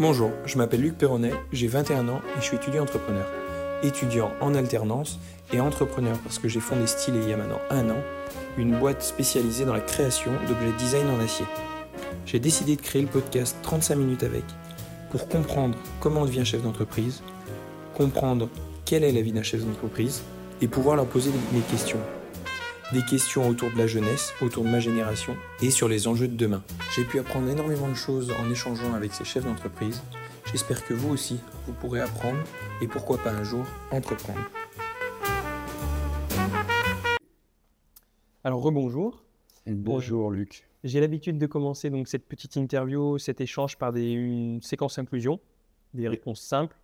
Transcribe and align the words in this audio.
Bonjour, 0.00 0.30
je 0.44 0.56
m'appelle 0.58 0.82
Luc 0.82 0.96
Perronnet, 0.96 1.32
j'ai 1.50 1.66
21 1.66 2.08
ans 2.08 2.20
et 2.36 2.40
je 2.40 2.44
suis 2.44 2.56
étudiant 2.56 2.84
entrepreneur. 2.84 3.26
Étudiant 3.82 4.30
en 4.40 4.54
alternance 4.54 5.18
et 5.52 5.58
entrepreneur 5.58 6.16
parce 6.20 6.38
que 6.38 6.46
j'ai 6.46 6.60
fondé 6.60 6.86
Style 6.86 7.16
il 7.16 7.28
y 7.28 7.32
a 7.32 7.36
maintenant 7.36 7.58
un 7.70 7.90
an, 7.90 8.00
une 8.58 8.78
boîte 8.78 9.02
spécialisée 9.02 9.64
dans 9.64 9.72
la 9.72 9.80
création 9.80 10.30
d'objets 10.46 10.70
design 10.78 11.08
en 11.08 11.18
acier. 11.18 11.46
J'ai 12.26 12.38
décidé 12.38 12.76
de 12.76 12.80
créer 12.80 13.02
le 13.02 13.08
podcast 13.08 13.56
35 13.62 13.96
minutes 13.96 14.22
avec 14.22 14.44
pour 15.10 15.26
comprendre 15.26 15.76
comment 15.98 16.20
on 16.20 16.26
devient 16.26 16.44
chef 16.44 16.62
d'entreprise, 16.62 17.24
comprendre 17.96 18.48
quelle 18.84 19.02
est 19.02 19.10
la 19.10 19.20
vie 19.20 19.32
d'un 19.32 19.42
chef 19.42 19.64
d'entreprise 19.64 20.22
et 20.62 20.68
pouvoir 20.68 20.94
leur 20.94 21.06
poser 21.06 21.32
mes 21.52 21.60
questions 21.62 21.98
des 22.92 23.02
questions 23.02 23.46
autour 23.46 23.70
de 23.70 23.76
la 23.76 23.86
jeunesse, 23.86 24.32
autour 24.40 24.64
de 24.64 24.70
ma 24.70 24.80
génération 24.80 25.36
et 25.60 25.70
sur 25.70 25.88
les 25.88 26.08
enjeux 26.08 26.28
de 26.28 26.36
demain. 26.36 26.62
J'ai 26.96 27.04
pu 27.04 27.18
apprendre 27.18 27.48
énormément 27.48 27.88
de 27.88 27.94
choses 27.94 28.30
en 28.30 28.50
échangeant 28.50 28.94
avec 28.94 29.12
ces 29.12 29.24
chefs 29.24 29.44
d'entreprise. 29.44 30.02
J'espère 30.50 30.84
que 30.86 30.94
vous 30.94 31.10
aussi, 31.10 31.38
vous 31.66 31.74
pourrez 31.74 32.00
apprendre 32.00 32.38
et 32.80 32.88
pourquoi 32.88 33.18
pas 33.18 33.30
un 33.30 33.44
jour 33.44 33.66
entreprendre. 33.90 34.40
Alors 38.42 38.62
rebonjour. 38.62 39.22
Bonjour 39.66 40.30
Luc. 40.30 40.66
J'ai 40.82 41.00
l'habitude 41.00 41.38
de 41.38 41.46
commencer 41.46 41.90
donc 41.90 42.08
cette 42.08 42.26
petite 42.26 42.56
interview, 42.56 43.18
cet 43.18 43.42
échange 43.42 43.76
par 43.76 43.92
des, 43.92 44.12
une 44.12 44.62
séquence 44.62 44.98
inclusion, 44.98 45.40
des 45.92 46.08
réponses 46.08 46.40
simples 46.40 46.76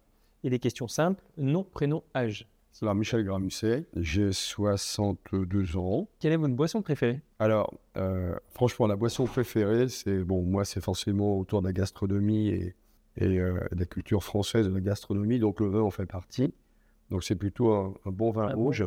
et 0.43 0.51
des 0.51 0.59
questions 0.59 0.89
simples, 0.89 1.23
nom, 1.39 1.65
prénom, 1.65 2.03
âge. 2.15 2.47
Alors, 2.83 2.95
Michel 2.95 3.25
Gramusset, 3.25 3.87
j'ai 3.97 4.33
62 4.33 5.77
ans. 5.77 6.09
Quelle 6.19 6.33
est 6.33 6.37
votre 6.37 6.55
boisson 6.55 6.83
préférée? 6.83 7.23
Alors, 7.39 7.73
euh, 7.97 8.35
franchement, 8.51 8.87
la 8.87 8.97
boisson 8.97 9.27
préférée, 9.27 9.89
c'est, 9.89 10.25
bon, 10.25 10.43
moi, 10.43 10.65
c'est 10.65 10.81
forcément 10.83 11.39
autour 11.39 11.63
de 11.63 11.69
la 11.69 11.73
gastronomie 11.73 12.49
et, 12.49 12.75
et 13.17 13.39
euh, 13.39 13.61
de 13.73 13.79
la 13.79 13.87
culture 13.87 14.25
française 14.25 14.67
de 14.69 14.75
la 14.75 14.81
gastronomie, 14.81 15.39
donc 15.39 15.61
le 15.61 15.69
vin 15.69 15.81
en 15.81 15.91
fait 15.91 16.07
partie. 16.07 16.53
Donc, 17.11 17.23
c'est 17.23 17.37
plutôt 17.37 17.73
un, 17.73 17.95
bon 18.07 18.33
vin 18.33 18.49
ah 18.51 18.55
rouge. 18.55 18.85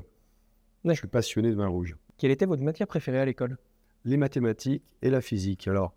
Je 0.83 0.93
suis 0.93 1.07
passionné 1.07 1.49
de 1.49 1.55
vin 1.55 1.67
rouge. 1.67 1.95
Quelle 2.17 2.31
était 2.31 2.45
votre 2.45 2.63
matière 2.63 2.87
préférée 2.87 3.19
à 3.19 3.25
l'école? 3.25 3.57
Les 4.03 4.17
mathématiques 4.17 4.83
et 5.01 5.09
la 5.09 5.21
physique. 5.21 5.67
Alors, 5.67 5.93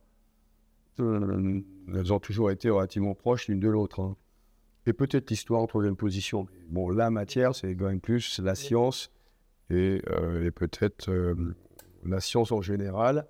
euh, 1.01 1.61
elles 1.89 2.13
ont 2.13 2.21
toujours 2.21 2.51
été 2.51 2.71
relativement 2.71 3.15
proches 3.15 3.49
l'une 3.49 3.61
de 3.61 3.69
l'autre. 3.69 4.01
Hein. 4.01 4.17
Et 4.87 4.93
peut-être 4.93 5.31
l'histoire 5.31 5.61
en 5.61 5.67
troisième 5.67 5.97
position. 5.97 6.47
Bon, 6.69 6.89
la 6.89 7.11
matière, 7.11 7.55
c'est 7.55 7.75
quand 7.75 7.87
même 7.87 8.01
plus 8.01 8.41
la 8.41 8.55
science 8.55 9.11
et, 9.71 10.03
euh, 10.11 10.51
peut-être 10.51 11.11
euh, 11.11 11.35
la 12.05 12.21
science 12.21 12.51
en 12.51 12.61
général, 12.61 13.27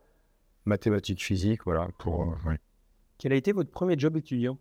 mathématiques, 0.64 1.22
physique, 1.22 1.64
voilà. 1.64 1.88
Pour, 1.98 2.22
euh, 2.22 2.54
Quel 3.18 3.32
a 3.32 3.36
été 3.36 3.52
votre 3.52 3.70
premier 3.70 3.98
job 3.98 4.16
étudiant? 4.16 4.58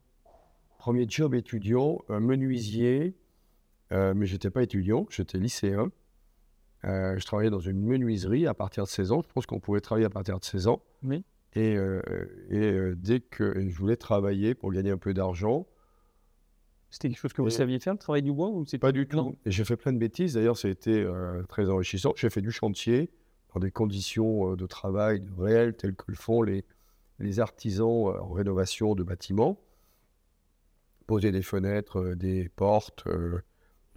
Premier 0.77 1.05
job 1.07 1.35
étudiant, 1.35 1.99
menuisier, 2.09 3.13
mais 3.91 4.25
je 4.25 4.33
n'étais 4.33 4.49
pas 4.49 4.63
étudiant, 4.63 5.05
j'étais 5.09 5.37
lycéen. 5.37 5.91
je 6.83 7.25
travaillais 7.25 7.49
dans 7.49 7.59
une 7.59 7.81
menuiserie 7.81 8.47
à 8.47 8.53
partir 8.53 8.85
de 8.85 8.89
16 8.89 9.11
ans. 9.11 9.21
Je 9.21 9.33
pense 9.33 9.45
qu'on 9.45 9.59
pouvait 9.59 9.81
travailler 9.81 10.05
à 10.05 10.09
partir 10.09 10.39
de 10.39 10.45
16 10.45 10.67
ans. 10.67 10.81
Oui. 11.03 11.25
Et, 11.53 11.75
et 12.49 12.93
dès 12.95 13.19
que 13.19 13.67
je 13.67 13.75
voulais 13.75 13.97
travailler 13.97 14.55
pour 14.55 14.71
gagner 14.71 14.91
un 14.91 14.97
peu 14.97 15.13
d'argent, 15.13 15.67
c'était 16.91 17.09
quelque 17.09 17.19
chose 17.19 17.33
que 17.33 17.41
vous 17.41 17.49
saviez 17.49 17.79
faire, 17.79 17.93
le 17.93 17.99
travail 17.99 18.23
du 18.23 18.31
bois 18.31 18.49
ou 18.49 18.65
Pas 18.79 18.91
du 18.91 19.07
tout. 19.07 19.35
J'ai 19.45 19.63
fait 19.63 19.77
plein 19.77 19.93
de 19.93 19.99
bêtises. 19.99 20.33
D'ailleurs, 20.33 20.57
ça 20.57 20.67
a 20.67 20.71
été 20.71 21.03
euh, 21.03 21.43
très 21.43 21.69
enrichissant. 21.69 22.13
J'ai 22.15 22.29
fait 22.29 22.41
du 22.41 22.51
chantier 22.51 23.11
dans 23.53 23.59
des 23.59 23.71
conditions 23.71 24.51
euh, 24.51 24.55
de 24.55 24.65
travail 24.65 25.23
réelles 25.37 25.75
telles 25.75 25.95
que 25.95 26.05
le 26.07 26.15
font 26.15 26.41
les, 26.41 26.65
les 27.19 27.39
artisans 27.39 28.07
euh, 28.07 28.21
en 28.21 28.31
rénovation 28.31 28.95
de 28.95 29.03
bâtiments. 29.03 29.61
Poser 31.05 31.31
des 31.31 31.43
fenêtres, 31.43 32.15
des 32.15 32.49
portes, 32.49 33.07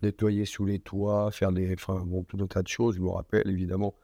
nettoyer 0.03 0.47
sous 0.47 0.65
les 0.65 0.79
toits, 0.79 1.31
faire 1.31 1.53
des, 1.53 1.75
enfin, 1.75 2.03
bon, 2.07 2.25
tout 2.25 2.39
un 2.41 2.47
tas 2.47 2.63
de 2.63 2.69
choses. 2.69 2.97
Je 2.97 3.01
me 3.01 3.11
rappelle 3.11 3.49
évidemment, 3.49 3.95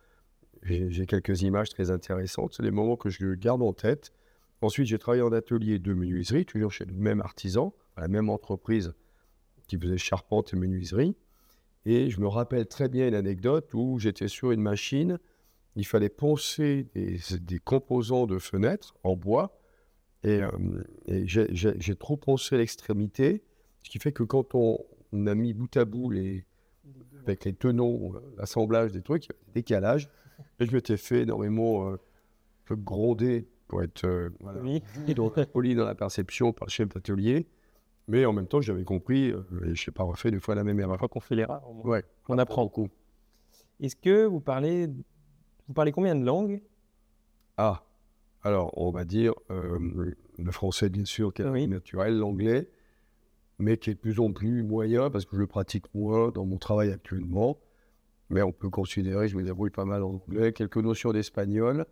j'ai 0.62 1.06
quelques 1.06 1.40
images 1.40 1.70
très 1.70 1.90
intéressantes. 1.90 2.52
C'est 2.54 2.62
des 2.62 2.70
moments 2.70 2.96
que 2.96 3.08
je 3.08 3.32
garde 3.34 3.62
en 3.62 3.72
tête. 3.72 4.12
Ensuite, 4.60 4.88
j'ai 4.88 4.98
travaillé 4.98 5.22
en 5.22 5.32
atelier 5.32 5.78
de 5.78 5.94
menuiserie, 5.94 6.44
toujours 6.44 6.70
chez 6.70 6.84
le 6.84 6.92
même 6.92 7.22
artisan 7.22 7.72
la 8.00 8.08
même 8.08 8.30
entreprise 8.30 8.94
qui 9.66 9.78
faisait 9.78 9.98
charpente 9.98 10.52
et 10.52 10.56
menuiserie. 10.56 11.16
Et 11.84 12.10
je 12.10 12.20
me 12.20 12.26
rappelle 12.26 12.66
très 12.66 12.88
bien 12.88 13.08
une 13.08 13.14
anecdote 13.14 13.72
où 13.74 13.98
j'étais 13.98 14.28
sur 14.28 14.50
une 14.50 14.60
machine, 14.60 15.18
il 15.76 15.86
fallait 15.86 16.08
poncer 16.08 16.86
des, 16.94 17.58
composants 17.60 18.26
de 18.26 18.38
fenêtres 18.38 18.94
en 19.04 19.14
bois, 19.14 19.58
et, 20.24 20.42
euh, 20.42 20.50
j'ai 21.24 21.94
trop 21.94 22.16
poncé 22.16 22.56
l'extrémité, 22.56 23.44
ce 23.84 23.90
qui 23.90 23.98
fait 23.98 24.12
que 24.12 24.24
quand 24.24 24.54
on, 24.54 24.78
a 25.26 25.34
mis 25.34 25.54
bout 25.54 25.74
à 25.76 25.84
bout 25.84 26.10
les, 26.10 26.44
avec 27.22 27.44
les 27.44 27.54
tenons, 27.54 28.14
l'assemblage 28.36 28.90
des 28.92 29.02
trucs, 29.02 29.26
il 29.26 29.28
y 29.28 29.32
avait 29.32 29.46
des 29.46 29.52
décalages, 29.60 30.10
et 30.58 30.66
je 30.66 30.72
m'étais 30.72 30.96
fait 30.96 31.22
énormément 31.22 31.90
euh, 31.90 31.96
gronder 32.70 33.46
pour 33.68 33.82
être 33.82 34.04
euh, 34.04 34.30
poli 35.52 35.74
dans 35.74 35.84
la 35.84 35.94
perception 35.94 36.52
par 36.52 36.66
le 36.66 36.70
chef 36.70 36.88
d'atelier. 36.88 37.46
Mais 38.08 38.24
en 38.24 38.32
même 38.32 38.46
temps, 38.46 38.62
j'avais 38.62 38.84
compris, 38.84 39.30
euh, 39.30 39.42
et 39.66 39.74
je 39.74 39.90
n'ai 39.90 39.94
pas 39.94 40.02
refait 40.02 40.30
deux 40.30 40.40
fois 40.40 40.54
la 40.54 40.64
même 40.64 40.80
erreur. 40.80 40.98
Fois 40.98 41.08
qu'on 41.08 41.20
fait 41.20 41.34
l'erreur, 41.34 41.62
ouais, 41.84 42.02
on 42.28 42.38
apprend. 42.38 42.64
Beaucoup. 42.64 42.88
Est-ce 43.80 43.94
que 43.94 44.24
vous 44.24 44.40
parlez, 44.40 44.88
vous 45.68 45.74
parlez 45.74 45.92
combien 45.92 46.14
de 46.14 46.24
langues? 46.24 46.62
Ah, 47.58 47.84
alors 48.42 48.72
on 48.76 48.90
va 48.90 49.04
dire 49.04 49.34
euh, 49.50 50.14
le 50.38 50.52
français, 50.52 50.88
bien 50.88 51.04
sûr, 51.04 51.34
qui 51.34 51.42
est 51.42 51.66
naturel, 51.66 52.16
l'anglais, 52.18 52.70
mais 53.58 53.76
qui 53.76 53.90
est 53.90 53.94
de 53.94 53.98
plus 53.98 54.20
en 54.20 54.32
plus 54.32 54.62
moyen 54.62 55.10
parce 55.10 55.24
que 55.26 55.36
je 55.36 55.40
le 55.40 55.46
pratique 55.46 55.92
moins 55.94 56.30
dans 56.30 56.46
mon 56.46 56.56
travail 56.56 56.90
actuellement. 56.90 57.58
Mais 58.30 58.42
on 58.42 58.52
peut 58.52 58.70
considérer 58.70 59.28
je 59.28 59.36
me 59.36 59.42
débrouille 59.42 59.70
pas 59.70 59.84
mal 59.84 60.02
en 60.02 60.14
anglais, 60.26 60.52
quelques 60.52 60.76
notions 60.78 61.12
d'espagnol. 61.12 61.86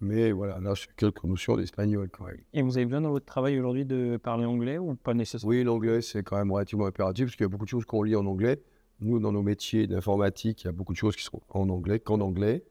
Mais 0.00 0.30
voilà, 0.30 0.60
là, 0.60 0.74
c'est 0.76 0.94
quelques 0.94 1.24
notions 1.24 1.56
d'espagnol 1.56 2.08
quand 2.10 2.26
même. 2.26 2.38
Et 2.52 2.62
vous 2.62 2.76
avez 2.76 2.86
besoin 2.86 3.00
dans 3.00 3.10
votre 3.10 3.26
travail 3.26 3.58
aujourd'hui 3.58 3.84
de 3.84 4.16
parler 4.16 4.44
anglais 4.44 4.78
ou 4.78 4.94
pas 4.94 5.14
nécessairement? 5.14 5.50
Oui, 5.50 5.64
l'anglais, 5.64 6.02
c'est 6.02 6.22
quand 6.22 6.36
même 6.36 6.52
relativement 6.52 6.86
impératif 6.86 7.26
parce 7.26 7.36
qu'il 7.36 7.44
y 7.44 7.46
a 7.46 7.48
beaucoup 7.48 7.64
de 7.64 7.70
choses 7.70 7.84
qu'on 7.84 8.04
lit 8.04 8.14
en 8.14 8.26
anglais. 8.26 8.62
Nous, 9.00 9.18
dans 9.18 9.32
nos 9.32 9.42
métiers 9.42 9.86
d'informatique, 9.86 10.62
il 10.62 10.66
y 10.66 10.68
a 10.68 10.72
beaucoup 10.72 10.92
de 10.92 10.98
choses 10.98 11.16
qui 11.16 11.24
sont 11.24 11.40
en 11.48 11.68
anglais 11.68 11.98
qu'en 11.98 12.20
anglais. 12.20 12.64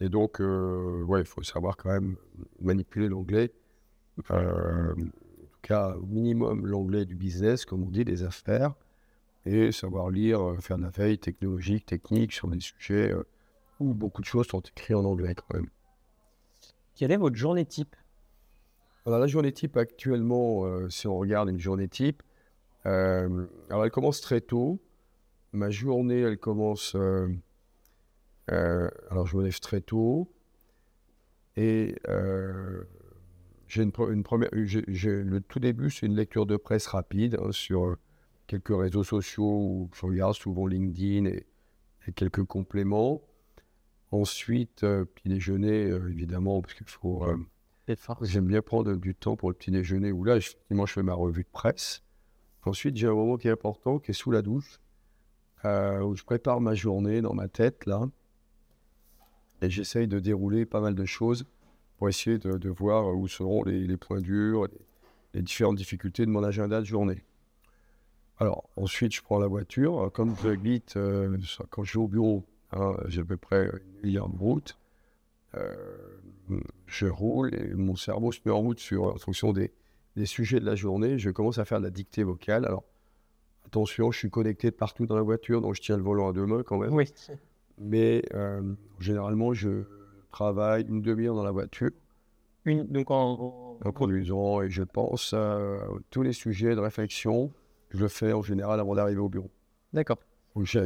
Et 0.00 0.08
donc, 0.08 0.40
euh, 0.40 1.02
ouais, 1.04 1.20
il 1.20 1.26
faut 1.26 1.42
savoir 1.42 1.76
quand 1.76 1.90
même 1.90 2.16
manipuler 2.60 3.08
l'anglais. 3.08 3.52
Euh, 4.30 4.92
en 4.92 4.94
tout 4.94 5.60
cas, 5.62 5.94
au 5.96 6.06
minimum, 6.06 6.66
l'anglais 6.66 7.04
du 7.04 7.14
business, 7.14 7.64
comme 7.64 7.84
on 7.84 7.90
dit, 7.90 8.04
des 8.04 8.24
affaires. 8.24 8.74
Et 9.44 9.70
savoir 9.70 10.10
lire, 10.10 10.40
euh, 10.40 10.56
faire 10.58 10.78
de 10.78 10.82
la 10.82 10.90
veille 10.90 11.18
technologique, 11.18 11.86
technique 11.86 12.32
sur 12.32 12.48
des 12.48 12.60
sujets 12.60 13.14
où 13.78 13.94
beaucoup 13.94 14.20
de 14.20 14.26
choses 14.26 14.48
sont 14.48 14.60
écrites 14.60 14.96
en 14.96 15.04
anglais 15.04 15.34
quand 15.34 15.54
même. 15.54 15.68
Quelle 16.96 17.12
est 17.12 17.18
votre 17.18 17.36
journée 17.36 17.66
type? 17.66 17.94
Alors, 19.04 19.18
la 19.18 19.26
journée 19.26 19.52
type 19.52 19.76
actuellement, 19.76 20.64
euh, 20.64 20.88
si 20.88 21.06
on 21.06 21.18
regarde 21.18 21.50
une 21.50 21.60
journée 21.60 21.88
type, 21.88 22.22
euh, 22.86 23.46
alors 23.68 23.84
elle 23.84 23.90
commence 23.90 24.22
très 24.22 24.40
tôt. 24.40 24.80
Ma 25.52 25.68
journée, 25.68 26.20
elle 26.20 26.38
commence. 26.38 26.96
Euh, 26.96 27.28
alors, 28.48 29.26
je 29.26 29.36
me 29.36 29.44
lève 29.44 29.60
très 29.60 29.82
tôt. 29.82 30.32
Et 31.56 31.96
j'ai 33.68 33.82
une, 33.82 33.92
première. 33.92 34.48
le 34.52 35.38
tout 35.40 35.60
début, 35.60 35.90
c'est 35.90 36.06
une 36.06 36.16
lecture 36.16 36.46
de 36.46 36.56
presse 36.56 36.86
rapide 36.86 37.38
hein, 37.42 37.52
sur 37.52 37.96
quelques 38.46 38.76
réseaux 38.76 39.04
sociaux 39.04 39.44
où 39.44 39.90
je 39.94 40.06
regarde 40.06 40.34
souvent 40.34 40.66
LinkedIn 40.66 41.26
et 41.26 41.46
quelques 42.14 42.44
compléments. 42.44 43.20
Ensuite, 44.12 44.84
euh, 44.84 45.04
petit 45.04 45.28
déjeuner, 45.28 45.90
euh, 45.90 46.10
évidemment, 46.10 46.62
parce 46.62 46.74
qu'il 46.74 46.86
faut. 46.86 47.24
Euh, 47.24 47.36
j'aime 48.22 48.46
bien 48.46 48.62
prendre 48.62 48.94
du 48.94 49.14
temps 49.14 49.36
pour 49.36 49.48
le 49.50 49.54
petit 49.54 49.70
déjeuner 49.70 50.12
où 50.12 50.24
là, 50.24 50.36
effectivement, 50.36 50.86
je 50.86 50.92
fais 50.92 51.02
ma 51.02 51.14
revue 51.14 51.42
de 51.42 51.48
presse. 51.48 52.02
Ensuite, 52.64 52.96
j'ai 52.96 53.06
un 53.06 53.14
moment 53.14 53.36
qui 53.36 53.48
est 53.48 53.52
important, 53.52 53.98
qui 53.98 54.12
est 54.12 54.14
sous 54.14 54.30
la 54.30 54.42
douche, 54.42 54.80
où 55.64 56.14
je 56.14 56.24
prépare 56.24 56.60
ma 56.60 56.74
journée 56.74 57.20
dans 57.20 57.34
ma 57.34 57.48
tête, 57.48 57.86
là. 57.86 58.08
Et 59.62 59.70
j'essaye 59.70 60.08
de 60.08 60.18
dérouler 60.18 60.66
pas 60.66 60.80
mal 60.80 60.94
de 60.94 61.04
choses 61.04 61.46
pour 61.96 62.08
essayer 62.08 62.38
de, 62.38 62.68
voir 62.68 63.16
où 63.16 63.26
seront 63.28 63.62
les, 63.64 63.96
points 63.96 64.20
durs, 64.20 64.66
les, 65.32 65.42
différentes 65.42 65.76
difficultés 65.76 66.26
de 66.26 66.30
mon 66.30 66.42
agenda 66.42 66.80
de 66.80 66.86
journée. 66.86 67.22
Alors, 68.38 68.68
ensuite, 68.76 69.14
je 69.14 69.22
prends 69.22 69.38
la 69.38 69.46
voiture. 69.46 70.10
Comme 70.12 70.34
je 70.42 70.48
vite, 70.48 70.98
quand 71.70 71.84
je 71.84 71.92
vais 71.92 72.04
au 72.04 72.08
bureau, 72.08 72.44
Hein, 72.72 72.96
j'ai 73.06 73.20
à 73.20 73.24
peu 73.24 73.36
près 73.36 73.70
une 74.02 74.16
heure 74.16 74.28
de 74.28 74.38
route. 74.38 74.78
Euh, 75.54 75.74
je 76.86 77.06
roule 77.06 77.54
et 77.54 77.74
mon 77.74 77.96
cerveau 77.96 78.32
se 78.32 78.40
met 78.44 78.52
en 78.52 78.60
route 78.60 78.78
sur, 78.78 79.04
en 79.04 79.18
fonction 79.18 79.52
des, 79.52 79.72
des, 80.16 80.26
sujets 80.26 80.60
de 80.60 80.66
la 80.66 80.74
journée. 80.74 81.18
Je 81.18 81.30
commence 81.30 81.58
à 81.58 81.64
faire 81.64 81.78
de 81.78 81.84
la 81.84 81.90
dictée 81.90 82.24
vocale. 82.24 82.64
Alors, 82.64 82.84
attention, 83.66 84.10
je 84.10 84.18
suis 84.18 84.30
connecté 84.30 84.70
de 84.70 84.76
partout 84.76 85.06
dans 85.06 85.16
la 85.16 85.22
voiture, 85.22 85.60
donc 85.60 85.74
je 85.74 85.80
tiens 85.80 85.96
le 85.96 86.02
volant 86.02 86.28
à 86.28 86.32
deux 86.32 86.46
mains 86.46 86.62
quand 86.62 86.78
même. 86.78 86.92
Oui. 86.92 87.12
Mais 87.78 88.22
euh, 88.34 88.74
généralement, 89.00 89.54
je 89.54 89.84
travaille 90.30 90.86
une 90.86 91.02
demi-heure 91.02 91.34
dans 91.34 91.44
la 91.44 91.50
voiture 91.50 91.90
Une, 92.64 92.86
donc 92.86 93.10
en, 93.10 93.78
en 93.84 93.92
conduisant, 93.92 94.62
et 94.62 94.70
je 94.70 94.82
pense 94.82 95.32
à 95.32 95.58
tous 96.10 96.22
les 96.22 96.32
sujets 96.32 96.74
de 96.74 96.80
réflexion, 96.80 97.52
je 97.90 97.98
le 97.98 98.08
fais 98.08 98.32
en 98.32 98.42
général 98.42 98.80
avant 98.80 98.94
d'arriver 98.94 99.20
au 99.20 99.28
bureau. 99.28 99.50
D'accord. 99.92 100.18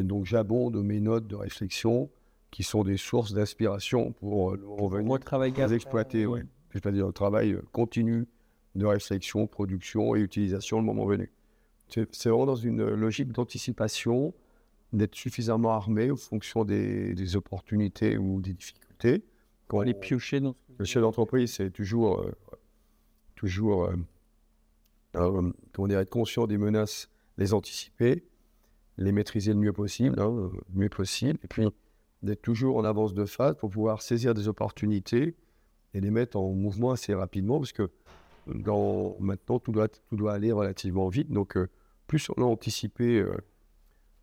Donc 0.02 0.26
j'abonde 0.26 0.82
mes 0.82 1.00
notes 1.00 1.26
de 1.26 1.36
réflexion 1.36 2.10
qui 2.50 2.64
sont 2.64 2.82
des 2.82 2.96
sources 2.96 3.32
d'inspiration 3.32 4.12
pour 4.12 4.56
le 4.56 4.66
revenir, 4.66 5.20
travail 5.20 5.52
les 5.56 5.72
exploiter. 5.74 6.26
Ouais. 6.26 6.42
Je 6.70 6.78
pas 6.80 6.90
dire 6.90 7.06
un 7.06 7.12
travail 7.12 7.56
continu 7.72 8.26
de 8.74 8.86
réflexion, 8.86 9.46
production 9.46 10.16
et 10.16 10.20
utilisation 10.20 10.78
le 10.78 10.84
moment 10.84 11.06
venu. 11.06 11.30
C'est 11.88 12.28
vraiment 12.28 12.46
dans 12.46 12.56
une 12.56 12.84
logique 12.84 13.32
d'anticipation, 13.32 14.32
d'être 14.92 15.14
suffisamment 15.14 15.70
armé 15.70 16.10
en 16.10 16.16
fonction 16.16 16.64
des, 16.64 17.36
opportunités 17.36 18.18
ou 18.18 18.40
des 18.40 18.54
difficultés. 18.54 19.24
Quand 19.66 19.80
aller 19.80 19.94
piocher 19.94 20.40
dans 20.40 20.54
le 20.78 20.84
chef 20.84 21.02
d'entreprise, 21.02 21.54
c'est 21.54 21.70
toujours, 21.70 22.20
euh, 22.20 22.32
toujours 23.36 23.84
euh, 23.84 23.96
euh, 25.16 25.52
comment 25.72 25.88
dire, 25.88 26.00
être 26.00 26.10
conscient 26.10 26.46
des 26.46 26.58
menaces, 26.58 27.08
les 27.38 27.54
anticiper, 27.54 28.24
les 29.00 29.12
maîtriser 29.12 29.52
le 29.52 29.58
mieux 29.58 29.72
possible, 29.72 30.20
hein, 30.20 30.50
le 30.52 30.80
mieux 30.80 30.88
possible, 30.88 31.38
et 31.42 31.48
puis 31.48 31.66
d'être 32.22 32.42
toujours 32.42 32.76
en 32.76 32.84
avance 32.84 33.14
de 33.14 33.24
phase 33.24 33.56
pour 33.56 33.70
pouvoir 33.70 34.02
saisir 34.02 34.34
des 34.34 34.46
opportunités 34.46 35.34
et 35.94 36.00
les 36.00 36.10
mettre 36.10 36.36
en 36.38 36.52
mouvement 36.52 36.92
assez 36.92 37.14
rapidement, 37.14 37.58
parce 37.58 37.72
que 37.72 37.90
dans, 38.46 39.16
maintenant, 39.18 39.58
tout 39.58 39.72
doit, 39.72 39.88
tout 39.88 40.16
doit 40.16 40.34
aller 40.34 40.52
relativement 40.52 41.08
vite. 41.08 41.30
Donc, 41.30 41.58
plus 42.06 42.30
on 42.36 42.42
a 42.42 42.44
anticipé 42.44 43.24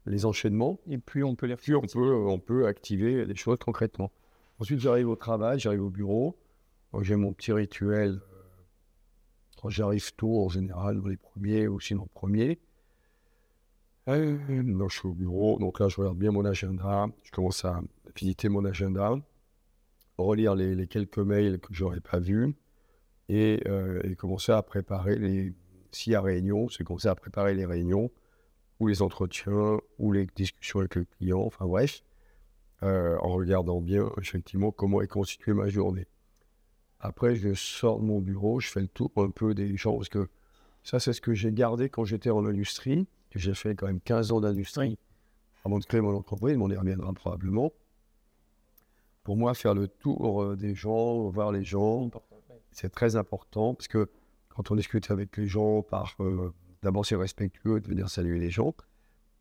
les 0.05 0.25
enchaînements, 0.25 0.79
et 0.87 0.97
plus 0.97 1.23
on 1.23 1.35
peut 1.35 1.47
les 1.47 1.55
plus 1.55 1.75
on 1.75 1.81
peut, 1.81 2.15
on 2.15 2.39
peut 2.39 2.67
activer 2.67 3.25
des 3.25 3.35
choses 3.35 3.57
concrètement. 3.59 4.11
Ensuite, 4.59 4.79
j'arrive 4.79 5.09
au 5.09 5.15
travail, 5.15 5.59
j'arrive 5.59 5.83
au 5.83 5.89
bureau. 5.89 6.37
J'ai 7.01 7.15
mon 7.15 7.33
petit 7.33 7.51
rituel. 7.51 8.21
Quand 9.61 9.69
j'arrive 9.69 10.15
tôt, 10.15 10.45
en 10.45 10.49
général, 10.49 11.01
dans 11.01 11.07
les 11.07 11.17
premiers 11.17 11.67
ou 11.67 11.79
sinon 11.79 12.07
premiers. 12.13 12.59
Euh, 14.07 14.37
je 14.89 14.95
suis 14.95 15.07
au 15.07 15.13
bureau, 15.13 15.59
donc 15.59 15.79
là, 15.79 15.89
je 15.89 15.97
regarde 15.97 16.17
bien 16.17 16.31
mon 16.31 16.45
agenda. 16.45 17.07
Je 17.23 17.31
commence 17.31 17.65
à 17.65 17.81
visiter 18.15 18.47
mon 18.47 18.63
agenda, 18.63 19.15
relire 20.17 20.55
les, 20.55 20.87
quelques 20.87 21.17
mails 21.17 21.59
que 21.59 21.73
j'aurais 21.73 21.99
pas 21.99 22.19
vus 22.19 22.55
et, 23.27 23.61
euh, 23.67 24.01
et, 24.03 24.15
commencer 24.15 24.53
à 24.53 24.61
préparer 24.61 25.17
les. 25.17 25.53
S'il 25.91 26.13
y 26.13 26.15
a 26.15 26.21
réunion, 26.21 26.69
c'est 26.69 26.83
commencer 26.83 27.09
à 27.09 27.15
préparer 27.15 27.53
les 27.53 27.65
réunions 27.65 28.11
ou 28.79 28.87
les 28.87 29.01
entretiens, 29.01 29.79
ou 29.97 30.11
les 30.11 30.27
discussions 30.35 30.79
avec 30.79 30.95
le 30.95 31.05
client, 31.05 31.41
enfin 31.41 31.65
bref, 31.65 32.03
euh, 32.83 33.17
en 33.21 33.29
regardant 33.33 33.81
bien 33.81 34.09
effectivement 34.21 34.71
comment 34.71 35.01
est 35.01 35.07
constituée 35.07 35.53
ma 35.53 35.67
journée. 35.67 36.05
Après, 36.99 37.35
je 37.35 37.53
sors 37.53 37.99
de 37.99 38.05
mon 38.05 38.19
bureau, 38.21 38.59
je 38.59 38.69
fais 38.69 38.81
le 38.81 38.87
tour 38.87 39.11
un 39.17 39.31
peu 39.31 39.53
des 39.53 39.75
gens, 39.77 39.97
parce 39.97 40.09
que 40.09 40.29
ça, 40.83 40.99
c'est 40.99 41.13
ce 41.13 41.21
que 41.21 41.33
j'ai 41.33 41.51
gardé 41.51 41.89
quand 41.89 42.05
j'étais 42.05 42.29
en 42.29 42.45
industrie, 42.45 43.07
que 43.37 43.43
j'ai 43.43 43.55
fait 43.55 43.75
quand 43.75 43.87
même 43.87 44.01
15 44.01 44.31
ans 44.31 44.41
d'industrie 44.41 44.97
avant 45.65 45.79
de 45.79 45.85
créer 45.85 46.01
mon 46.01 46.15
entreprise, 46.15 46.57
mais 46.57 46.63
on 46.63 46.69
y 46.69 46.77
reviendra 46.77 47.13
probablement. 47.13 47.71
Pour 49.23 49.35
moi, 49.35 49.53
faire 49.53 49.73
le 49.73 49.87
tour 49.87 50.43
euh, 50.43 50.55
des 50.55 50.75
gens, 50.75 51.29
voir 51.29 51.51
les 51.51 51.63
gens, 51.63 52.09
c'est 52.71 52.89
très 52.89 53.15
important, 53.15 53.73
parce 53.73 53.87
que 53.87 54.09
quand 54.57 54.71
on 54.71 54.75
discute 54.75 55.11
avec 55.11 55.37
les 55.37 55.45
gens 55.45 55.83
par 55.83 56.15
euh, 56.19 56.51
d'abord 56.81 57.05
c'est 57.05 57.15
respectueux 57.15 57.79
de 57.79 57.87
venir 57.87 58.09
saluer 58.09 58.39
les 58.39 58.49
gens. 58.49 58.73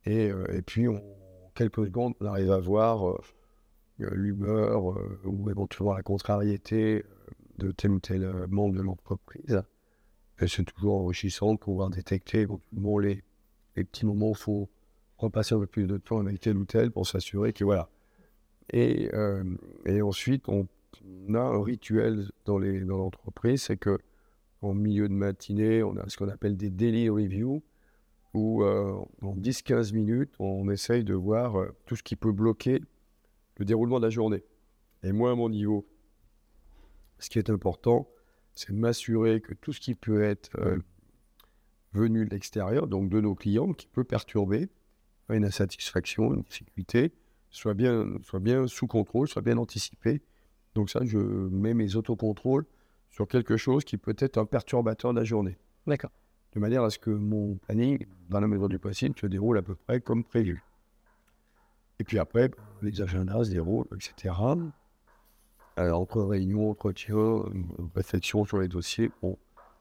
Et, 0.04 0.30
euh, 0.30 0.46
et 0.52 0.60
puis, 0.60 0.88
en 0.88 1.00
quelques 1.54 1.86
secondes, 1.86 2.14
on 2.20 2.26
arrive 2.26 2.52
à 2.52 2.58
voir 2.58 3.08
euh, 3.08 3.18
l'humeur 3.98 4.94
ou 5.24 5.50
éventuellement 5.50 5.94
la 5.94 6.02
contrariété 6.02 7.02
de 7.56 7.72
tel 7.72 7.92
ou 7.92 8.00
tel 8.00 8.46
membre 8.48 8.76
de 8.76 8.82
l'entreprise. 8.82 9.62
Et 10.40 10.48
c'est 10.48 10.64
toujours 10.64 11.00
enrichissant 11.00 11.54
de 11.54 11.58
pouvoir 11.58 11.88
détecter 11.88 12.46
bon, 12.72 12.98
les, 12.98 13.24
les 13.76 13.84
petits 13.84 14.06
moments 14.06 14.28
où 14.28 14.32
il 14.32 14.38
faut 14.38 14.68
repasser 15.18 15.54
un 15.54 15.60
peu 15.60 15.66
plus 15.66 15.86
de 15.86 15.96
temps 15.98 16.20
avec 16.20 16.40
tel 16.40 16.56
ou 16.56 16.64
tel 16.64 16.90
pour 16.90 17.06
s'assurer 17.06 17.52
que 17.52 17.64
voilà. 17.64 17.88
Et, 18.72 19.08
et 19.84 20.02
ensuite, 20.02 20.48
on, 20.48 20.66
a 21.32 21.38
un 21.38 21.62
rituel 21.62 22.28
dans 22.46 22.58
l'entreprise, 22.58 23.60
dans 23.60 23.66
c'est 23.66 23.76
que 23.76 23.98
en 24.62 24.74
milieu 24.74 25.08
de 25.08 25.14
matinée, 25.14 25.82
on 25.82 25.96
a 25.96 26.08
ce 26.08 26.16
qu'on 26.16 26.28
appelle 26.28 26.56
des 26.56 26.70
daily 26.70 27.08
reviews, 27.08 27.62
où 28.34 28.62
euh, 28.62 28.92
en 29.22 29.34
10-15 29.34 29.94
minutes, 29.94 30.34
on 30.38 30.68
essaye 30.70 31.04
de 31.04 31.14
voir 31.14 31.58
euh, 31.58 31.74
tout 31.86 31.96
ce 31.96 32.02
qui 32.02 32.16
peut 32.16 32.32
bloquer 32.32 32.82
le 33.56 33.64
déroulement 33.64 33.98
de 33.98 34.04
la 34.04 34.10
journée. 34.10 34.44
Et 35.02 35.12
moi, 35.12 35.30
à 35.30 35.34
mon 35.34 35.48
niveau, 35.48 35.86
ce 37.18 37.30
qui 37.30 37.38
est 37.38 37.50
important, 37.50 38.08
c'est 38.52 38.72
de 38.72 38.76
m'assurer 38.76 39.40
que 39.40 39.54
tout 39.54 39.72
ce 39.72 39.80
qui 39.80 39.94
peut 39.94 40.22
être 40.22 40.50
euh, 40.58 40.78
venu 41.96 42.24
de 42.24 42.30
l'extérieur, 42.30 42.86
donc 42.86 43.08
de 43.08 43.20
nos 43.20 43.34
clients, 43.34 43.72
qui 43.72 43.86
peut 43.86 44.04
perturber 44.04 44.68
une 45.28 45.44
insatisfaction, 45.44 46.34
une 46.34 46.42
difficulté, 46.42 47.12
soit 47.50 47.74
bien, 47.74 48.06
soit 48.22 48.40
bien 48.40 48.66
sous 48.66 48.86
contrôle, 48.86 49.28
soit 49.28 49.42
bien 49.42 49.56
anticipé. 49.58 50.22
Donc 50.74 50.90
ça, 50.90 51.00
je 51.04 51.18
mets 51.18 51.74
mes 51.74 51.96
autocontrôles 51.96 52.66
sur 53.10 53.26
quelque 53.26 53.56
chose 53.56 53.84
qui 53.84 53.96
peut 53.96 54.16
être 54.18 54.38
un 54.38 54.44
perturbateur 54.44 55.12
de 55.12 55.18
la 55.18 55.24
journée. 55.24 55.56
D'accord. 55.86 56.12
De 56.52 56.60
manière 56.60 56.84
à 56.84 56.90
ce 56.90 56.98
que 56.98 57.10
mon 57.10 57.56
planning, 57.56 58.06
dans 58.28 58.40
la 58.40 58.46
mesure 58.46 58.68
du 58.68 58.78
possible, 58.78 59.14
se 59.18 59.26
déroule 59.26 59.58
à 59.58 59.62
peu 59.62 59.74
près 59.74 60.00
comme 60.00 60.22
prévu. 60.22 60.62
Et 61.98 62.04
puis 62.04 62.18
après, 62.18 62.50
les 62.82 63.00
agendas 63.00 63.44
se 63.44 63.50
déroulent, 63.50 63.86
etc. 63.94 64.34
Alors, 65.76 66.00
entre 66.00 66.22
réunions, 66.22 66.70
entretiens, 66.70 67.42
réflexion 67.94 68.44
sur 68.44 68.58
les 68.58 68.68
dossiers, 68.68 69.10
bon, 69.22 69.38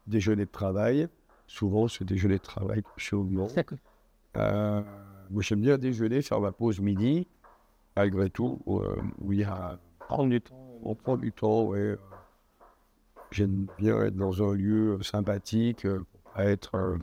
déjeuner 0.08 0.46
de 0.46 0.52
travail. 0.52 1.08
Souvent, 1.48 1.88
ce 1.88 2.04
déjeuner 2.04 2.38
de 2.38 2.44
travail 2.44 2.82
chez. 2.98 3.16
Euh, 4.38 4.82
moi, 5.30 5.42
j'aime 5.42 5.62
bien 5.62 5.78
déjeuner, 5.78 6.22
faire 6.22 6.42
ma 6.42 6.52
pause 6.52 6.80
midi, 6.80 7.28
malgré 7.96 8.30
tout, 8.30 8.62
euh, 8.68 8.96
où 9.20 9.34
il 9.34 9.40
y 9.40 9.44
a. 9.44 9.80
Prendre 10.00 10.30
du 10.30 10.42
temps. 10.42 10.66
On 10.84 10.96
prend 10.96 11.18
du 11.18 11.32
temps, 11.32 11.64
oui. 11.64 11.96
J'aime 13.32 13.68
bien 13.78 14.02
être 14.04 14.16
dans 14.16 14.44
un 14.44 14.54
lieu 14.54 14.94
euh, 14.94 15.04
sympathique, 15.04 15.86
euh, 15.86 16.06
être. 16.38 16.76
Euh, 16.76 16.98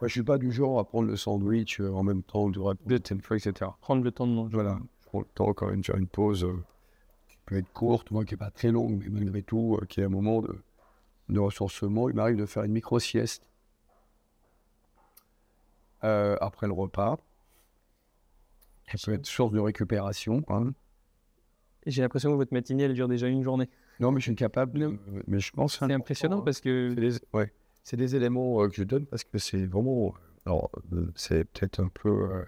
moi, 0.00 0.08
je 0.08 0.12
suis 0.12 0.22
pas 0.22 0.38
du 0.38 0.50
genre 0.50 0.78
à 0.78 0.84
prendre 0.84 1.08
le 1.08 1.16
sandwich 1.16 1.80
en 1.80 2.02
même 2.02 2.22
temps 2.22 2.48
du 2.48 2.58
etc. 2.94 3.52
Prendre 3.80 4.02
le 4.02 4.10
temps 4.10 4.26
de 4.26 4.32
manger. 4.32 4.54
Voilà, 4.54 4.78
je 5.00 5.06
prends 5.06 5.20
le 5.20 5.26
temps 5.34 5.52
quand 5.52 5.68
même 5.68 5.80
de 5.80 5.86
faire 5.86 5.96
une 5.96 6.08
pause 6.08 6.46
qui 7.28 7.38
peut 7.46 7.56
être 7.56 7.72
courte, 7.72 8.10
moi 8.10 8.24
qui 8.24 8.34
n'est 8.34 8.38
pas 8.38 8.50
très 8.50 8.72
longue, 8.72 9.04
mais 9.04 9.20
malgré 9.20 9.42
tout, 9.42 9.78
qui 9.88 10.00
est 10.00 10.04
un 10.04 10.08
moment 10.08 10.42
de, 10.42 10.58
de 11.28 11.38
ressourcement. 11.38 12.08
Il 12.08 12.16
m'arrive 12.16 12.36
de 12.36 12.46
faire 12.46 12.64
une 12.64 12.72
micro-sieste 12.72 13.48
après 16.04 16.66
le 16.66 16.72
repas. 16.72 17.18
Ça 18.94 18.98
peut 19.06 19.14
être 19.14 19.26
source 19.26 19.52
de 19.52 19.60
récupération. 19.60 20.44
Hein. 20.48 20.72
J'ai 21.86 22.02
l'impression 22.02 22.30
que 22.30 22.36
votre 22.36 22.52
matinée, 22.52 22.84
elle 22.84 22.94
dure 22.94 23.08
déjà 23.08 23.28
une 23.28 23.42
journée. 23.42 23.68
Non, 24.00 24.10
mais 24.10 24.20
je 24.20 24.24
suis 24.26 24.34
capable. 24.34 24.98
mais 25.26 25.38
je 25.38 25.52
pense. 25.52 25.78
C'est 25.78 25.92
impressionnant 25.92 26.42
parce 26.42 26.60
que. 26.60 26.90
C'est 26.94 27.00
des, 27.00 27.16
ouais, 27.32 27.52
c'est 27.82 27.96
des 27.96 28.16
éléments 28.16 28.62
euh, 28.62 28.68
que 28.68 28.74
je 28.74 28.82
donne 28.82 29.06
parce 29.06 29.24
que 29.24 29.38
c'est 29.38 29.66
vraiment. 29.66 30.14
Alors, 30.46 30.70
euh, 30.92 31.10
c'est 31.14 31.44
peut-être 31.44 31.80
un 31.80 31.88
peu 31.88 32.10
euh, 32.10 32.44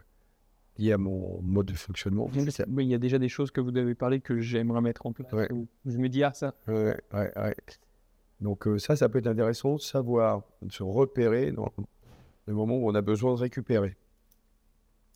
lié 0.78 0.92
à 0.92 0.98
mon 0.98 1.40
mode 1.42 1.66
de 1.66 1.74
fonctionnement. 1.74 2.30
Mais 2.68 2.84
il 2.84 2.88
y 2.88 2.94
a 2.94 2.98
déjà 2.98 3.18
des 3.18 3.28
choses 3.28 3.50
que 3.50 3.60
vous 3.60 3.76
avez 3.76 3.94
parlé 3.94 4.20
que 4.20 4.40
j'aimerais 4.40 4.80
mettre 4.80 5.06
en 5.06 5.12
place. 5.12 5.30
Je 5.86 5.98
me 5.98 6.08
dis, 6.08 6.22
ah, 6.22 6.32
ça. 6.34 6.54
Ouais, 6.66 6.96
ouais, 7.12 7.32
ouais. 7.36 7.56
Donc, 8.40 8.68
ça, 8.78 8.96
ça 8.96 9.08
peut 9.08 9.18
être 9.18 9.28
intéressant 9.28 9.76
de 9.76 9.80
savoir, 9.80 10.42
de 10.60 10.70
se 10.70 10.82
repérer 10.82 11.52
dans 11.52 11.72
le 12.46 12.54
moment 12.54 12.76
où 12.76 12.88
on 12.88 12.94
a 12.94 13.02
besoin 13.02 13.34
de 13.34 13.40
récupérer. 13.40 13.96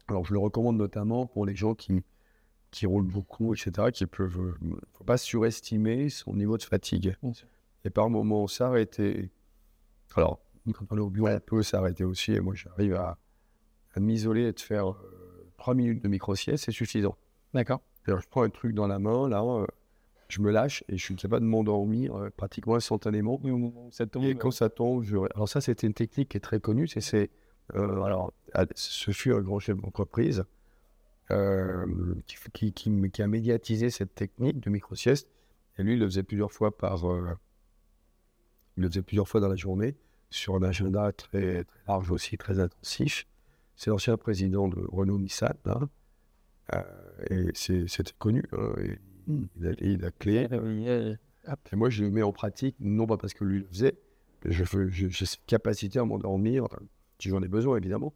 Alors, 0.09 0.25
je 0.25 0.33
le 0.33 0.39
recommande 0.39 0.77
notamment 0.77 1.27
pour 1.27 1.47
les 1.47 1.55
gens 1.55 1.75
qui 1.75 2.03
qui 2.71 2.87
roulent 2.87 3.07
beaucoup, 3.07 3.55
etc., 3.55 3.89
qui 3.93 4.07
peuvent. 4.07 4.57
Il 4.63 4.69
ne 4.69 4.77
faut 4.93 5.05
pas 5.05 5.19
surestimer 5.19 6.09
son 6.09 6.35
niveau 6.35 6.57
de 6.57 6.63
fatigue. 6.63 7.17
Et 7.85 7.91
par 7.91 8.11
moments, 8.11 8.47
s'arrêter. 8.47 9.31
Alors, 10.15 10.41
quand 10.73 10.87
on 10.91 10.97
est 10.97 11.01
au 11.01 11.11
bureau, 11.11 11.29
on 11.29 11.41
peut 11.41 11.63
s'arrêter 11.63 12.05
aussi. 12.05 12.33
Et 12.33 12.41
moi, 12.41 12.55
j'arrive 12.55 12.95
à, 12.95 13.19
à 13.95 14.01
m'isoler 14.01 14.49
et 14.49 14.53
de 14.53 14.61
faire 14.61 14.91
euh, 14.91 15.53
trois 15.57 15.75
minutes 15.75 16.03
de 16.03 16.09
micro-sieste, 16.09 16.65
c'est 16.65 16.73
suffisant. 16.73 17.17
D'accord. 17.55 17.81
Je 18.07 18.15
prends 18.31 18.43
un 18.43 18.51
truc 18.51 18.75
dans 18.75 18.87
la 18.87 18.99
main, 18.99 19.29
là, 19.29 19.43
euh, 19.43 19.67
je 20.31 20.41
me 20.41 20.51
lâche 20.51 20.85
et 20.89 20.97
je 20.97 21.03
suis 21.03 21.17
capable 21.17 21.45
de 21.45 21.51
m'endormir 21.51 22.17
euh, 22.17 22.31
pratiquement 22.37 22.77
instantanément. 22.77 23.41
ça 23.91 24.07
tombe, 24.07 24.25
et 24.25 24.35
quand 24.35 24.51
ça 24.51 24.69
tombe, 24.69 25.03
je... 25.03 25.17
alors 25.35 25.49
ça, 25.49 25.61
c'était 25.61 25.87
une 25.87 25.95
technique 25.95 26.31
qui 26.31 26.37
est 26.37 26.41
très 26.41 26.61
connue. 26.61 26.89
C'est, 26.89 27.31
alors, 27.75 28.33
ce 28.75 29.11
fut 29.11 29.33
un 29.33 29.41
grand 29.41 29.59
chef 29.59 29.77
d'entreprise 29.77 30.45
euh, 31.31 31.87
qui, 32.53 32.73
qui, 32.73 33.23
a 33.23 33.27
médiatisé 33.27 33.91
cette 33.91 34.15
technique 34.15 34.59
de 34.61 34.71
micro-sieste. 34.71 35.29
Et 35.79 35.83
lui, 35.83 35.93
il 35.93 36.01
le 36.01 36.07
faisait 36.07 36.25
plusieurs 36.25 36.53
fois 36.53 36.77
par. 36.77 37.09
Euh, 37.09 37.35
il 38.77 38.83
le 38.83 38.89
faisait 38.89 39.03
plusieurs 39.03 39.29
fois 39.29 39.41
dans 39.41 39.49
la 39.49 39.57
journée, 39.57 39.97
sur 40.31 40.57
un 40.57 40.63
agenda 40.63 41.13
très, 41.13 41.65
très 41.65 41.81
large 41.87 42.11
aussi, 42.11 42.37
très 42.37 42.59
intensif. 42.59 43.27
C'est 43.77 43.91
l'ancien 43.91 44.17
président 44.17 44.69
de 44.69 44.85
Renault 44.89 45.19
Nissan. 45.19 45.55
Hein. 45.67 45.89
Euh, 46.75 46.83
et 47.31 47.51
c'était 47.55 48.13
connu. 48.19 48.45
Hein. 48.53 48.75
Il, 49.59 49.67
a, 49.67 49.73
il, 49.81 50.05
a, 50.05 50.11
clé. 50.11 50.49
Et 51.73 51.77
moi, 51.77 51.91
je 51.91 52.05
le 52.05 52.11
mets 52.11 52.23
en 52.23 52.33
pratique, 52.33 52.77
non 52.81 53.07
pas 53.07 53.17
parce 53.17 53.35
que 53.35 53.45
lui 53.45 53.61
le 53.61 53.67
faisait, 53.67 53.97
mais 54.45 54.53
je 54.53 54.65
fais- 54.65 54.89
je- 54.91 55.09
j'ai 55.09 55.27
cette 55.27 55.45
capacité 55.47 55.99
à 55.99 56.05
m'endormir, 56.05 56.65
euh, 56.65 56.77
si 57.19 57.29
j'en 57.31 57.43
ai 57.43 57.49
besoin 57.49 57.77
évidemment, 57.79 58.13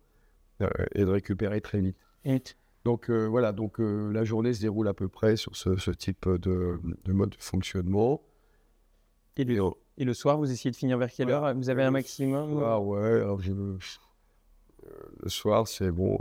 euh, 0.63 0.69
et 0.95 1.01
de 1.05 1.11
récupérer 1.11 1.61
très 1.61 1.81
vite. 1.81 2.57
Donc 2.85 3.09
euh, 3.11 3.27
voilà, 3.27 3.53
donc 3.53 3.81
euh, 3.81 4.13
la 4.13 4.25
journée 4.25 4.53
se 4.53 4.61
déroule 4.61 4.89
à 4.89 4.95
peu 4.95 5.09
près 5.09 5.37
sur 5.37 5.57
ce, 5.57 5.77
ce 5.77 5.91
type 5.91 6.29
de, 6.29 6.79
de 7.05 7.13
mode 7.13 7.31
de 7.31 7.37
fonctionnement. 7.39 8.21
Et 9.37 9.45
le, 9.45 9.61
et 9.97 10.05
le 10.05 10.15
soir, 10.15 10.37
vous 10.39 10.51
essayez 10.51 10.71
de 10.71 10.77
finir 10.77 10.99
vers 10.99 11.11
quelle 11.11 11.29
Ouais, 11.29 11.33
heure? 11.33 11.55
Vous 11.55 11.71
avez 11.71 11.83
un 11.83 11.91
maximum 11.91 12.63
Ah 12.63 12.79
ouais, 12.79 13.21
alors 13.23 13.41
je- 13.41 13.53
euh, 13.53 13.77
le 15.23 15.29
soir, 15.31 15.67
c'est 15.67 15.91
bon, 15.91 16.19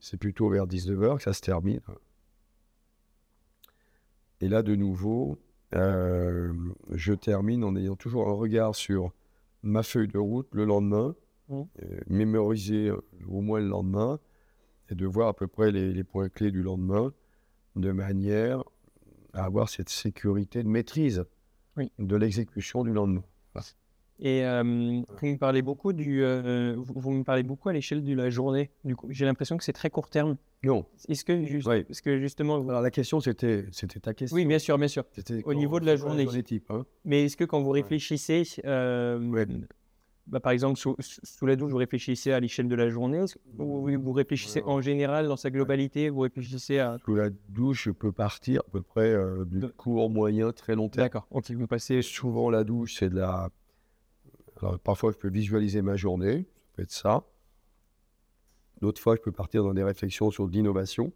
c'est 0.00 0.16
plutôt 0.16 0.48
vers 0.48 0.66
19h 0.66 1.16
que 1.16 1.22
ça 1.24 1.32
se 1.32 1.40
termine. 1.40 1.80
Et 4.40 4.48
là, 4.48 4.62
de 4.62 4.74
nouveau, 4.74 5.38
euh, 5.74 6.52
je 6.90 7.12
termine 7.12 7.64
en 7.64 7.74
ayant 7.76 7.96
toujours 7.96 8.28
un 8.28 8.32
regard 8.34 8.74
sur 8.74 9.12
ma 9.62 9.82
feuille 9.82 10.08
de 10.08 10.18
route 10.18 10.48
le 10.52 10.64
lendemain, 10.64 11.14
Mhm. 11.48 11.66
euh, 11.82 12.00
mémoriser 12.08 12.88
euh, 12.88 13.00
au 13.28 13.40
moins 13.40 13.60
le 13.60 13.68
lendemain, 13.68 14.18
et 14.90 14.94
de 14.94 15.06
voir 15.06 15.28
à 15.28 15.34
peu 15.34 15.46
près 15.46 15.70
les, 15.72 15.92
les 15.92 16.04
points 16.04 16.28
clés 16.28 16.50
du 16.50 16.62
lendemain, 16.62 17.12
de 17.76 17.90
manière 17.92 18.62
à 19.32 19.44
avoir 19.44 19.68
cette 19.68 19.88
sécurité 19.88 20.62
de 20.62 20.68
maîtrise 20.68 21.24
Oui. 21.76 21.90
de 21.98 22.16
l'exécution 22.16 22.84
du 22.84 22.92
lendemain. 22.92 23.22
Et 24.20 24.44
euh, 24.44 24.62
vous 24.64 25.26
me 25.28 25.36
parlez 25.36 25.62
beaucoup 25.62 25.92
du, 25.92 26.22
vous, 26.24 26.84
vous 26.96 27.10
me 27.12 27.22
parlez 27.22 27.44
beaucoup 27.44 27.68
à 27.68 27.72
l'échelle 27.72 28.02
de 28.02 28.14
la 28.14 28.30
journée. 28.30 28.70
Du 28.84 28.96
coup, 28.96 29.06
j'ai 29.10 29.24
l'impression 29.24 29.56
que 29.56 29.62
c'est 29.62 29.72
très 29.72 29.90
court 29.90 30.10
terme. 30.10 30.36
Non. 30.64 30.86
Est-ce 31.08 31.24
que, 31.24 31.44
juste, 31.44 31.68
Ouais. 31.68 31.84
parce 31.84 32.00
que 32.00 32.18
justement, 32.18 32.58
vous- 32.58 32.68
Alors 32.70 32.82
la 32.82 32.90
question, 32.90 33.20
c'était, 33.20 33.66
c'était 33.70 34.00
ta 34.00 34.12
question. 34.14 34.34
oui, 34.34 34.44
bien 34.44 34.58
sûr, 34.58 34.76
bien 34.76 34.88
sûr. 34.88 35.04
C'était 35.12 35.42
au 35.44 35.54
niveau 35.54 35.78
de 35.78 35.86
la 35.86 35.94
journée. 35.96 36.26
type, 36.42 36.70
hein 36.70 36.84
Mais 37.04 37.24
est-ce 37.26 37.36
que 37.36 37.44
quand 37.44 37.60
vous 37.62 37.70
réfléchissez, 37.70 38.42
euh, 38.64 39.20
Ouais. 39.30 39.46
bah, 40.26 40.40
par 40.40 40.50
exemple, 40.50 40.76
sous, 40.78 40.96
sous 40.98 41.46
la 41.46 41.54
douche, 41.54 41.70
vous 41.70 41.76
réfléchissez 41.76 42.32
à 42.32 42.40
l'échelle 42.40 42.66
de 42.68 42.74
la 42.74 42.88
journée 42.88 43.24
que 43.26 43.38
vous, 43.56 44.12
réfléchissez 44.12 44.60
Ouais. 44.62 44.66
en 44.68 44.80
général, 44.80 45.28
dans 45.28 45.36
sa 45.36 45.50
globalité 45.50 46.10
Vous 46.10 46.20
réfléchissez 46.20 46.80
à. 46.80 46.96
Sous 47.04 47.14
la 47.14 47.30
douche, 47.48 47.84
je 47.84 47.90
peux 47.92 48.10
partir 48.10 48.60
à 48.66 48.70
peu 48.72 48.82
près 48.82 49.12
euh, 49.12 49.44
du 49.44 49.60
De- 49.60 49.66
court, 49.68 50.10
moyen, 50.10 50.50
très 50.52 50.74
long 50.74 50.88
terme. 50.88 51.04
D'accord, 51.04 51.28
ok, 51.30 51.52
vous 51.52 51.68
passez. 51.68 52.02
Souvent, 52.02 52.50
la 52.50 52.64
douche, 52.64 52.96
c'est 52.98 53.10
de 53.10 53.16
la. 53.16 53.48
Alors, 54.60 54.76
parfois, 54.80 55.12
je 55.12 55.16
peux 55.18 55.30
visualiser 55.30 55.82
ma 55.82 55.94
journée, 55.94 56.38
ça 56.38 56.72
peut 56.74 56.82
être 56.82 56.90
ça. 56.90 57.22
D'autres 58.80 59.00
fois, 59.00 59.16
je 59.16 59.20
peux 59.20 59.32
partir 59.32 59.64
dans 59.64 59.74
des 59.74 59.82
réflexions 59.82 60.30
sur 60.30 60.46
l'innovation. 60.46 61.12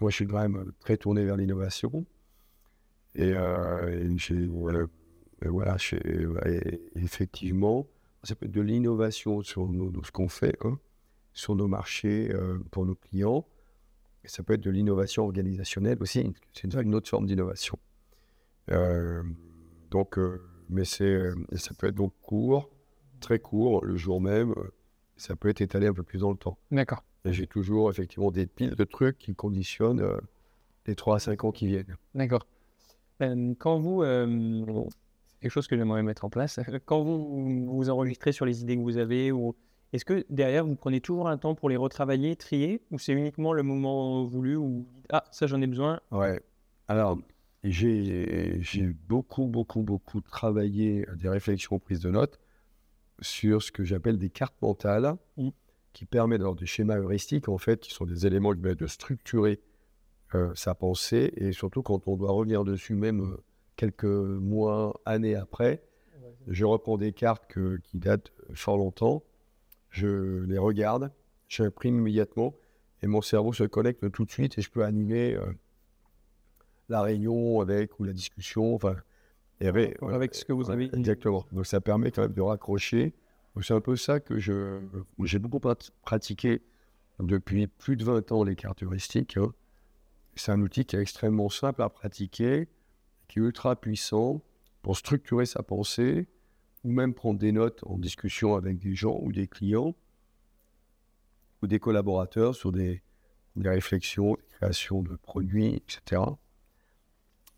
Moi, 0.00 0.10
je 0.10 0.16
suis 0.16 0.26
quand 0.26 0.40
même 0.40 0.56
euh, 0.56 0.74
très 0.80 0.96
tourné 0.96 1.24
vers 1.24 1.36
l'innovation. 1.36 2.04
Et, 3.14 3.32
euh, 3.34 4.16
voilà, 4.50 5.76
effectivement, 6.96 7.86
ça 8.22 8.34
peut 8.34 8.46
être 8.46 8.52
de 8.52 8.60
l'innovation 8.60 9.42
sur 9.42 9.68
ce 10.04 10.10
qu'on 10.10 10.28
fait, 10.28 10.56
hein, 10.64 10.78
sur 11.32 11.54
nos 11.54 11.68
marchés, 11.68 12.30
euh, 12.32 12.58
pour 12.70 12.86
nos 12.86 12.94
clients. 12.94 13.46
Ça 14.24 14.42
peut 14.42 14.54
être 14.54 14.60
de 14.60 14.70
l'innovation 14.70 15.24
organisationnelle 15.24 15.98
aussi. 16.00 16.32
C'est 16.52 16.72
une, 16.72 16.94
autre 16.94 17.08
forme 17.08 17.26
d'innovation. 17.26 17.78
Donc, 19.90 20.18
mais 20.68 20.84
c'est, 20.84 21.30
ça 21.56 21.72
peut 21.74 21.88
être 21.88 21.94
donc 21.94 22.12
court, 22.20 22.70
très 23.20 23.38
court, 23.38 23.84
le 23.84 23.96
jour 23.96 24.20
même. 24.20 24.54
Ça 25.20 25.36
peut 25.36 25.50
être 25.50 25.60
étalé 25.60 25.86
un 25.86 25.92
peu 25.92 26.02
plus 26.02 26.20
dans 26.20 26.30
le 26.30 26.38
temps. 26.38 26.56
D'accord. 26.70 27.04
J'ai 27.26 27.46
toujours 27.46 27.90
effectivement 27.90 28.30
des 28.30 28.46
piles 28.46 28.74
de 28.74 28.84
trucs 28.84 29.18
qui 29.18 29.34
conditionnent 29.34 30.00
euh, 30.00 30.16
les 30.86 30.94
3 30.94 31.16
à 31.16 31.18
5 31.18 31.44
ans 31.44 31.52
qui 31.52 31.66
viennent. 31.66 31.94
D'accord. 32.14 32.46
Euh, 33.20 33.52
quand 33.58 33.78
vous. 33.78 34.02
euh, 34.02 34.64
c'est 35.26 35.38
quelque 35.42 35.52
chose 35.52 35.66
que 35.66 35.76
j'aimerais 35.76 36.02
mettre 36.02 36.24
en 36.24 36.30
place. 36.30 36.58
Quand 36.86 37.02
vous 37.02 37.66
vous 37.66 37.90
enregistrez 37.90 38.32
sur 38.32 38.46
les 38.46 38.62
idées 38.62 38.76
que 38.76 38.82
vous 38.82 38.96
avez, 38.96 39.30
ou 39.30 39.54
est-ce 39.92 40.06
que 40.06 40.24
derrière 40.30 40.64
vous 40.64 40.74
prenez 40.74 41.02
toujours 41.02 41.28
un 41.28 41.36
temps 41.36 41.54
pour 41.54 41.68
les 41.68 41.76
retravailler, 41.76 42.34
trier, 42.36 42.80
ou 42.90 42.98
c'est 42.98 43.12
uniquement 43.12 43.52
le 43.52 43.62
moment 43.62 44.24
voulu 44.24 44.56
où 44.56 44.68
vous 44.68 44.86
dites 44.94 45.06
Ah, 45.10 45.24
ça 45.32 45.46
j'en 45.46 45.60
ai 45.60 45.66
besoin? 45.66 46.00
Ouais. 46.10 46.40
Alors, 46.88 47.18
j'ai, 47.62 48.56
j'ai 48.62 48.86
beaucoup, 48.86 49.46
beaucoup, 49.48 49.82
beaucoup 49.82 50.22
travaillé 50.22 51.06
des 51.16 51.28
réflexions 51.28 51.78
prises 51.78 52.00
de 52.00 52.10
notes 52.10 52.39
sur 53.20 53.62
ce 53.62 53.70
que 53.72 53.84
j'appelle 53.84 54.18
des 54.18 54.30
cartes 54.30 54.56
mentales 54.62 55.16
Mhm. 55.36 55.50
qui 55.92 56.06
permettent, 56.06 56.40
alors 56.40 56.54
des 56.56 56.66
schémas 56.66 56.96
heuristiques 56.98 57.48
en 57.48 57.58
fait, 57.58 57.80
qui 57.80 57.92
sont 57.92 58.06
des 58.06 58.26
éléments 58.26 58.52
qui 58.52 58.60
permettent 58.60 58.80
de 58.80 58.86
structurer 58.86 59.60
euh, 60.34 60.52
sa 60.54 60.74
pensée 60.76 61.32
et 61.36 61.52
surtout 61.52 61.82
quand 61.82 62.06
on 62.06 62.16
doit 62.16 62.30
revenir 62.30 62.62
dessus, 62.64 62.94
même 62.94 63.20
euh, 63.32 63.36
quelques 63.76 64.04
mois, 64.04 65.00
années 65.04 65.34
après, 65.34 65.82
je 66.46 66.64
reprends 66.64 66.96
des 66.98 67.12
cartes 67.12 67.46
que- 67.48 67.78
qui 67.82 67.98
datent 67.98 68.32
fort 68.54 68.78
longtemps, 68.78 69.22
je 69.90 70.44
les 70.44 70.58
regarde, 70.58 71.10
j'imprime 71.48 71.98
immédiatement 71.98 72.54
et 73.02 73.06
mon 73.08 73.22
cerveau 73.22 73.52
se 73.52 73.64
connecte 73.64 74.10
tout 74.12 74.24
de 74.24 74.30
suite 74.30 74.56
et 74.58 74.62
je 74.62 74.70
peux 74.70 74.84
animer 74.84 75.34
euh, 75.34 75.52
la 76.88 77.02
réunion 77.02 77.60
avec 77.60 77.98
ou 78.00 78.04
la 78.04 78.12
discussion. 78.12 78.74
Enfin, 78.74 78.96
et 79.60 79.70
ré- 79.70 79.96
voilà. 80.00 80.16
avec 80.16 80.34
ce 80.34 80.44
que 80.44 80.52
vous 80.52 80.70
avez. 80.70 80.90
Exactement. 80.94 81.44
Donc 81.52 81.66
ça 81.66 81.80
permet 81.80 82.10
quand 82.10 82.22
même 82.22 82.32
de 82.32 82.40
raccrocher. 82.40 83.14
C'est 83.62 83.74
un 83.74 83.80
peu 83.80 83.96
ça 83.96 84.20
que 84.20 84.38
je 84.38 84.80
j'ai 85.24 85.38
beaucoup 85.38 85.58
prat- 85.60 85.90
pratiqué 86.02 86.62
depuis 87.18 87.66
plus 87.66 87.96
de 87.96 88.04
20 88.04 88.32
ans 88.32 88.44
les 88.44 88.56
cartes 88.56 88.82
heuristiques. 88.82 89.36
hein. 89.36 89.52
C'est 90.36 90.52
un 90.52 90.60
outil 90.62 90.84
qui 90.84 90.96
est 90.96 91.00
extrêmement 91.00 91.50
simple 91.50 91.82
à 91.82 91.88
pratiquer, 91.90 92.68
qui 93.28 93.38
est 93.38 93.42
ultra 93.42 93.76
puissant 93.76 94.40
pour 94.82 94.96
structurer 94.96 95.44
sa 95.44 95.62
pensée 95.62 96.26
ou 96.84 96.92
même 96.92 97.12
prendre 97.12 97.38
des 97.38 97.52
notes 97.52 97.80
en 97.84 97.98
discussion 97.98 98.54
avec 98.54 98.78
des 98.78 98.94
gens 98.94 99.18
ou 99.20 99.32
des 99.32 99.46
clients 99.46 99.94
ou 101.62 101.66
des 101.66 101.78
collaborateurs 101.78 102.54
sur 102.54 102.72
des, 102.72 103.02
des 103.56 103.68
réflexions, 103.68 104.34
des 104.36 104.46
créations 104.56 105.02
de 105.02 105.16
produits, 105.16 105.74
etc. 105.86 106.22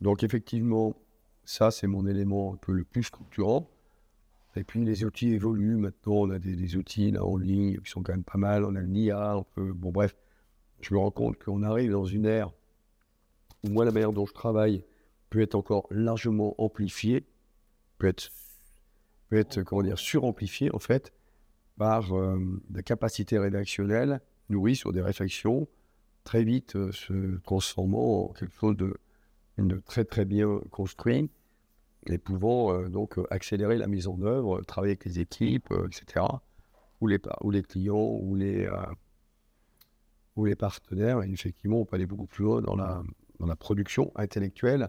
Donc 0.00 0.25
effectivement, 0.25 0.97
ça 1.44 1.70
c'est 1.70 1.87
mon 1.87 2.06
élément 2.06 2.54
un 2.54 2.56
peu 2.56 2.72
le 2.72 2.84
plus 2.84 3.04
structurant. 3.04 3.68
Et 4.54 4.64
puis 4.64 4.84
les 4.84 5.04
outils 5.04 5.32
évoluent. 5.32 5.76
Maintenant, 5.76 6.14
on 6.14 6.30
a 6.30 6.38
des, 6.38 6.76
outils 6.76 7.11
là 7.11 7.25
en 7.25 7.37
ligne 7.37 7.78
qui 7.78 7.90
sont 7.90 8.02
quand 8.02 8.12
même 8.12 8.25
pas 8.25 8.38
mal. 8.38 8.64
On 8.64 8.75
a 8.75 8.80
l'IA, 8.82 9.38
on 9.38 9.44
peut. 9.44 9.72
Bon 9.72 9.90
bref, 9.90 10.14
je 10.80 10.94
me 10.94 10.99
rends 10.99 11.11
compte 11.11 11.38
qu'on 11.42 11.62
arrive 11.62 11.92
dans 11.92 12.04
une 12.04 12.26
ère 12.26 12.52
où 13.64 13.68
moi 13.68 13.84
la 13.84 13.92
manière 13.92 14.12
dont 14.12 14.26
je 14.26 14.34
travaille 14.34 14.84
peut 15.30 15.40
être 15.40 15.54
encore 15.54 15.87
largement 15.90 16.54
amplifiée, 16.62 17.25
peut 17.99 18.08
être, 19.30 19.62
comment 19.62 19.82
dire 19.82 19.99
suramplifiée 19.99 20.75
en 20.75 20.78
fait 20.78 21.12
par 21.78 22.14
euh, 22.14 22.38
des 22.68 22.82
capacités 22.82 23.38
rédactionnelles 23.38 24.20
nourries 24.50 24.76
sur 24.76 24.92
des 24.92 25.00
réflexions 25.00 25.66
très 26.25 26.44
vite 26.44 26.76
euh, 26.76 26.92
se 26.92 27.38
transformant 27.38 28.26
en 28.26 28.32
quelque 28.32 28.54
chose 28.54 28.76
de, 28.76 28.94
de 29.59 29.80
très 29.80 30.04
très 30.04 30.25
bien 30.25 30.61
construit 30.71 31.30
et 32.06 32.18
pouvant 32.18 32.73
euh, 32.73 32.88
donc 32.88 33.18
euh, 33.18 33.26
accélérer 33.30 33.78
la 33.78 33.87
mise 33.87 34.09
en 34.09 34.21
œuvre, 34.23 34.61
travailler 34.62 34.92
avec 34.92 35.04
les 35.04 35.21
équipes, 35.21 35.71
euh, 35.71 35.87
etc., 35.87 36.26
ou 37.00 37.06
les, 37.06 37.18
par- 37.18 37.38
ou 37.44 37.50
les 37.50 37.62
clients, 37.62 38.18
ou 38.21 38.35
les, 38.35 38.68
ou 40.37 40.44
les 40.44 40.54
partenaires. 40.54 41.23
Et 41.23 41.30
effectivement, 41.30 41.80
on 41.80 41.85
peut 41.85 41.97
aller 41.97 42.06
beaucoup 42.06 42.26
plus 42.26 42.44
loin 42.44 42.61
dans 42.62 42.76
la, 42.76 43.02
dans 43.40 43.47
la 43.47 43.56
production 43.56 44.12
intellectuelle 44.14 44.88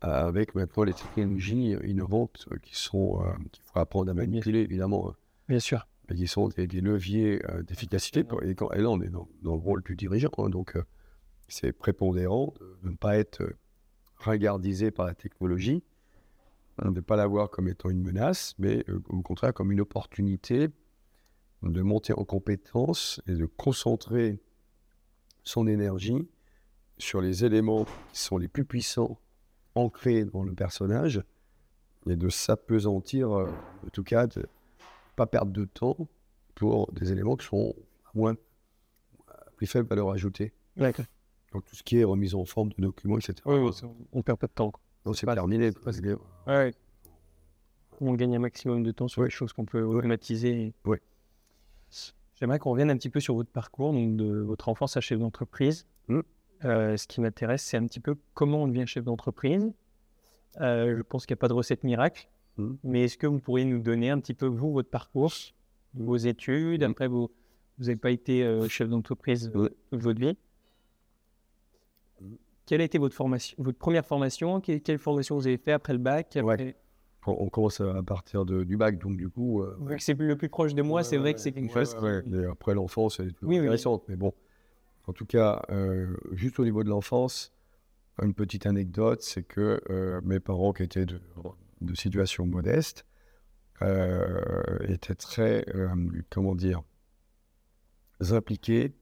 avec 0.00 0.54
maintenant 0.54 0.82
les 0.82 0.94
technologies 0.94 1.76
innovantes 1.84 2.48
qui 2.62 2.74
sont, 2.74 3.22
euh, 3.24 3.32
qu'il 3.52 3.62
faut 3.62 3.78
apprendre 3.78 4.10
à 4.10 4.14
manipuler, 4.14 4.60
évidemment, 4.60 5.14
Bien 5.48 5.60
sûr. 5.60 5.86
mais 6.08 6.16
qui 6.16 6.26
sont 6.26 6.48
des, 6.48 6.66
des 6.66 6.80
leviers 6.80 7.40
euh, 7.48 7.62
d'efficacité. 7.62 8.24
Et, 8.42 8.54
là, 8.54 8.90
on 8.90 9.00
est 9.00 9.08
dans, 9.08 9.28
dans 9.42 9.54
le 9.54 9.60
rôle 9.60 9.82
du 9.82 9.94
dirigeant, 9.94 10.30
hein, 10.38 10.50
donc 10.50 10.76
euh, 10.76 10.82
c'est 11.52 11.72
prépondérant 11.72 12.54
de, 12.82 12.90
ne 12.90 12.96
pas 12.96 13.18
être 13.18 13.44
ringardisé 14.16 14.90
par 14.90 15.04
la 15.04 15.14
technologie, 15.14 15.84
hein, 16.78 16.90
de 16.90 16.96
ne 16.96 17.00
pas 17.00 17.16
la 17.16 17.26
voir 17.26 17.50
comme 17.50 17.68
étant 17.68 17.90
une 17.90 18.00
menace, 18.00 18.54
mais 18.58 18.84
euh, 18.88 19.02
au 19.10 19.20
contraire 19.20 19.52
comme 19.52 19.70
une 19.70 19.82
opportunité 19.82 20.68
de 21.62 21.82
monter 21.82 22.14
en 22.14 22.24
compétence 22.24 23.20
et 23.26 23.34
de 23.34 23.44
concentrer 23.44 24.40
son 25.44 25.66
énergie 25.66 26.26
sur 26.96 27.20
les 27.20 27.44
éléments 27.44 27.84
qui 28.12 28.20
sont 28.20 28.38
les 28.38 28.48
plus 28.48 28.64
puissants 28.64 29.18
ancrés 29.74 30.24
dans 30.24 30.44
le 30.44 30.54
personnage 30.54 31.22
et 32.08 32.16
de 32.16 32.30
s'apesantir, 32.30 33.30
euh, 33.30 33.50
en 33.86 33.90
tout 33.90 34.04
cas, 34.04 34.26
de 34.26 34.46
pas 35.16 35.26
perdre 35.26 35.52
de 35.52 35.66
temps 35.66 36.08
pour 36.54 36.90
des 36.92 37.12
éléments 37.12 37.36
qui 37.36 37.46
sont 37.46 37.74
moins 38.14 38.36
à 39.28 39.50
plus 39.56 39.66
faible 39.66 39.86
valeur 39.88 40.10
ajoutée. 40.10 40.54
D'accord. 40.76 41.04
Donc 41.52 41.64
tout 41.66 41.76
ce 41.76 41.82
qui 41.82 41.98
est 41.98 42.04
remise 42.04 42.34
en 42.34 42.44
forme 42.44 42.70
de 42.70 42.82
documents, 42.82 43.18
etc. 43.18 43.34
Oui, 43.46 43.56
oui, 43.58 43.72
c'est- 43.72 43.86
on 44.12 44.22
perd 44.22 44.38
pas 44.38 44.46
de 44.46 44.52
temps. 44.52 44.70
quoi. 44.70 44.80
Non, 45.04 45.12
c'est 45.12 45.26
pas- 45.26 45.34
terminé. 45.34 45.70
pas- 45.72 45.90
Ouais. 46.46 46.72
On 48.00 48.14
gagne 48.14 48.36
un 48.36 48.40
maximum 48.40 48.82
de 48.82 48.90
temps 48.90 49.08
sur 49.08 49.20
Ouais. 49.22 49.26
les 49.28 49.30
choses 49.30 49.52
qu'on 49.52 49.64
peut 49.64 49.82
automatiser. 49.82 50.72
Ouais. 50.84 51.00
J'aimerais 52.40 52.58
qu'on 52.58 52.70
revienne 52.72 52.90
un 52.90 52.96
petit 52.96 53.10
peu 53.10 53.20
sur 53.20 53.34
votre 53.34 53.50
parcours, 53.50 53.92
donc 53.92 54.16
de 54.16 54.40
votre 54.40 54.68
enfance 54.68 54.96
à 54.96 55.00
chef 55.00 55.18
d'entreprise. 55.18 55.86
Mm. 56.08 56.20
euh, 56.64 56.96
ce 56.96 57.08
qui 57.08 57.20
m'intéresse, 57.20 57.62
c'est 57.64 57.76
un 57.76 57.86
petit 57.86 57.98
peu 57.98 58.16
comment 58.34 58.62
on 58.62 58.68
devient 58.68 58.86
chef 58.86 59.02
d'entreprise. 59.04 59.72
Euh, 60.60 60.96
je 60.96 61.02
pense 61.02 61.26
qu'il 61.26 61.34
n'y 61.34 61.38
a 61.38 61.40
pas 61.40 61.48
de 61.48 61.54
recette 61.54 61.82
miracle, 61.82 62.28
Mmh. 62.56 62.74
mais 62.84 63.02
est-ce 63.04 63.16
que 63.18 63.26
vous 63.26 63.40
pourriez 63.40 63.64
nous 63.64 63.80
donner 63.80 64.10
un 64.10 64.20
petit 64.20 64.34
peu, 64.34 64.46
vous, 64.46 64.70
votre 64.72 64.88
parcours, 64.88 65.32
vos 65.94 66.16
études 66.16 66.82
Mmh. 66.84 66.90
Après, 66.90 67.08
vous 67.08 67.30
n'avez 67.78 67.96
pas 67.96 68.10
été 68.12 68.44
euh, 68.44 68.68
chef 68.68 68.88
d'entreprise 68.88 69.50
euh, 69.56 69.70
toute 69.90 70.02
votre 70.02 70.20
vie? 70.20 70.36
Quelle 72.66 72.80
a 72.80 72.84
été 72.84 72.98
votre, 72.98 73.14
formation, 73.14 73.54
votre 73.58 73.78
première 73.78 74.04
formation 74.06 74.60
Que- 74.60 74.78
Quelle 74.78 74.98
formation 74.98 75.36
vous 75.36 75.46
avez 75.46 75.58
fait 75.58 75.72
après 75.72 75.92
le 75.92 75.98
bac 75.98 76.38
Ouais. 76.42 76.76
On, 77.26 77.36
on 77.38 77.48
commence 77.48 77.80
à 77.80 78.02
partir 78.02 78.44
de- 78.44 78.64
du 78.64 78.76
bac, 78.76 78.98
donc 78.98 79.16
du 79.16 79.28
coup. 79.28 79.62
euh, 79.62 79.76
Vu 79.80 79.96
que 79.96 80.02
c'est 80.02 80.18
le 80.18 80.36
plus 80.36 80.48
proche 80.48 80.74
de 80.74 80.82
moi, 80.82 81.02
c'est 81.04 81.16
vrai 81.18 81.34
que 81.34 81.40
c'est 81.40 81.52
quelque 81.52 81.66
Ouais, 81.74 81.84
chose. 81.84 81.96
qui- 82.24 82.44
après 82.50 82.74
l'enfance, 82.74 83.20
elle 83.20 83.28
est 83.28 83.32
toujours 83.32 83.48
Oui, 83.50 83.56
oui. 83.56 83.66
intéressante. 83.66 84.04
Mais 84.08 84.16
bon, 84.16 84.32
en 85.06 85.12
tout 85.12 85.26
cas, 85.26 85.62
euh, 85.70 86.16
juste 86.32 86.58
au 86.58 86.64
niveau 86.64 86.82
de 86.82 86.88
l'enfance, 86.88 87.52
une 88.20 88.34
petite 88.34 88.66
anecdote, 88.66 89.22
c'est 89.22 89.42
que 89.44 89.80
euh, 89.90 90.20
mes 90.24 90.40
parents, 90.40 90.72
qui 90.72 90.82
étaient 90.82 91.06
de, 91.06 91.20
de 91.80 91.94
situation 91.94 92.44
modeste, 92.46 93.06
euh, 93.82 94.78
étaient 94.88 95.14
très, 95.14 95.64
euh, 95.74 95.88
comment 96.30 96.54
dire, 96.54 96.82
impliqués 98.30 98.92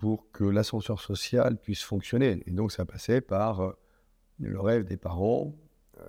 pour 0.00 0.30
que 0.32 0.44
l'ascenseur 0.44 0.98
social 0.98 1.58
puisse 1.58 1.82
fonctionner. 1.82 2.42
Et 2.46 2.52
donc, 2.52 2.72
ça 2.72 2.86
passait 2.86 3.20
par 3.20 3.60
euh, 3.60 3.72
le 4.38 4.58
rêve 4.58 4.84
des 4.84 4.96
parents, 4.96 5.54
euh, 6.00 6.04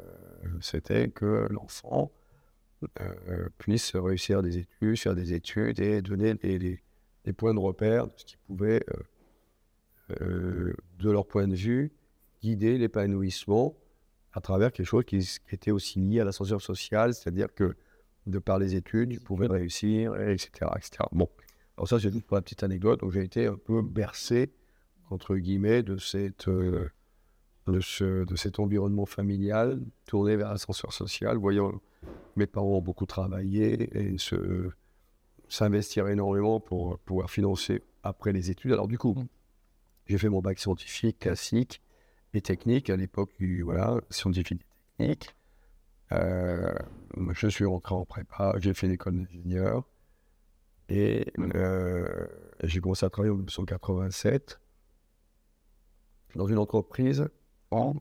c'était 0.61 1.09
que 1.09 1.47
l'enfant 1.51 2.09
euh, 3.01 3.49
puisse 3.57 3.93
réussir 3.97 4.41
des 4.41 4.59
études, 4.59 4.97
faire 4.97 5.13
des 5.13 5.33
études 5.33 5.81
et 5.81 6.01
donner 6.01 6.35
les, 6.41 6.57
les- 6.57 6.81
les 7.25 7.33
points 7.33 7.53
de 7.53 7.59
repère 7.59 8.07
de 8.07 8.13
ce 8.15 8.23
qui 8.25 8.37
pouvait, 8.47 8.83
de 10.09 10.73
leur 11.11 11.27
point 11.27 11.47
de 11.47 11.55
vue, 11.55 11.91
guider 12.41 12.77
l'épanouissement 12.79 13.75
à 14.33 14.41
travers 14.41 14.71
quelque 14.71 14.87
chose 14.87 15.05
qui, 15.05 15.19
qui 15.19 15.55
était 15.55 15.69
aussi 15.71 15.99
lié 15.99 16.21
à 16.21 16.23
l'ascenseur 16.25 16.61
social, 16.61 17.13
c'est-à-dire 17.13 17.53
que 17.53 17.75
de 18.25 18.39
par 18.39 18.57
les 18.57 18.73
études, 18.75 19.11
tu 19.11 19.19
pouvais 19.19 19.47
réussir, 19.47 20.15
et 20.19 20.33
etc., 20.33 20.49
etc. 20.77 21.03
Bon, 21.11 21.29
alors 21.77 21.87
ça, 21.87 21.99
c'est 21.99 22.11
juste 22.11 22.25
pour 22.25 22.35
la 22.35 22.41
petite 22.41 22.63
anecdote. 22.63 22.99
Donc, 23.01 23.11
j'ai 23.11 23.23
été 23.23 23.47
un 23.47 23.55
peu 23.57 23.81
bercé, 23.81 24.51
entre 25.09 25.35
guillemets, 25.37 25.83
de, 25.83 25.97
cette, 25.97 26.47
euh, 26.47 26.89
de, 27.67 27.79
ce- 27.79 28.25
de 28.25 28.35
cet 28.35 28.59
environnement 28.59 29.05
familial 29.05 29.81
tourné 30.05 30.35
vers 30.35 30.49
l'ascenseur 30.49 30.93
social, 30.93 31.37
voyant 31.37 31.71
mes 32.35 32.47
parents 32.47 32.77
ont 32.77 32.81
beaucoup 32.81 33.05
travaillé 33.05 33.89
et 33.97 34.17
se, 34.17 34.69
s'investir 35.47 36.07
énormément 36.07 36.59
pour 36.59 36.97
pouvoir 36.99 37.29
financer 37.29 37.83
après 38.03 38.31
les 38.31 38.49
études. 38.51 38.71
Alors 38.73 38.87
du 38.87 38.97
coup, 38.97 39.13
Mm. 39.15 39.27
j'ai 40.07 40.17
fait 40.17 40.29
mon 40.29 40.41
bac 40.41 40.59
scientifique 40.59 41.19
classique 41.19 41.81
et 42.33 42.41
technique 42.41 42.89
à 42.89 42.95
l'époque 42.95 43.31
du 43.39 43.61
voilà 43.63 43.99
scientifique 44.09 44.61
et 44.61 44.97
technique. 45.03 45.35
Euh, 46.13 46.73
je 47.33 47.47
suis 47.47 47.65
rentré 47.65 47.95
en 47.95 48.05
prépa, 48.05 48.55
j'ai 48.59 48.73
fait 48.73 48.87
l'école 48.87 49.17
d'ingénieur 49.17 49.83
et 50.91 51.31
euh, 51.55 52.27
j'ai 52.63 52.81
commencé 52.81 53.05
à 53.05 53.09
travailler 53.09 53.31
en 53.31 53.35
1987 53.35 54.59
dans 56.35 56.47
une 56.47 56.57
entreprise. 56.57 57.29
où 57.71 57.95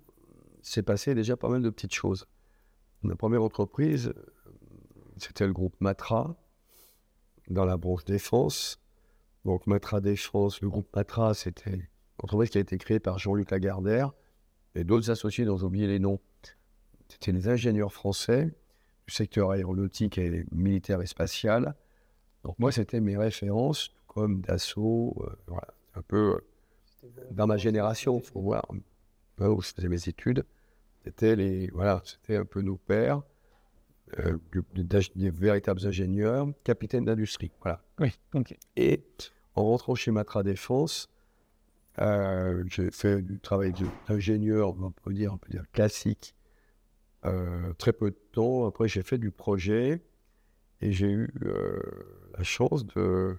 s'est 0.62 0.82
passé 0.82 1.14
déjà 1.14 1.37
pas 1.37 1.49
mal 1.49 1.62
de 1.62 1.70
petites 1.70 1.94
choses. 1.94 2.26
La 3.04 3.14
première 3.14 3.42
entreprise, 3.42 4.12
c'était 5.16 5.47
le 5.47 5.52
groupe 5.52 5.75
Matra, 5.80 6.37
dans 7.49 7.64
la 7.64 7.76
branche 7.76 8.04
défense. 8.04 8.82
Donc 9.44 9.66
Matra 9.66 10.00
Défense, 10.00 10.61
le 10.61 10.68
groupe 10.68 10.94
Matra, 10.94 11.32
c'était 11.32 11.70
une 11.70 11.87
entreprise 12.23 12.50
qui 12.50 12.59
a 12.59 12.61
été 12.61 12.76
créée 12.76 13.00
par 13.00 13.18
Jean-Luc 13.18 13.52
Lagardère 13.52 14.12
et 14.75 14.85
d'autres 14.85 15.11
associés 15.11 15.44
dont 15.44 15.56
j'ai 15.56 15.64
oublié 15.64 15.87
les 15.87 15.99
noms. 16.00 16.20
C'était 17.09 17.32
des 17.32 17.49
ingénieurs 17.49 17.92
français 17.92 18.52
du 19.06 19.14
secteur 19.14 19.52
aéronautique 19.52 20.18
et 20.18 20.44
militaire 20.50 21.00
et 21.00 21.06
spatial. 21.06 21.75
Donc 22.44 22.59
moi, 22.59 22.73
c'était 22.73 23.00
mes 23.00 23.16
références, 23.16 23.88
tout 23.88 24.00
comme 24.06 24.40
Dassault, 24.40 25.16
euh, 25.20 25.37
voilà, 25.46 25.68
un 25.94 26.03
peu 26.03 26.40
euh, 27.05 27.09
dans 27.31 27.46
ma 27.46 27.57
génération, 27.57 28.18
il 28.18 28.26
faut 28.26 28.40
voir, 28.40 28.66
hein, 28.70 29.48
où 29.48 29.61
je 29.61 29.68
faisais 29.68 29.88
mes 29.88 30.09
études. 30.09 30.44
C'était 31.05 31.37
les, 31.37 31.68
voilà, 31.68 32.03
c'était 32.05 32.37
un 32.37 32.44
peu 32.44 32.61
nos 32.61 32.76
pères, 32.76 33.22
euh, 34.18 34.38
des, 34.74 35.31
véritables 35.31 35.87
ingénieurs, 35.87 36.48
capitaines 36.64 37.05
d'industrie, 37.05 37.53
voilà. 37.62 37.83
Oui, 37.98 38.12
ok. 38.35 38.57
Et 38.76 39.05
en 39.55 39.64
rentrant 39.64 39.94
chez 39.94 40.11
Matra 40.11 40.42
Défense, 40.42 41.09
euh, 42.00 42.64
j'ai 42.66 42.90
fait 42.90 43.22
du 43.22 43.38
travail 43.38 43.72
d'ingénieur, 44.09 44.74
on 44.81 44.90
peut 44.90 45.12
dire, 45.12 45.33
on 45.35 45.38
peut 45.38 45.50
dire 45.50 45.64
classique, 45.72 46.35
euh, 47.24 47.72
très 47.74 47.92
peu 47.92 48.11
de 48.11 48.18
temps. 48.33 48.66
Après, 48.66 48.88
j'ai 48.88 49.03
fait 49.03 49.18
du 49.18 49.31
projet 49.31 50.03
et 50.81 50.93
j'ai 50.93 51.11
eu 51.11 51.29
euh, 51.43 51.79
la 52.37 52.43
chance 52.45 52.87
de, 52.87 53.37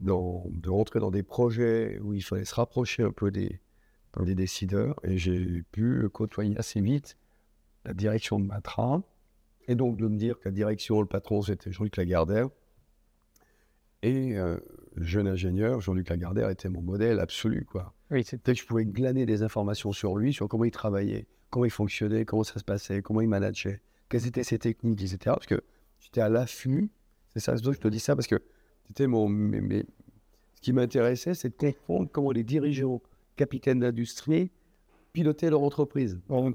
dans- 0.00 0.44
de 0.48 0.70
rentrer 0.70 1.00
dans 1.00 1.10
des 1.10 1.22
projets 1.22 1.98
où 2.00 2.12
il 2.12 2.22
fallait 2.22 2.44
se 2.44 2.54
rapprocher 2.54 3.02
un 3.02 3.12
peu 3.12 3.30
des, 3.30 3.60
des 4.20 4.34
décideurs 4.34 4.98
et 5.04 5.18
j'ai 5.18 5.62
pu 5.72 6.08
côtoyer 6.10 6.56
assez 6.58 6.80
vite 6.80 7.16
la 7.84 7.94
direction 7.94 8.38
de 8.38 8.44
Matra 8.46 9.02
et 9.68 9.74
donc 9.74 9.96
de 9.96 10.06
me 10.08 10.16
dire 10.16 10.38
que 10.38 10.48
la 10.48 10.52
direction, 10.52 11.00
le 11.00 11.06
patron, 11.06 11.42
c'était 11.42 11.70
Jean-Luc 11.72 11.96
Lagardère. 11.96 12.48
Et 14.02 14.36
euh, 14.36 14.58
jeune 14.96 15.28
ingénieur, 15.28 15.80
Jean-Luc 15.80 16.08
Lagardère 16.08 16.50
était 16.50 16.68
mon 16.68 16.82
modèle 16.82 17.20
absolu. 17.20 17.64
Quoi. 17.64 17.94
Oui, 18.10 18.24
que 18.24 18.54
je 18.54 18.66
pouvais 18.66 18.84
glaner 18.84 19.26
des 19.26 19.42
informations 19.44 19.92
sur 19.92 20.16
lui, 20.16 20.32
sur 20.32 20.48
comment 20.48 20.64
il 20.64 20.72
travaillait, 20.72 21.26
comment 21.50 21.64
il 21.64 21.70
fonctionnait, 21.70 22.24
comment 22.24 22.42
ça 22.42 22.58
se 22.58 22.64
passait, 22.64 23.02
comment 23.02 23.20
il 23.20 23.28
manageait, 23.28 23.80
quelles 24.08 24.26
étaient 24.26 24.42
ses 24.42 24.58
techniques, 24.58 25.00
etc. 25.00 25.18
Parce 25.26 25.46
que 25.46 25.62
j'étais 26.02 26.20
à 26.20 26.28
l'affût. 26.28 26.90
C'est 27.32 27.40
ça, 27.40 27.56
c'est 27.56 27.64
que 27.64 27.72
je 27.72 27.78
te 27.80 27.88
dis 27.88 28.00
ça, 28.00 28.14
parce 28.14 28.26
que 28.26 28.42
c'était 28.88 29.06
mon. 29.06 29.28
mes- 29.28 29.84
Ce 30.56 30.60
qui 30.60 30.72
m'intéressait, 30.72 31.34
c'est 31.34 31.48
de 31.50 31.54
comprendre 31.56 32.08
comment 32.12 32.30
les 32.30 32.44
dirigeants, 32.44 33.00
capitaines 33.36 33.80
d'industrie, 33.80 34.50
pilotaient 35.12 35.50
leur 35.50 35.62
entreprise. 35.62 36.20
bon, 36.28 36.52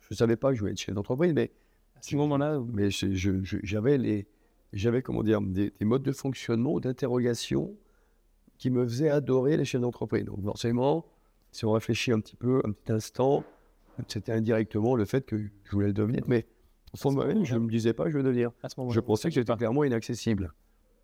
Je 0.00 0.06
ne 0.10 0.16
savais 0.16 0.36
pas 0.36 0.50
que 0.50 0.54
je 0.56 0.60
voulais 0.60 0.72
être 0.72 0.78
chef 0.78 0.94
d'entreprise, 0.94 1.32
mais 1.34 1.50
à 1.96 2.02
ce 2.02 2.14
moment-là, 2.16 2.60
mais 2.72 2.88
j'avais 2.90 3.98
les 3.98 4.26
j'avais 4.74 5.00
comment 5.00 5.22
dire 5.22 5.40
des, 5.40 5.72
des 5.78 5.84
modes 5.86 6.02
de 6.02 6.12
fonctionnement 6.12 6.78
d'interrogation 6.78 7.74
qui 8.58 8.68
me 8.70 8.84
faisaient 8.86 9.08
adorer 9.08 9.56
les 9.56 9.64
chefs 9.64 9.80
d'entreprise 9.80 10.26
donc 10.26 10.42
forcément 10.44 11.06
si 11.52 11.64
on 11.64 11.72
réfléchit 11.72 12.12
un 12.12 12.20
petit 12.20 12.36
peu 12.36 12.60
un 12.64 12.72
petit 12.72 12.92
instant 12.92 13.44
c'était 14.08 14.32
indirectement 14.32 14.94
le 14.94 15.06
fait 15.06 15.24
que 15.24 15.38
je 15.38 15.70
voulais 15.70 15.86
le 15.86 15.94
devenir 15.94 16.22
mais 16.26 16.44
au 16.92 16.96
fond 16.96 17.10
de 17.10 17.16
moi-même 17.16 17.44
je 17.44 17.54
ne 17.54 17.60
me 17.60 17.70
disais 17.70 17.92
pas 17.92 18.04
que 18.04 18.10
je 18.10 18.16
veux 18.16 18.22
le 18.22 18.28
devenir 18.28 18.50
à 18.62 18.68
ce 18.68 18.74
moment-là, 18.78 18.94
je 18.94 19.00
pensais 19.00 19.28
que 19.28 19.34
j'étais 19.34 19.54
clairement 19.56 19.84
inaccessible 19.84 20.52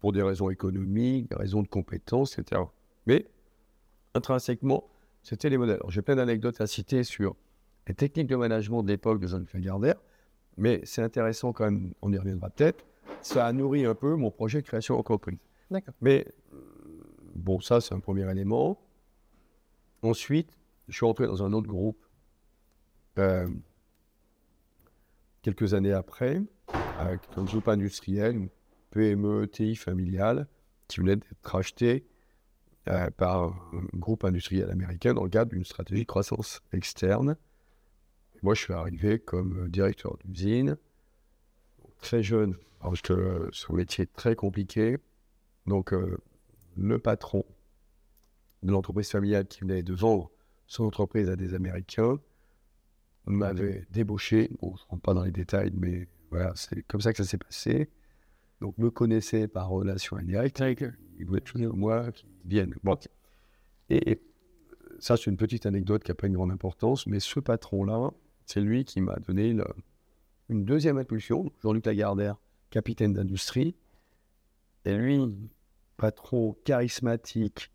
pour 0.00 0.12
des 0.12 0.22
raisons 0.22 0.50
économiques 0.50 1.30
des 1.30 1.36
raisons 1.36 1.62
de 1.62 1.68
compétences 1.68 2.38
etc 2.38 2.62
mais 3.06 3.26
intrinsèquement 4.14 4.84
c'était 5.22 5.48
les 5.48 5.56
modèles 5.56 5.76
Alors, 5.76 5.90
j'ai 5.90 6.02
plein 6.02 6.16
d'anecdotes 6.16 6.60
à 6.60 6.66
citer 6.66 7.02
sur 7.02 7.36
les 7.86 7.94
techniques 7.94 8.28
de 8.28 8.36
management 8.36 8.82
de 8.82 8.88
l'époque 8.88 9.20
de 9.20 9.26
Jean-Luc 9.26 9.52
Lagardère 9.54 9.96
mais 10.56 10.80
c'est 10.84 11.02
intéressant 11.02 11.52
quand 11.52 11.64
même, 11.64 11.92
on 12.02 12.12
y 12.12 12.18
reviendra 12.18 12.50
peut-être. 12.50 12.84
Ça 13.20 13.46
a 13.46 13.52
nourri 13.52 13.84
un 13.84 13.94
peu 13.94 14.14
mon 14.14 14.30
projet 14.30 14.60
de 14.60 14.66
création 14.66 14.96
d'entreprise. 14.96 15.38
D'accord. 15.70 15.94
Mais 16.00 16.26
bon, 17.34 17.60
ça, 17.60 17.80
c'est 17.80 17.94
un 17.94 18.00
premier 18.00 18.30
élément. 18.30 18.78
Ensuite, 20.02 20.56
je 20.88 20.96
suis 20.96 21.06
rentré 21.06 21.26
dans 21.26 21.42
un 21.42 21.52
autre 21.52 21.66
groupe 21.66 21.98
euh, 23.18 23.48
quelques 25.44 25.74
années 25.74 25.92
après, 25.92 26.40
avec 26.98 27.20
un 27.36 27.44
groupe 27.44 27.68
industriel, 27.68 28.34
une 28.34 28.48
PME, 28.90 29.46
TI 29.46 29.76
familiale, 29.76 30.48
qui 30.88 31.00
venait 31.00 31.16
d'être 31.16 31.44
racheté 31.44 32.06
euh, 32.88 33.10
par 33.10 33.44
un 33.44 33.98
groupe 33.98 34.24
industriel 34.24 34.70
américain 34.70 35.12
dans 35.12 35.22
le 35.22 35.28
cadre 35.28 35.50
d'une 35.50 35.64
stratégie 35.64 36.02
de 36.02 36.06
croissance 36.06 36.62
externe. 36.72 37.36
Moi, 38.42 38.54
je 38.54 38.62
suis 38.62 38.72
arrivé 38.72 39.18
comme 39.18 39.68
directeur 39.68 40.16
d'usine, 40.24 40.78
très 42.00 42.22
jeune, 42.22 42.56
parce 42.80 43.02
que 43.02 43.48
ce 43.52 43.70
métier 43.72 44.04
est 44.04 44.14
très 44.14 44.36
compliqué. 44.36 44.96
Donc, 45.66 45.92
euh, 45.92 46.16
le 46.76 46.98
patron 46.98 47.44
de 48.62 48.72
l'entreprise 48.72 49.10
familiale 49.10 49.46
qui 49.46 49.60
venait 49.60 49.82
de 49.82 49.92
vendre 49.92 50.30
son 50.66 50.84
entreprise 50.84 51.28
à 51.28 51.36
des 51.36 51.52
Américains 51.52 52.18
m'avait 53.26 53.86
débauché. 53.90 54.50
Bon, 54.60 54.74
je 54.76 54.82
ne 54.82 54.88
rentre 54.88 55.02
pas 55.02 55.14
dans 55.14 55.24
les 55.24 55.32
détails, 55.32 55.72
mais 55.74 56.08
voilà, 56.30 56.52
c'est 56.56 56.82
comme 56.86 57.00
ça 57.00 57.12
que 57.12 57.18
ça 57.18 57.24
s'est 57.24 57.38
passé. 57.38 57.90
Donc, 58.60 58.76
me 58.78 58.90
connaissait 58.90 59.48
par 59.48 59.68
relation 59.68 60.16
indirecte. 60.16 60.62
Il 61.18 61.26
voulait 61.26 61.40
toujours 61.40 61.76
moi 61.76 62.10
qui 62.12 62.26
vienne. 62.44 62.74
Bon. 62.82 62.96
Et 63.90 64.12
et 64.12 64.22
ça, 65.00 65.16
c'est 65.16 65.30
une 65.30 65.36
petite 65.36 65.66
anecdote 65.66 66.04
qui 66.04 66.10
n'a 66.10 66.14
pas 66.14 66.26
une 66.28 66.34
grande 66.34 66.52
importance, 66.52 67.06
mais 67.06 67.20
ce 67.20 67.40
patron-là, 67.40 68.10
c'est 68.46 68.60
lui 68.60 68.84
qui 68.84 69.00
m'a 69.00 69.16
donné 69.16 69.52
le- 69.52 69.66
une 70.48 70.64
deuxième 70.64 70.98
impulsion. 70.98 71.50
Jean-Luc 71.62 71.86
Lagardère, 71.86 72.36
capitaine 72.70 73.12
d'industrie. 73.12 73.74
Et 74.84 74.96
lui, 74.96 75.20
patron 75.96 76.56
charismatique, 76.64 77.70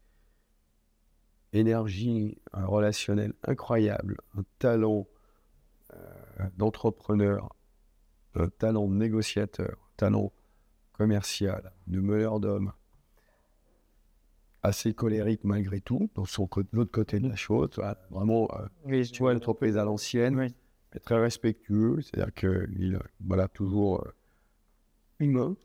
énergie 1.53 2.38
un 2.53 2.65
relationnel 2.65 3.33
incroyable, 3.43 4.17
un 4.38 4.43
talent 4.59 5.07
d'entrepreneur, 6.58 7.56
un 8.36 8.47
talent 8.47 8.88
de 8.88 8.93
négociateur, 8.93 9.89
talent 9.97 10.32
commercial, 10.93 11.73
de 11.88 11.99
meneur 11.99 12.39
d'hommes, 12.39 12.73
assez 14.63 14.93
colérique 14.93 15.43
malgré 15.43 15.80
tout, 15.80 16.10
dans 16.15 16.25
son 16.25 16.47
l'autre 16.71 16.91
côté 16.91 17.19
de 17.19 17.30
la 17.30 17.36
chose, 17.36 17.69
vraiment, 18.10 18.49
euh, 18.88 19.04
tu 19.04 19.19
vois, 19.19 19.34
l'entreprise 19.34 19.78
à 19.78 19.86
l'ancienne, 19.86 20.36
mais 20.36 20.52
très 20.99 21.19
respectueux, 21.19 22.02
c'est-à-dire 22.02 22.34
qu'il 22.34 22.99
voilà, 23.25 23.47
toujours 23.47 24.06
euh, 24.06 24.12
humain, 25.19 25.56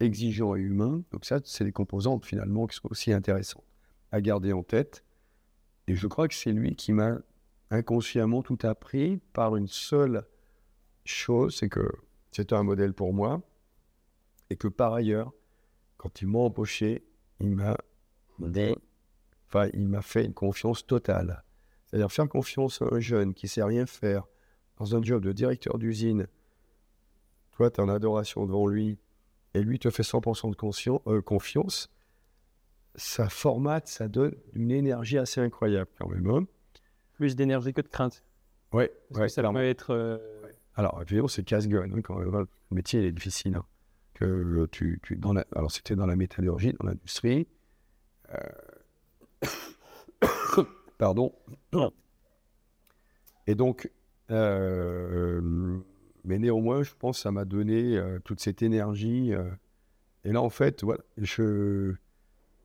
exigeant 0.00 0.56
et 0.56 0.60
humain. 0.60 1.02
Donc 1.12 1.24
ça, 1.24 1.40
c'est 1.44 1.64
des 1.64 1.72
composantes 1.72 2.26
finalement 2.26 2.66
qui 2.66 2.76
sont 2.76 2.90
aussi 2.90 3.12
intéressantes 3.12 3.64
à 4.10 4.20
garder 4.20 4.52
en 4.52 4.62
tête. 4.62 5.04
Et 5.86 5.94
je 5.94 6.06
crois 6.06 6.28
que 6.28 6.34
c'est 6.34 6.52
lui 6.52 6.76
qui 6.76 6.92
m'a 6.92 7.18
inconsciemment 7.74 8.42
tout 8.42 8.58
appris 8.62 9.18
par 9.32 9.56
une 9.56 9.68
seule 9.68 10.26
chose, 11.04 11.56
c'est 11.56 11.68
que 11.68 11.90
c'était 12.30 12.54
un 12.54 12.62
modèle 12.62 12.94
pour 12.94 13.12
moi, 13.12 13.42
et 14.50 14.56
que 14.56 14.68
par 14.68 14.94
ailleurs, 14.94 15.32
quand 15.96 16.20
il 16.20 16.28
m'a 16.28 16.40
empoché, 16.40 17.04
il 17.40 17.50
m'a 17.50 17.76
enfin, 19.48 19.68
il 19.72 19.88
m'a 19.88 20.02
fait 20.02 20.24
une 20.24 20.34
confiance 20.34 20.86
totale. 20.86 21.44
C'est-à-dire 21.86 22.10
faire 22.10 22.28
confiance 22.28 22.82
à 22.82 22.86
un 22.92 23.00
jeune 23.00 23.34
qui 23.34 23.46
sait 23.46 23.62
rien 23.62 23.86
faire 23.86 24.26
dans 24.78 24.96
un 24.96 25.02
job 25.02 25.22
de 25.22 25.32
directeur 25.32 25.78
d'usine. 25.78 26.26
Toi, 27.52 27.70
tu 27.70 27.80
as 27.80 27.84
en 27.84 27.88
adoration 27.88 28.46
devant 28.46 28.66
lui, 28.66 28.98
et 29.54 29.62
lui 29.62 29.78
te 29.78 29.90
fait 29.90 30.02
100% 30.02 30.50
de 30.50 31.10
euh, 31.10 31.22
confiance. 31.22 31.88
Ça 32.96 33.28
formate, 33.28 33.86
ça 33.86 34.08
donne 34.08 34.34
une 34.52 34.72
énergie 34.72 35.18
assez 35.18 35.40
incroyable 35.40 35.90
quand 35.98 36.08
même. 36.08 36.46
Plus 37.14 37.36
d'énergie 37.36 37.72
que 37.72 37.80
de 37.80 37.88
crainte. 37.88 38.24
Ouais 38.72 38.92
ça 39.28 39.42
peut 39.42 39.64
être. 39.64 39.90
Euh, 39.90 40.18
alors, 40.76 41.00
évidemment, 41.02 41.28
c'est 41.28 41.44
casse-gueule. 41.44 41.92
Hein, 41.94 42.02
quand 42.02 42.18
Le 42.18 42.46
métier 42.70 43.06
est 43.06 43.12
difficile. 43.12 43.56
Hein. 43.56 43.64
Que 44.14 44.68
tu, 44.70 45.00
tu, 45.02 45.16
dans 45.16 45.32
la... 45.32 45.44
Alors, 45.54 45.70
c'était 45.70 45.96
dans 45.96 46.06
la 46.06 46.16
métallurgie, 46.16 46.72
dans 46.74 46.86
l'industrie. 46.86 47.48
Euh, 48.32 49.42
pardon. 50.98 51.32
Et 53.46 53.54
donc, 53.54 53.90
euh, 54.30 55.40
mais 56.24 56.38
néanmoins, 56.38 56.82
je 56.82 56.92
pense 56.98 57.18
que 57.18 57.22
ça 57.22 57.32
m'a 57.32 57.44
donné 57.44 57.96
euh, 57.96 58.18
toute 58.20 58.40
cette 58.40 58.62
énergie. 58.62 59.32
et 60.24 60.32
là, 60.32 60.40
en 60.40 60.50
fait, 60.50 60.84
voilà, 60.84 61.02
je, 61.18 61.94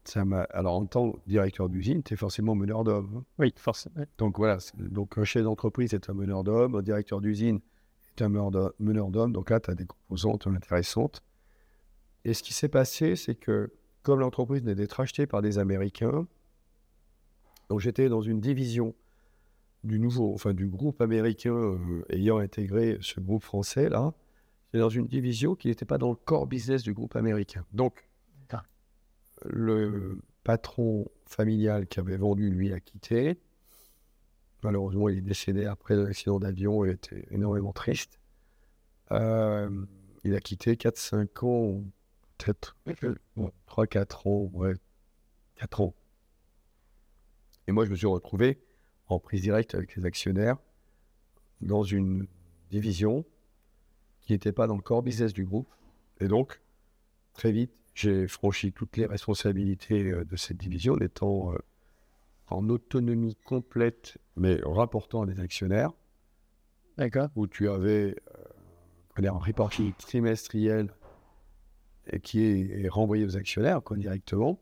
ça 0.10 0.26
m'a. 0.26 0.42
Alors, 0.52 0.76
en 0.76 0.86
tant 0.86 1.12
que 1.12 1.20
directeur 1.28 1.70
d'usine, 1.70 2.04
tu 2.04 2.14
es 2.14 2.18
forcément 2.18 2.56
meneur 2.56 2.84
d'hommes. 2.84 3.18
Hein. 3.18 3.26
Oui, 3.38 3.54
forcément. 3.56 4.04
Donc 4.18 4.38
voilà, 4.38 4.58
donc 4.78 5.18
un 5.18 5.24
chef 5.24 5.44
d'entreprise 5.44 5.94
est 5.94 6.10
un 6.10 6.14
meneur 6.14 6.44
d'hommes, 6.44 6.76
un 6.76 6.82
directeur 6.82 7.22
d'usine 7.22 7.60
est 8.18 8.22
un 8.22 8.30
meneur 8.30 9.10
d'hommes. 9.12 9.32
Donc 9.32 9.50
là, 9.50 9.60
tu 9.60 9.72
as 9.72 9.76
des 9.76 9.86
composantes 9.86 10.48
intéressantes. 10.48 11.24
Et 12.26 12.34
ce 12.34 12.44
qui 12.44 12.54
s'est 12.54 12.70
passé, 12.70 13.16
c'est 13.16 13.36
que 13.36 13.72
comme 14.04 14.20
l'entreprise 14.20 14.62
venait 14.62 14.76
d'être 14.76 15.00
achetée 15.00 15.28
par 15.28 15.42
des 15.42 15.58
Américains, 15.58 16.28
donc 17.70 17.80
j'étais 17.80 18.10
dans 18.10 18.22
une 18.22 18.40
division 18.40 18.96
du 19.84 20.00
nouveau, 20.00 20.34
enfin 20.34 20.54
du 20.54 20.68
groupe 20.68 21.02
américain 21.02 21.54
euh, 21.54 22.04
ayant 22.10 22.40
intégré 22.40 22.98
ce 23.02 23.20
groupe 23.20 23.44
français 23.44 23.88
là, 23.88 24.14
j'étais 24.66 24.80
dans 24.80 24.90
une 24.90 25.08
division 25.08 25.56
qui 25.56 25.70
n'était 25.70 25.86
pas 25.86 25.98
dans 25.98 26.10
le 26.10 26.16
core 26.16 26.48
business 26.48 26.84
du 26.84 26.94
groupe 26.94 27.16
américain. 27.16 27.66
Donc 27.72 28.09
le 29.46 30.20
patron 30.44 31.10
familial 31.26 31.88
qui 31.88 32.00
avait 32.00 32.18
vendu 32.18 32.50
lui 32.50 32.74
a 32.74 32.80
quitté. 32.80 33.40
Malheureusement, 34.64 35.10
il 35.10 35.20
est 35.20 35.22
décédé 35.22 35.66
après 35.66 35.96
l'accident 35.96 36.40
d'avion. 36.40 36.84
Il 36.86 36.92
était 36.92 37.28
énormément 37.32 37.72
triste. 37.72 38.20
Euh, 39.12 39.70
il 40.24 40.36
a 40.36 40.40
quitté 40.40 40.76
4-5 40.76 41.46
ans 41.46 41.84
peut-être 42.38 42.78
3-4 43.68 44.28
ans, 44.28 44.50
ouais, 44.54 44.74
4 45.56 45.82
ans. 45.82 45.96
Et 47.68 47.72
moi, 47.72 47.86
je 47.86 47.92
me 47.92 47.96
suis 47.96 48.08
retrouvé 48.08 48.60
en 49.08 49.20
prise 49.20 49.42
directe 49.42 49.76
avec 49.76 49.96
les 49.96 50.06
actionnaires 50.06 50.58
dans 51.62 51.84
une 51.84 52.28
division 52.70 53.26
qui 54.22 54.34
n'était 54.34 54.52
pas 54.52 54.68
dans 54.68 54.76
le 54.76 54.82
core 54.82 55.04
business 55.04 55.34
du 55.34 55.46
groupe. 55.46 55.74
Et 56.20 56.28
donc, 56.28 56.62
très 57.34 57.52
vite, 57.52 57.74
j'ai 57.94 58.28
franchi 58.28 58.72
toutes 58.72 58.98
les 58.98 59.06
responsabilités 59.06 60.12
euh, 60.12 60.26
de 60.26 60.36
cette 60.36 60.58
division, 60.58 60.94
en 60.94 61.00
étant 61.00 61.54
euh, 61.54 61.58
en 62.48 62.68
autonomie 62.70 63.36
complète, 63.46 64.18
mais 64.36 64.60
rapportant 64.64 65.24
à 65.24 65.26
des 65.26 65.40
actionnaires. 65.40 65.92
D'accord. 66.98 67.30
Où 67.36 67.48
tu 67.48 67.70
avais 67.70 68.16
euh, 69.18 69.28
un 69.28 69.32
reporting 69.32 69.94
trimestriel 69.94 70.94
qui 72.24 72.44
est, 72.44 72.90
renvoyé 72.90 73.24
aux 73.26 73.38
actionnaires 73.38 73.84
quoi, 73.84 73.96
directement. 73.98 74.60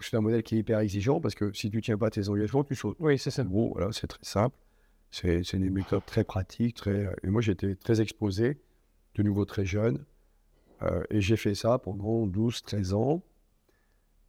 C'est 0.00 0.16
un 0.16 0.20
modèle 0.20 0.42
qui 0.42 0.56
est 0.56 0.58
hyper 0.58 0.80
exigeant 0.80 1.20
parce 1.20 1.36
que 1.36 1.52
si 1.52 1.70
tu 1.70 1.76
ne 1.76 1.82
tiens 1.82 1.96
pas 1.96 2.10
tes 2.10 2.28
engagements, 2.28 2.64
tu 2.64 2.74
sautes. 2.74 2.96
Oui, 2.98 3.18
c'est 3.18 3.30
ça. 3.30 3.44
Bon, 3.44 3.70
voilà, 3.72 3.92
c'est 3.92 4.08
très 4.08 4.22
simple. 4.22 4.56
C'est 5.12 5.52
une 5.52 5.70
méthode 5.70 6.04
très 6.04 6.24
pratique. 6.24 6.74
Très, 6.74 7.14
et 7.22 7.28
moi, 7.28 7.40
j'étais 7.40 7.76
très 7.76 8.00
exposé, 8.00 8.58
de 9.14 9.22
nouveau 9.22 9.44
très 9.44 9.64
jeune. 9.64 10.04
Euh, 10.82 11.02
et 11.10 11.20
j'ai 11.20 11.36
fait 11.36 11.54
ça 11.54 11.78
pendant 11.78 12.26
12-13 12.26 12.94
ans. 12.94 13.22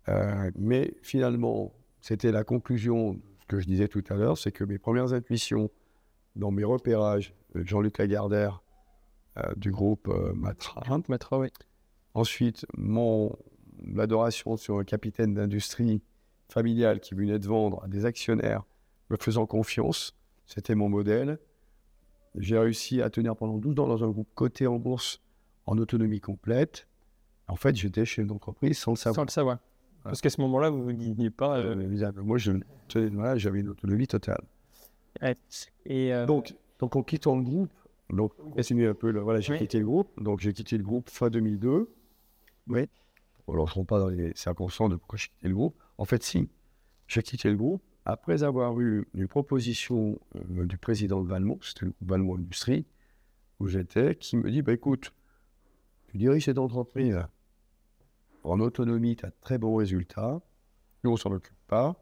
Euh, 0.09 0.51
mais 0.55 0.93
finalement, 1.01 1.73
c'était 2.01 2.31
la 2.31 2.43
conclusion 2.43 3.13
de 3.13 3.21
ce 3.41 3.45
que 3.47 3.59
je 3.59 3.67
disais 3.67 3.87
tout 3.87 4.03
à 4.09 4.15
l'heure, 4.15 4.37
c'est 4.37 4.51
que 4.51 4.63
mes 4.63 4.77
premières 4.77 5.13
intuitions 5.13 5.69
dans 6.35 6.51
mes 6.51 6.63
repérages, 6.63 7.33
Jean-Luc 7.55 7.97
Lagardère 7.97 8.63
euh, 9.37 9.53
du 9.55 9.71
groupe 9.71 10.07
Matra, 10.35 10.83
Matra 11.07 11.39
oui. 11.39 11.49
Ensuite, 12.13 12.65
mon 12.77 13.35
adoration 13.97 14.57
sur 14.57 14.77
un 14.77 14.83
capitaine 14.83 15.33
d'industrie 15.33 16.01
familiale 16.49 16.99
qui 16.99 17.15
venait 17.15 17.39
de 17.39 17.47
vendre 17.47 17.83
à 17.83 17.87
des 17.87 18.05
actionnaires 18.05 18.63
me 19.09 19.17
faisant 19.17 19.45
confiance. 19.45 20.15
C'était 20.45 20.75
mon 20.75 20.89
modèle. 20.89 21.39
J'ai 22.35 22.57
réussi 22.57 23.01
à 23.01 23.09
tenir 23.09 23.35
pendant 23.35 23.57
12 23.57 23.79
ans 23.79 23.87
dans 23.87 24.03
un 24.03 24.09
groupe 24.09 24.29
coté 24.35 24.67
en 24.67 24.77
bourse 24.77 25.23
en 25.65 25.77
autonomie 25.77 26.19
complète. 26.19 26.87
En 27.47 27.55
fait, 27.55 27.75
j'étais 27.75 28.05
chez 28.05 28.21
une 28.21 28.31
entreprise 28.31 28.77
sans 28.77 28.91
le 28.91 28.97
savoir. 28.97 29.15
Sans 29.15 29.23
le 29.23 29.29
savoir. 29.29 29.57
Parce 30.03 30.21
qu'à 30.21 30.29
ce 30.29 30.41
moment-là, 30.41 30.69
vous 30.69 30.91
ne 30.91 30.97
disiez 30.97 31.29
pas. 31.29 31.57
Euh, 31.59 31.75
moi, 32.17 32.37
voilà, 33.13 33.37
j'avais 33.37 33.61
une 33.61 33.69
autonomie 33.69 34.07
totale. 34.07 34.41
Et 35.85 36.13
euh, 36.13 36.25
donc, 36.25 36.53
donc, 36.79 36.95
en 36.95 37.03
quittant 37.03 37.35
le 37.37 37.43
groupe, 37.43 37.71
donc, 38.09 38.33
un 38.45 38.93
peu. 38.93 39.17
voilà, 39.19 39.39
j'ai 39.39 39.57
quitté 39.57 39.79
le 39.79 39.85
groupe. 39.85 40.09
Donc, 40.21 40.41
j'ai 40.41 40.53
quitté 40.53 40.77
le 40.77 40.83
groupe 40.83 41.09
fin 41.09 41.29
2002. 41.29 41.89
Oui. 42.67 42.89
Alors, 43.47 43.67
je 43.67 43.73
ne 43.73 43.75
rentre 43.75 43.87
pas 43.87 43.99
dans 43.99 44.09
les 44.09 44.33
circonstances 44.35 44.89
de 44.89 44.95
pourquoi 44.95 45.17
j'ai 45.17 45.27
quitté 45.27 45.47
le 45.47 45.55
groupe. 45.55 45.75
En 45.97 46.05
fait, 46.05 46.23
si, 46.23 46.49
j'ai 47.07 47.21
quitté 47.21 47.49
le 47.49 47.55
groupe 47.55 47.81
après 48.05 48.43
avoir 48.43 48.79
eu 48.81 49.07
une 49.13 49.27
proposition 49.27 50.19
euh, 50.35 50.65
du 50.65 50.77
président 50.77 51.21
de 51.21 51.27
Valmont, 51.29 51.59
c'était 51.61 51.85
le 51.85 51.91
groupe 51.91 52.09
Valmont 52.09 52.35
Industrie, 52.35 52.85
où 53.59 53.67
j'étais, 53.67 54.15
qui 54.15 54.35
me 54.35 54.51
dit 54.51 54.61
bah, 54.61 54.73
écoute, 54.73 55.13
tu 56.13 56.19
diriges 56.19 56.45
cette 56.45 56.59
entreprise 56.59 57.19
en 58.43 58.59
autonomie, 58.59 59.15
tu 59.15 59.25
as 59.25 59.29
de 59.29 59.35
très 59.41 59.57
bons 59.57 59.75
résultats. 59.75 60.41
Nous, 61.03 61.09
on 61.09 61.17
s'en 61.17 61.31
occupe 61.31 61.57
pas. 61.65 61.95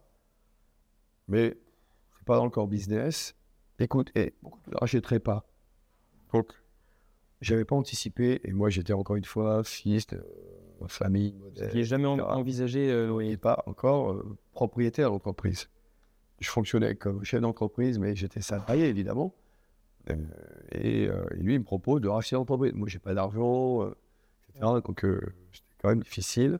Mais 1.28 1.56
c'est 2.18 2.26
pas 2.26 2.36
dans 2.36 2.44
le 2.44 2.50
corps 2.50 2.68
business. 2.68 3.34
Écoute, 3.78 4.12
et 4.14 4.34
je 4.66 4.70
ne 4.70 4.76
rachèterai 4.76 5.18
pas. 5.18 5.46
Donc, 6.30 6.52
j'avais 7.40 7.64
pas 7.64 7.74
anticipé, 7.74 8.42
et 8.44 8.52
moi 8.52 8.68
j'étais 8.68 8.92
encore 8.92 9.16
une 9.16 9.24
fois 9.24 9.64
fils 9.64 10.06
de 10.08 10.22
famille 10.88 11.32
modèle. 11.32 11.70
Qui 11.70 11.78
n'est 11.78 11.84
jamais 11.84 12.06
envisagé, 12.06 12.90
euh, 12.92 13.36
pas 13.38 13.62
encore 13.64 14.12
euh, 14.12 14.36
propriétaire 14.52 15.10
d'entreprise. 15.10 15.70
Je 16.38 16.50
fonctionnais 16.50 16.96
comme 16.96 17.24
chef 17.24 17.40
d'entreprise, 17.40 17.98
mais 17.98 18.14
j'étais 18.14 18.42
salarié 18.42 18.84
évidemment. 18.88 19.34
Euh, 20.10 20.16
et, 20.72 21.08
lui, 21.34 21.54
il 21.54 21.60
me 21.60 21.64
propose 21.64 22.00
de 22.00 22.08
racheter 22.08 22.36
l'entreprise. 22.36 22.72
Moi, 22.74 22.88
j'ai 22.88 22.98
pas 22.98 23.14
d'argent, 23.14 23.88
etc. 24.48 24.80
Donc, 24.84 25.00
c'était 25.00 25.76
quand 25.80 25.88
même 25.88 26.02
difficile. 26.02 26.58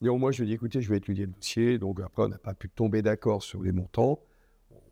Néanmoins, 0.00 0.32
je 0.32 0.38
lui 0.38 0.44
ai 0.44 0.46
dit 0.48 0.54
écoutez, 0.54 0.80
je 0.80 0.90
vais 0.90 0.98
étudier 0.98 1.26
le 1.26 1.32
dossier. 1.32 1.78
Donc, 1.78 2.00
après, 2.00 2.24
on 2.24 2.28
n'a 2.28 2.38
pas 2.38 2.54
pu 2.54 2.68
tomber 2.68 3.02
d'accord 3.02 3.42
sur 3.42 3.62
les 3.62 3.72
montants. 3.72 4.20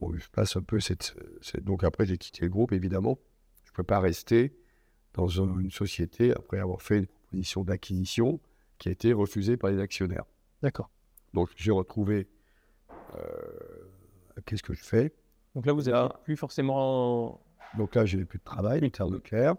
je 0.01 0.29
passe 0.31 0.57
un 0.57 0.63
peu 0.63 0.81
cette, 0.81 1.15
cette... 1.41 1.65
Donc, 1.65 1.85
après, 1.85 2.07
j'ai 2.07 2.19
quitté 2.19 2.43
le 2.45 2.51
groupe, 2.51 2.73
évidemment. 2.73 3.19
Je 3.65 3.71
ne 3.71 3.75
peux 3.75 3.83
pas 3.85 4.01
rester 4.01 4.55
dans 5.15 5.29
une 5.29 5.71
société 5.71 6.33
après 6.33 6.59
avoir 6.59 6.83
fait 6.83 6.99
une 6.99 7.07
proposition 7.07 7.65
d'acquisition 7.65 8.41
qui 8.79 8.89
a 8.89 8.93
été 8.93 9.13
refusée 9.13 9.57
par 9.57 9.71
les 9.71 9.79
actionnaires. 9.79 10.25
D'accord. 10.63 10.91
Donc 11.35 11.51
j'ai 11.57 11.71
retrouvé. 11.71 12.29
Euh, 13.15 13.21
qu'est-ce 14.45 14.63
que 14.63 14.75
je 14.75 14.83
fais? 14.83 15.13
Donc 15.55 15.67
là, 15.67 15.73
vous 15.73 15.83
n'avez 15.83 16.09
plus 16.25 16.37
forcément. 16.37 17.41
Donc 17.79 17.95
là, 17.95 18.05
j'ai 18.05 18.25
plus 18.25 18.39
de 18.39 18.45
travail, 18.45 18.81
une 18.81 18.91
terre 18.91 19.09
de 19.09 19.19
clair. 19.19 19.55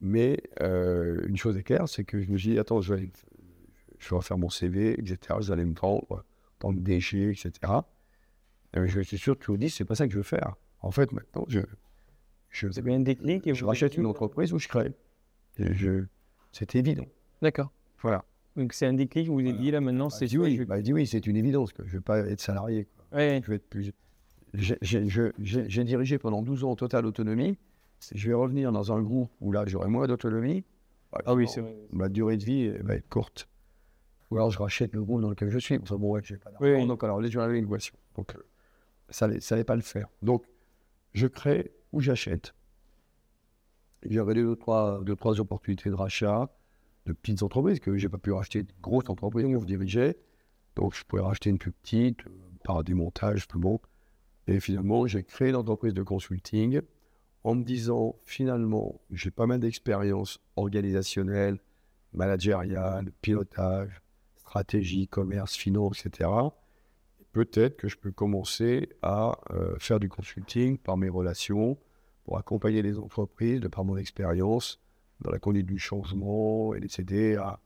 Mais 0.00 0.42
euh, 0.60 1.24
une 1.26 1.36
chose 1.36 1.56
est 1.56 1.62
claire, 1.62 1.88
c'est 1.88 2.04
que 2.04 2.20
je 2.20 2.30
me 2.30 2.36
dis 2.36 2.58
attends, 2.58 2.80
je 2.80 2.94
vais, 2.94 3.10
je 3.98 4.10
vais 4.10 4.16
refaire 4.16 4.36
mon 4.38 4.50
CV, 4.50 4.92
etc. 4.98 5.18
Vous 5.38 5.50
allez 5.52 5.64
me 5.64 5.74
vendre 5.74 6.04
en 6.10 6.20
tant 6.58 6.74
que 6.74 6.80
DG, 6.80 7.30
etc. 7.30 7.52
Euh, 8.76 8.86
Je 8.86 9.00
suis 9.00 9.18
sûr 9.18 9.38
que 9.38 9.44
tu 9.44 9.50
vous 9.50 9.56
dis, 9.56 9.70
c'est 9.70 9.84
pas 9.84 9.94
ça 9.94 10.06
que 10.06 10.12
je 10.12 10.18
veux 10.18 10.22
faire. 10.24 10.56
En 10.80 10.90
fait, 10.90 11.12
maintenant, 11.12 11.44
je, 11.48 11.60
je, 12.50 12.66
Vous 12.66 12.78
avez 12.78 12.94
un 12.94 13.00
déclic 13.00 13.46
et 13.46 13.54
je 13.54 13.64
rachète 13.64 13.96
une 13.96 14.02
dit- 14.02 14.08
entreprise 14.08 14.52
où 14.52 14.58
je 14.58 14.68
crée. 14.68 14.92
Je, 15.58 16.04
c'est 16.52 16.74
évident. 16.74 17.06
D'accord. 17.40 17.72
Voilà. 18.02 18.24
Donc 18.56 18.72
c'est 18.72 18.86
un 18.86 18.92
déclic, 18.92 19.26
vous 19.28 19.34
vous 19.34 19.40
Voilà. 19.42 19.56
dit 19.58 19.70
là 19.70 19.80
maintenant, 19.80 20.08
Bah, 20.08 20.14
c'est 20.18 20.26
je 20.26 20.30
dis 20.30 20.36
ça, 20.36 20.42
oui, 20.42 20.56
je- 20.56 20.62
bah, 20.64 20.76
je 20.78 20.82
dis 20.82 20.92
oui, 20.92 21.06
c'est 21.06 21.26
une 21.26 21.36
évidence 21.36 21.72
que 21.72 21.82
je 21.84 21.88
ne 21.88 21.92
vais 21.94 22.00
pas 22.02 22.18
être 22.20 22.40
salarié. 22.40 22.84
quoi. 23.10 23.18
Ouais, 23.18 23.40
Je 23.42 23.48
vais 23.50 23.56
être 23.56 23.68
plus. 23.68 23.92
J'ai 24.54 25.84
dirigé 25.84 26.18
pendant 26.18 26.42
12 26.42 26.64
ans 26.64 26.70
en 26.70 26.76
totale 26.76 27.06
autonomie. 27.06 27.58
Je 28.14 28.28
vais 28.28 28.34
revenir 28.34 28.72
dans 28.72 28.92
un 28.92 29.00
groupe 29.00 29.30
où 29.40 29.52
là, 29.52 29.64
j'aurai 29.66 29.88
moins 29.88 30.06
d'autonomie. 30.06 30.64
Bah, 31.12 31.22
Ah 31.26 31.34
oui, 31.34 31.48
c'est 31.48 31.60
vrai. 31.60 31.76
Ma 31.92 32.08
durée 32.08 32.36
de 32.36 32.44
vie 32.44 32.68
va 32.80 32.94
être 32.94 33.08
courte. 33.08 33.48
Ou 34.30 34.36
alors 34.36 34.50
je 34.50 34.58
rachète 34.58 34.92
le 34.94 35.02
groupe 35.02 35.20
dans 35.20 35.30
lequel 35.30 35.50
je 35.50 35.58
suis. 35.58 35.78
Enfin 35.78 35.96
bon, 35.96 36.10
ouais, 36.12 36.20
j'ai 36.24 36.36
pas 36.36 36.50
d'argent. 36.50 36.66
Oui. 36.66 36.86
Donc 36.86 37.04
alors, 37.04 37.22
je 37.22 37.38
vais 37.38 37.44
aller 37.44 37.58
une 37.58 37.66
équation. 37.66 37.94
Donc, 38.16 38.34
euh, 38.34 38.42
ça 39.08 39.28
n'allait 39.28 39.64
pas 39.64 39.76
le 39.76 39.82
faire. 39.82 40.08
Donc, 40.22 40.44
je 41.12 41.26
crée 41.26 41.72
ou 41.92 42.00
j'achète. 42.00 42.54
J'avais 44.04 44.34
deux, 44.34 44.56
trois, 44.56 45.02
deux, 45.02 45.16
trois 45.16 45.40
opportunités 45.40 45.88
de 45.88 45.94
rachat 45.94 46.50
de 47.06 47.12
petites 47.12 47.42
entreprises 47.42 47.80
que 47.80 47.96
j'ai 47.96 48.08
pas 48.08 48.18
pu 48.18 48.32
racheter 48.32 48.62
de 48.62 48.72
grosses 48.82 49.08
entreprises 49.08 49.46
que 49.46 49.60
je 49.60 49.66
dirigeais. 49.66 50.16
Donc, 50.76 50.94
je 50.94 51.04
pouvais 51.04 51.22
racheter 51.22 51.50
une 51.50 51.58
plus 51.58 51.72
petite 51.72 52.26
euh, 52.26 52.30
par 52.64 52.82
démontage, 52.82 53.46
plus 53.46 53.60
bon. 53.60 53.78
Et 54.46 54.60
finalement, 54.60 55.06
j'ai 55.06 55.22
créé 55.22 55.50
une 55.50 55.56
entreprise 55.56 55.94
de 55.94 56.02
consulting 56.02 56.80
en 57.44 57.54
me 57.54 57.62
disant, 57.62 58.16
finalement, 58.24 59.00
j'ai 59.10 59.30
pas 59.30 59.46
mal 59.46 59.60
d'expérience 59.60 60.38
organisationnelle, 60.56 61.58
managériale, 62.12 63.10
pilotage, 63.20 64.02
stratégie, 64.36 65.08
commerce, 65.08 65.54
finance, 65.54 66.06
etc. 66.06 66.30
Peut-être 67.32 67.76
que 67.76 67.88
je 67.88 67.96
peux 67.96 68.12
commencer 68.12 68.88
à 69.02 69.38
euh, 69.50 69.74
faire 69.78 69.98
du 69.98 70.08
consulting 70.08 70.78
par 70.78 70.96
mes 70.96 71.08
relations 71.08 71.76
pour 72.24 72.38
accompagner 72.38 72.80
les 72.82 72.98
entreprises 72.98 73.60
de 73.60 73.68
par 73.68 73.84
mon 73.84 73.96
expérience 73.96 74.80
dans 75.20 75.30
la 75.30 75.38
conduite 75.38 75.66
du 75.66 75.78
changement 75.78 76.74
et 76.74 76.80
les 76.80 77.00
aider 77.00 77.36
à, 77.36 77.60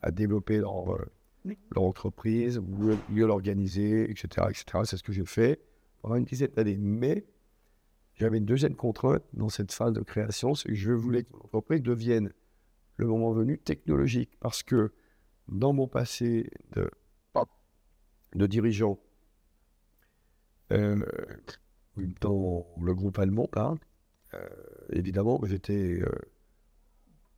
à 0.00 0.10
développer 0.10 0.58
leur, 0.58 0.94
euh, 0.94 1.10
leur 1.44 1.84
entreprise, 1.84 2.60
mieux, 2.60 3.26
l'organiser, 3.26 4.10
etc. 4.10 4.46
etc. 4.50 4.64
C'est 4.84 4.96
ce 4.96 5.02
que 5.02 5.12
j'ai 5.12 5.24
fait 5.24 5.60
pendant 6.02 6.16
une 6.16 6.24
dizaine 6.24 6.50
d'années. 6.50 6.76
Mais 6.76 7.24
j'avais 8.14 8.38
une 8.38 8.44
deuxième 8.44 8.76
contrainte 8.76 9.24
dans 9.32 9.48
cette 9.48 9.72
phase 9.72 9.92
de 9.92 10.02
création, 10.02 10.54
c'est 10.54 10.68
que 10.68 10.74
je 10.74 10.92
voulais 10.92 11.24
que 11.24 11.32
mon 11.32 11.40
entreprise 11.40 11.82
devienne, 11.82 12.32
le 12.96 13.06
moment 13.06 13.32
venu, 13.32 13.58
technologique. 13.58 14.36
Parce 14.40 14.62
que 14.62 14.92
dans 15.48 15.72
mon 15.72 15.88
passé 15.88 16.50
de, 16.72 16.90
dirigeant, 18.46 18.98
euh, 20.72 21.04
dans 22.20 22.66
le 22.80 22.94
groupe 22.94 23.18
allemand, 23.18 23.48
euh, 24.34 24.48
évidemment, 24.90 25.40
j'étais 25.44 26.00
euh, 26.00 26.06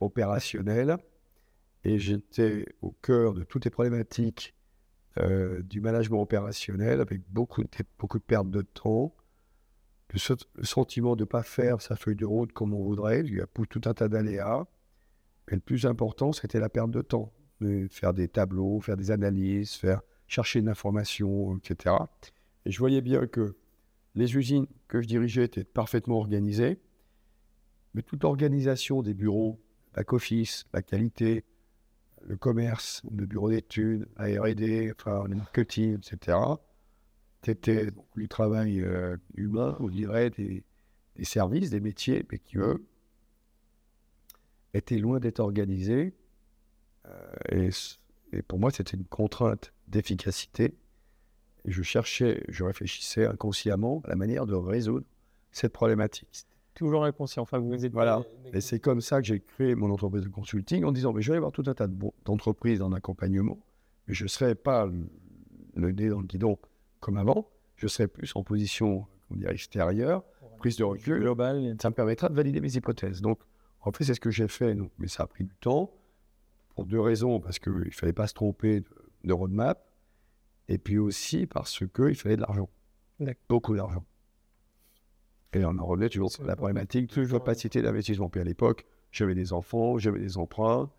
opérationnel 0.01 0.97
et 1.83 1.99
j'étais 1.99 2.67
au 2.81 2.93
cœur 2.93 3.35
de 3.35 3.43
toutes 3.43 3.65
les 3.65 3.71
problématiques 3.71 4.54
euh, 5.21 5.63
du 5.63 5.81
management 5.81 6.21
opérationnel 6.21 7.01
avec 7.01 7.23
beaucoup 7.31 7.63
de, 7.63 7.69
de 7.69 8.19
pertes 8.19 8.51
de 8.51 8.63
temps, 8.63 9.15
le, 10.13 10.65
sentiment 10.65 11.17
de 11.17 11.23
ne 11.23 11.27
pas 11.27 11.43
faire 11.43 11.81
sa 11.81 11.97
feuille 11.97 12.17
de 12.17 12.25
route 12.25 12.53
comme 12.53 12.75
on 12.75 12.83
voudrait, 12.83 13.21
il 13.21 13.35
y 13.35 13.41
a 13.41 13.47
tout 13.47 13.81
un 13.85 13.95
tas 13.95 14.09
d'aléas. 14.09 14.67
Mais 15.49 15.57
le 15.57 15.61
plus 15.61 15.87
important, 15.87 16.33
c'était 16.33 16.61
la 16.61 16.69
perte 16.69 16.91
de 16.91 17.03
temps. 17.03 17.33
Faire 17.91 18.13
des 18.13 18.29
tableaux, 18.29 18.81
faire 18.81 18.97
des 18.97 19.11
analyses, 19.11 19.75
faire 19.75 20.03
chercher 20.27 20.61
de 20.61 20.67
l'information, 20.67 21.57
etc. 21.57 21.95
Et 22.67 22.71
je 22.71 22.79
voyais 22.79 23.01
bien 23.01 23.27
que 23.27 23.57
les 24.15 24.37
usines 24.37 24.67
que 24.89 25.01
je 25.01 25.07
dirigeais 25.07 25.45
étaient 25.45 25.65
parfaitement 25.65 26.19
organisées, 26.19 26.81
mais 27.95 28.03
toute 28.03 28.23
l'organisation 28.23 29.03
des 29.03 29.15
bureaux, 29.15 29.61
back-office, 29.95 30.67
la 30.73 30.83
qualité, 30.83 31.45
le 32.27 32.37
commerce, 32.37 33.03
le 33.11 33.27
bureau 33.27 33.51
d'études, 33.51 34.09
la 34.17 34.41
R&D, 34.41 34.93
enfin 34.97 35.25
le 35.29 35.37
marketing, 35.37 35.99
etc. 35.99 36.39
C'était 37.45 37.89
du 38.17 38.29
travail 38.29 38.81
euh, 38.81 39.17
humain, 39.35 39.77
on 39.81 39.89
dirait, 39.89 40.31
des, 40.31 40.65
services, 41.23 41.71
des 41.71 41.81
métiers, 41.81 42.25
mais 42.31 42.39
qui, 42.39 42.59
eux, 42.59 42.87
étaient 44.73 44.99
loin 44.99 45.21
d'être 45.21 45.41
organisés. 45.41 46.15
Euh, 47.07 47.35
et, 47.51 47.69
et 48.33 48.43
pour 48.43 48.59
moi, 48.59 48.71
c'était 48.71 48.97
une 48.97 49.05
contrainte 49.05 49.73
d'efficacité. 49.89 50.75
Je 51.67 51.83
cherchais, 51.83 52.43
je 52.49 52.65
réfléchissais 52.65 53.27
inconsciemment 53.27 54.01
à 54.05 54.09
la 54.09 54.17
manière 54.17 54.47
de 54.47 54.55
résoudre 54.55 55.07
cette 55.53 55.73
problématique. 55.73 56.47
Toujours 56.75 57.05
inconscient. 57.05 57.43
Enfin, 57.43 57.59
vous 57.59 57.85
êtes 57.85 57.93
Voilà. 57.93 58.23
Et 58.53 58.61
c'est 58.61 58.81
comme 58.81 59.01
ça 59.01 59.21
que 59.21 59.27
j'ai 59.27 59.41
créé 59.41 59.75
mon 59.75 59.91
entreprise 59.91 60.23
de 60.23 60.29
consulting 60.29 60.85
en 60.85 60.93
disant, 60.93 61.13
mais 61.13 61.23
je 61.23 61.31
vais 61.31 61.37
avoir 61.37 61.53
tout 61.53 61.65
un 61.67 61.75
tas 61.75 61.87
d'entreprises 62.25 62.83
en 62.83 62.93
accompagnement, 62.93 63.59
mais 64.07 64.15
je 64.15 64.25
ne 64.25 64.29
serai 64.29 64.55
pas 64.55 64.87
le, 64.87 65.09
le 65.75 65.93
nez 65.93 66.09
dans 66.09 66.21
le 66.21 66.27
guidon 66.27 66.59
comme 67.01 67.17
avant, 67.19 67.49
je 67.77 67.87
serai 67.87 68.09
plus 68.09 68.33
en 68.35 68.43
position 68.43 69.07
on 69.31 69.37
dirait, 69.37 69.55
extérieure, 69.55 70.25
prise 70.59 70.77
de 70.77 70.85
recul, 70.85 71.21
global. 71.21 71.77
ça 71.81 71.91
me 71.91 71.95
permettra 71.95 72.29
de 72.29 72.35
valider 72.35 72.61
mes 72.61 72.75
hypothèses. 72.77 73.21
Donc, 73.21 73.41
en 73.81 73.93
fait, 73.93 74.05
c'est 74.05 74.15
ce 74.15 74.21
que 74.21 74.31
j'ai 74.31 74.49
fait, 74.49 74.75
donc, 74.75 74.91
mais 74.99 75.09
ça 75.09 75.25
a 75.25 75.27
pris 75.27 75.45
du 75.45 75.55
temps, 75.57 75.93
pour 76.75 76.87
deux 76.87 77.01
raisons, 77.01 77.41
parce 77.41 77.59
qu'il 77.59 77.73
ne 77.73 77.91
fallait 77.91 78.13
pas 78.13 78.27
se 78.27 78.35
tromper 78.35 78.81
de, 78.81 78.87
de 79.25 79.33
roadmap, 79.33 79.87
et 80.69 80.79
puis 80.79 80.99
aussi 80.99 81.47
parce 81.47 81.79
qu'il 81.79 82.15
fallait 82.15 82.37
de 82.37 82.41
l'argent, 82.41 82.69
beaucoup 83.49 83.77
d'argent. 83.77 84.05
Et 85.55 85.65
on 85.65 85.79
en 85.79 85.87
revenait 85.87 86.09
toujours 86.09 86.31
sur 86.31 86.45
la 86.45 86.57
problématique 86.57 87.15
de 87.17 87.25
capacité 87.27 87.81
d'investissement. 87.83 88.29
Puis 88.29 88.41
à 88.41 88.45
l'époque, 88.45 88.87
j'avais 89.13 89.35
des 89.35 89.53
enfants, 89.53 89.99
j'avais 89.99 90.19
des 90.21 90.37
emprunts. 90.39 90.91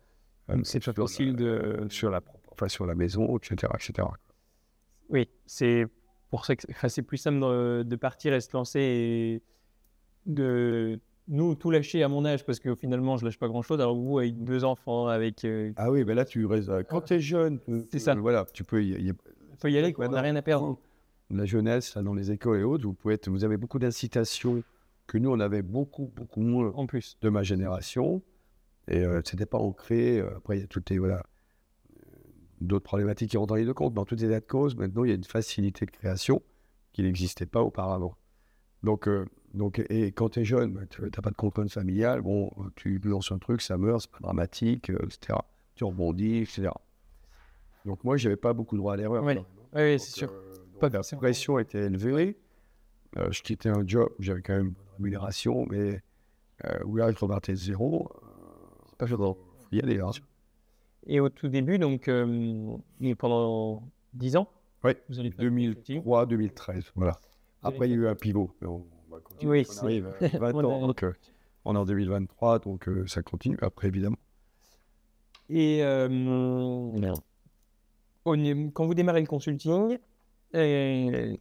euh, 0.50 0.58
c'est 0.62 0.82
facile 0.82 1.34
de- 1.36 1.86
Sur 1.90 2.10
la, 2.10 2.20
enfin, 2.52 2.68
sur 2.68 2.86
la 2.86 2.94
maison, 2.94 3.36
etc. 3.36 3.72
etc. 3.74 4.08
Oui, 5.10 5.28
c'est 5.44 5.86
pour 6.30 6.44
ça 6.44 6.56
que 6.56 6.62
enfin, 6.70 6.88
c'est 6.88 7.02
plus 7.02 7.16
simple 7.18 7.40
de, 7.40 7.82
de 7.86 7.96
partir 7.96 8.32
et 8.32 8.40
se 8.40 8.48
lancer 8.52 8.80
et 8.80 9.42
de 10.26 10.98
nous 11.28 11.54
tout 11.56 11.70
lâcher 11.70 12.02
à 12.02 12.08
mon 12.08 12.24
âge 12.24 12.44
parce 12.44 12.58
que 12.60 12.74
finalement 12.74 13.16
je 13.16 13.24
lâche 13.24 13.38
pas 13.38 13.48
grand 13.48 13.62
chose. 13.62 13.80
Alors 13.80 13.96
vous 13.96 14.18
avec 14.18 14.42
deux 14.42 14.64
enfants, 14.64 15.08
avec 15.08 15.44
euh, 15.44 15.72
Ah 15.76 15.90
oui, 15.90 16.04
mais 16.04 16.14
là, 16.14 16.24
tu 16.24 16.46
restes. 16.46 16.70
Quand 16.88 17.00
tu 17.02 17.14
es 17.14 17.20
jeune, 17.20 17.58
C'est 17.90 17.98
ça. 17.98 18.12
euh, 18.12 18.20
voilà, 18.20 18.44
tu 18.52 18.64
peux 18.64 18.82
y- 18.82 19.08
y- 19.10 19.68
y 19.70 19.78
aller, 19.78 19.92
quoi, 19.92 20.06
on 20.06 20.12
n'a 20.12 20.20
rien 20.22 20.36
à 20.36 20.42
perdre. 20.42 20.78
La 21.30 21.44
jeunesse, 21.44 21.94
là, 21.94 22.02
dans 22.02 22.14
les 22.14 22.30
écoles 22.30 22.60
et 22.60 22.62
autres, 22.62 22.84
vous, 22.86 22.94
pouvez 22.94 23.14
être- 23.14 23.28
vous 23.30 23.44
avez 23.44 23.56
beaucoup 23.56 23.78
d'incitations 23.78 24.62
que 25.06 25.18
nous, 25.18 25.30
on 25.30 25.40
avait 25.40 25.62
beaucoup, 25.62 26.12
beaucoup 26.14 26.40
moins 26.40 26.72
En 26.74 26.86
plus, 26.86 27.16
de 27.20 27.28
ma 27.28 27.42
génération. 27.42 28.22
Et 28.88 28.98
euh, 29.04 29.20
c'était 29.24 29.46
pas 29.46 29.58
ancré. 29.58 30.18
euh, 30.20 30.36
Après, 30.36 30.58
il 30.58 30.60
y 30.60 30.64
a 30.64 30.66
toutes 30.68 30.90
les. 30.90 30.98
Voilà, 30.98 31.24
euh, 31.96 32.02
d'autres 32.60 32.84
problématiques 32.84 33.30
qui 33.30 33.36
rentrent 33.36 33.52
en 33.54 33.56
ligne 33.56 33.66
de 33.66 33.72
compte. 33.72 33.94
Mais 33.94 34.00
en 34.00 34.04
toutes 34.04 34.20
les 34.20 34.26
états 34.28 34.40
de 34.40 34.46
cause, 34.46 34.76
maintenant, 34.76 35.04
il 35.04 35.08
y 35.08 35.12
a 35.12 35.16
une 35.16 35.24
facilité 35.24 35.86
de 35.86 35.90
création 35.90 36.42
qui 36.92 37.02
n'existait 37.02 37.46
pas 37.46 37.62
auparavant. 37.62 38.16
Donc, 38.84 39.08
euh, 39.08 39.26
donc 39.54 39.84
et 39.90 40.12
quand 40.12 40.28
tu 40.30 40.40
es 40.40 40.44
jeune, 40.44 40.72
bah, 40.72 40.86
tu 40.88 41.02
n'as 41.02 41.10
pas 41.10 41.30
de 41.30 41.36
contrainte 41.36 41.70
familiale. 41.72 42.20
Bon, 42.22 42.50
tu 42.76 42.98
lances 43.00 43.32
un 43.32 43.38
truc, 43.38 43.60
ça 43.62 43.76
meurt, 43.76 44.02
c'est 44.02 44.10
pas 44.12 44.18
dramatique, 44.20 44.90
etc. 44.90 45.38
Tu 45.74 45.82
rebondis, 45.84 46.38
etc. 46.38 46.68
Donc, 47.84 48.02
moi, 48.04 48.16
j'avais 48.16 48.36
pas 48.36 48.52
beaucoup 48.52 48.76
de 48.76 48.80
droit 48.80 48.94
à 48.94 48.96
l'erreur. 48.96 49.22
Oui. 49.24 49.34
même. 49.34 49.44
oui, 49.74 49.98
c'est 49.98 50.16
sûr. 50.18 50.30
euh, 50.32 50.45
Pas 50.80 50.88
la 50.90 51.00
pression 51.16 51.58
était 51.58 51.84
élevée. 51.86 52.36
Euh, 53.16 53.30
je 53.32 53.42
quittais 53.42 53.68
un 53.70 53.86
job 53.86 54.08
où 54.18 54.22
j'avais 54.22 54.42
quand 54.42 54.54
même 54.56 54.66
une 54.68 54.74
rémunération, 54.98 55.66
mais 55.70 56.02
euh, 56.64 56.78
où 56.84 56.96
là, 56.96 57.10
je 57.10 57.18
repartais 57.18 57.52
de 57.52 57.56
zéro. 57.56 58.10
Euh, 58.22 58.26
c'est 58.88 58.98
pas 58.98 59.06
faisant. 59.06 59.34
Faut 59.34 59.68
y 59.72 59.80
aller. 59.80 60.00
Hein. 60.00 60.10
Et 61.06 61.20
au 61.20 61.28
tout 61.28 61.48
début, 61.48 61.78
donc 61.78 62.08
euh, 62.08 62.76
pendant 63.18 63.82
10 64.14 64.36
ans, 64.36 64.48
Oui, 64.84 64.92
vous 65.08 65.18
allez 65.20 65.30
faire 65.30 65.50
du 65.50 65.50
consulting. 65.50 65.96
2003, 65.96 66.26
2013. 66.26 66.92
Voilà. 66.94 67.12
Après, 67.62 67.88
il 67.88 67.92
y 67.92 67.94
a 67.94 67.96
eu 67.96 68.06
un 68.08 68.14
pivot. 68.14 68.50
mais 68.60 68.66
on 68.68 68.84
va 69.10 69.20
continuer. 69.20 69.50
Oui, 69.60 69.66
on 69.68 69.72
c'est- 69.72 69.84
arrive 69.84 70.06
à 70.20 70.28
20 70.38 70.54
On 70.54 70.64
ans. 70.64 70.84
a- 70.84 70.86
Donc, 70.88 71.02
euh, 71.04 71.12
on 71.64 71.74
est 71.74 71.78
en 71.78 71.84
2023, 71.84 72.58
donc 72.58 72.88
euh, 72.88 73.06
ça 73.06 73.22
continue. 73.22 73.56
Après, 73.62 73.88
évidemment. 73.88 74.16
Et 75.48 75.82
euh, 75.84 76.08
quand 78.24 78.86
vous 78.86 78.94
démarrez 78.94 79.20
le 79.20 79.26
consulting, 79.26 79.98
euh, 80.56 81.36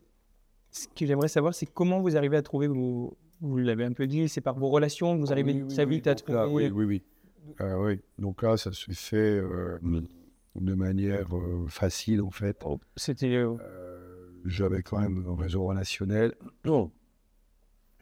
ce 0.71 0.87
que 0.87 1.05
j'aimerais 1.05 1.27
savoir, 1.27 1.53
c'est 1.53 1.65
comment 1.65 2.01
vous 2.01 2.15
arrivez 2.17 2.37
à 2.37 2.41
trouver 2.41 2.67
vos. 2.67 3.17
Vous 3.41 3.57
l'avez 3.57 3.83
un 3.83 3.91
peu 3.93 4.07
dit, 4.07 4.29
c'est 4.29 4.41
par 4.41 4.57
vos 4.57 4.69
relations 4.69 5.15
que 5.15 5.21
vous 5.21 5.31
arrivez 5.31 5.53
Oui, 5.53 5.63
oui, 5.77 5.85
vite 5.85 6.07
à 6.07 6.15
donc 6.15 6.29
là, 6.29 6.45
trouver. 6.45 6.69
oui, 6.71 6.85
oui, 6.85 6.85
oui. 6.85 7.53
Euh, 7.61 7.85
oui. 7.85 7.99
Donc 8.17 8.41
là, 8.41 8.57
ça 8.57 8.71
se 8.71 8.91
fait 8.91 9.17
euh, 9.17 9.77
de 10.55 10.73
manière 10.73 11.35
euh, 11.35 11.65
facile, 11.67 12.21
en 12.21 12.31
fait. 12.31 12.57
C'était 12.95 13.35
euh, 13.35 13.55
Euh, 13.61 14.41
j'avais 14.45 14.81
quand 14.83 14.99
même 14.99 15.25
un 15.27 15.35
réseau 15.35 15.65
relationnel. 15.65 16.33
Je 16.63 16.71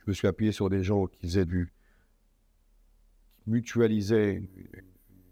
me 0.07 0.13
suis 0.13 0.27
appuyé 0.27 0.51
sur 0.51 0.69
des 0.69 0.83
gens 0.83 1.07
qui 1.07 1.27
faisaient 1.27 1.45
du 1.45 1.73
qui 3.43 3.49
mutualisaient 3.49 4.43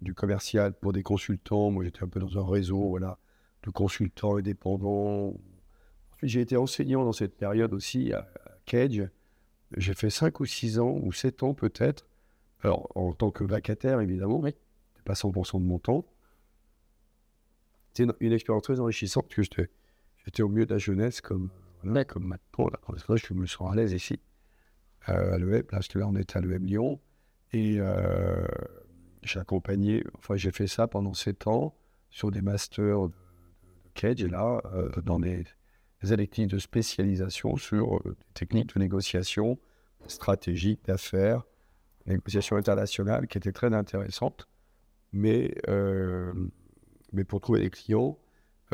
du 0.01 0.13
commercial 0.13 0.73
pour 0.73 0.93
des 0.93 1.03
consultants. 1.03 1.69
Moi, 1.71 1.83
j'étais 1.85 2.03
un 2.03 2.07
peu 2.07 2.19
dans 2.19 2.37
un 2.37 2.45
réseau, 2.49 2.89
voilà, 2.89 3.17
de 3.63 3.69
consultants 3.69 4.35
indépendants. 4.37 5.33
J'ai 6.23 6.41
été 6.41 6.57
enseignant 6.57 7.03
dans 7.03 7.13
cette 7.13 7.35
période 7.35 7.73
aussi 7.73 8.13
à, 8.13 8.27
Cage. 8.65 9.03
J'ai 9.75 9.93
fait 9.93 10.09
5 10.09 10.39
ou 10.39 10.45
6 10.45 10.79
ans, 10.79 10.99
ou 11.01 11.11
7 11.11 11.43
ans 11.43 11.53
peut-être. 11.53 12.07
Alors, 12.61 12.91
en 12.95 13.13
tant 13.13 13.31
que 13.31 13.43
vacataire, 13.43 13.99
évidemment. 14.01 14.41
C'était 14.43 14.57
pas 15.03 15.13
100% 15.13 15.59
de 15.59 15.65
mon 15.65 15.79
temps. 15.79 16.05
C'était 17.93 18.13
une, 18.19 18.33
expérience 18.33 18.63
très 18.63 18.79
enrichissante 18.79 19.27
parce 19.35 19.49
que 19.49 19.67
j'étais 20.25 20.43
au 20.43 20.49
milieu 20.49 20.65
de 20.65 20.73
la 20.73 20.77
jeunesse 20.77 21.21
comme, 21.21 21.49
comme 22.07 22.25
maintenant. 22.25 22.67
Là, 22.67 23.15
je 23.15 23.33
me 23.33 23.45
sens 23.45 23.71
à 23.71 23.75
l'aise 23.75 23.93
ici, 23.93 24.19
euh, 25.09 25.33
à 25.33 25.37
l'EM, 25.37 25.63
parce 25.63 25.87
que 25.87 25.99
là, 25.99 26.07
on 26.07 26.15
est 26.15 26.35
à 26.35 26.41
l'EM 26.41 26.65
Lyon. 26.65 26.99
Et 27.51 27.77
euh, 27.79 28.45
j'ai 29.23 29.39
accompagné, 29.39 30.05
enfin, 30.17 30.37
j'ai 30.37 30.51
fait 30.51 30.67
ça 30.67 30.87
pendant 30.87 31.13
7 31.13 31.47
ans 31.47 31.75
sur 32.09 32.31
des 32.31 32.41
masters 32.41 33.09
de, 33.09 33.13
Cage, 33.93 34.23
et 34.23 34.29
là, 34.29 34.61
euh, 34.73 34.89
dans 35.01 35.19
des, 35.19 35.43
des 36.03 36.47
de 36.47 36.57
spécialisation 36.57 37.57
sur 37.57 38.01
des 38.03 38.11
techniques 38.33 38.73
de 38.73 38.79
négociation 38.79 39.59
stratégique, 40.07 40.79
d'affaires, 40.85 41.43
négociation 42.07 42.55
internationale, 42.55 43.27
qui 43.27 43.37
étaient 43.37 43.51
très 43.51 43.73
intéressantes. 43.73 44.47
Mais 45.13 45.53
mais 47.11 47.23
pour 47.23 47.41
trouver 47.41 47.61
des 47.61 47.69
clients, 47.69 48.17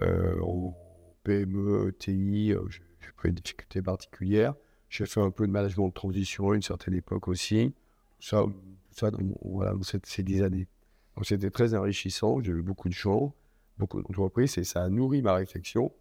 euh, 0.01 0.39
en 0.41 0.75
PME, 1.23 1.93
TI, 1.97 2.53
euh, 2.53 2.61
j'ai 2.69 3.11
pas 3.21 3.29
eu 3.29 3.31
de 3.31 3.41
difficultés 3.41 3.81
particulières. 3.81 4.53
J'ai 4.89 5.05
fait 5.05 5.21
un 5.21 5.31
peu 5.31 5.47
de 5.47 5.51
management 5.51 5.87
de 5.89 5.93
transition 5.93 6.51
à 6.51 6.55
une 6.55 6.61
certaine 6.61 6.93
époque 6.93 7.27
aussi. 7.27 7.73
Ça, 8.19 8.45
ça 8.91 9.11
voilà, 9.43 9.73
ces 10.03 10.23
dix 10.23 10.41
années. 10.41 10.67
Donc 11.15 11.25
c'était 11.25 11.49
très 11.49 11.73
enrichissant. 11.73 12.41
J'ai 12.41 12.51
eu 12.51 12.61
beaucoup 12.61 12.89
de 12.89 12.93
gens, 12.93 13.33
beaucoup 13.77 14.01
d'entreprises 14.01 14.57
et 14.57 14.63
ça 14.63 14.83
a 14.83 14.89
nourri 14.89 15.21
ma 15.21 15.33
réflexion. 15.33 15.91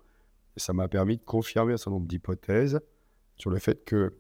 Et 0.57 0.61
ça 0.61 0.73
m'a 0.73 0.89
permis 0.89 1.17
de 1.19 1.23
confirmer 1.23 1.75
un 1.75 1.77
certain 1.77 1.93
nombre 1.93 2.07
d'hypothèses 2.07 2.81
sur 3.37 3.51
le 3.51 3.59
fait 3.59 3.85
que 3.85 4.15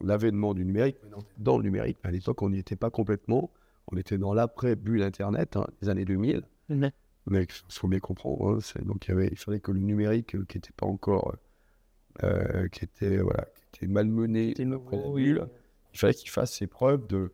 l'avènement 0.00 0.54
du 0.54 0.64
numérique, 0.64 0.96
dans 1.36 1.58
le 1.58 1.64
numérique, 1.64 1.98
à 2.02 2.10
l'époque, 2.10 2.40
on 2.42 2.50
n'y 2.50 2.58
était 2.58 2.76
pas 2.76 2.90
complètement. 2.90 3.50
On 3.90 3.96
était 3.96 4.18
dans 4.18 4.32
l'après-bulle 4.32 5.02
Internet, 5.02 5.56
hein, 5.56 5.66
les 5.82 5.88
années 5.88 6.04
2000. 6.04 6.42
Mais 7.26 7.44
il 7.44 7.74
faut 7.74 7.88
bien 7.88 7.98
comprendre. 7.98 8.58
Hein, 8.58 8.82
donc 8.84 9.06
il, 9.06 9.10
y 9.10 9.12
avait, 9.12 9.28
il 9.28 9.38
fallait 9.38 9.60
que 9.60 9.72
le 9.72 9.80
numérique, 9.80 10.34
euh, 10.34 10.44
qui 10.48 10.56
n'était 10.56 10.72
pas 10.76 10.86
encore, 10.86 11.34
euh, 12.22 12.68
qui 12.68 12.84
était 12.84 13.18
voilà, 13.18 13.44
qui 13.72 13.84
était 13.84 13.92
malmené, 13.92 14.54
il 14.58 15.98
fallait 15.98 16.14
qu'il 16.14 16.30
fasse 16.30 16.52
ses 16.52 16.66
preuves 16.66 17.06
de 17.06 17.32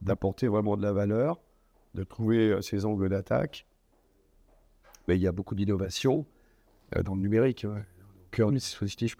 d'apporter 0.00 0.46
vraiment 0.46 0.76
de 0.76 0.82
la 0.82 0.92
valeur, 0.92 1.40
de 1.94 2.04
trouver 2.04 2.50
euh, 2.50 2.60
ses 2.60 2.84
angles 2.84 3.08
d'attaque. 3.08 3.66
Mais 5.08 5.16
il 5.16 5.22
y 5.22 5.26
a 5.26 5.32
beaucoup 5.32 5.54
d'innovation 5.54 6.26
dans 7.04 7.14
le 7.14 7.20
numérique, 7.20 7.64
au 7.64 7.74
cœur 8.30 8.50
du 8.50 8.58
dispositif. 8.58 9.16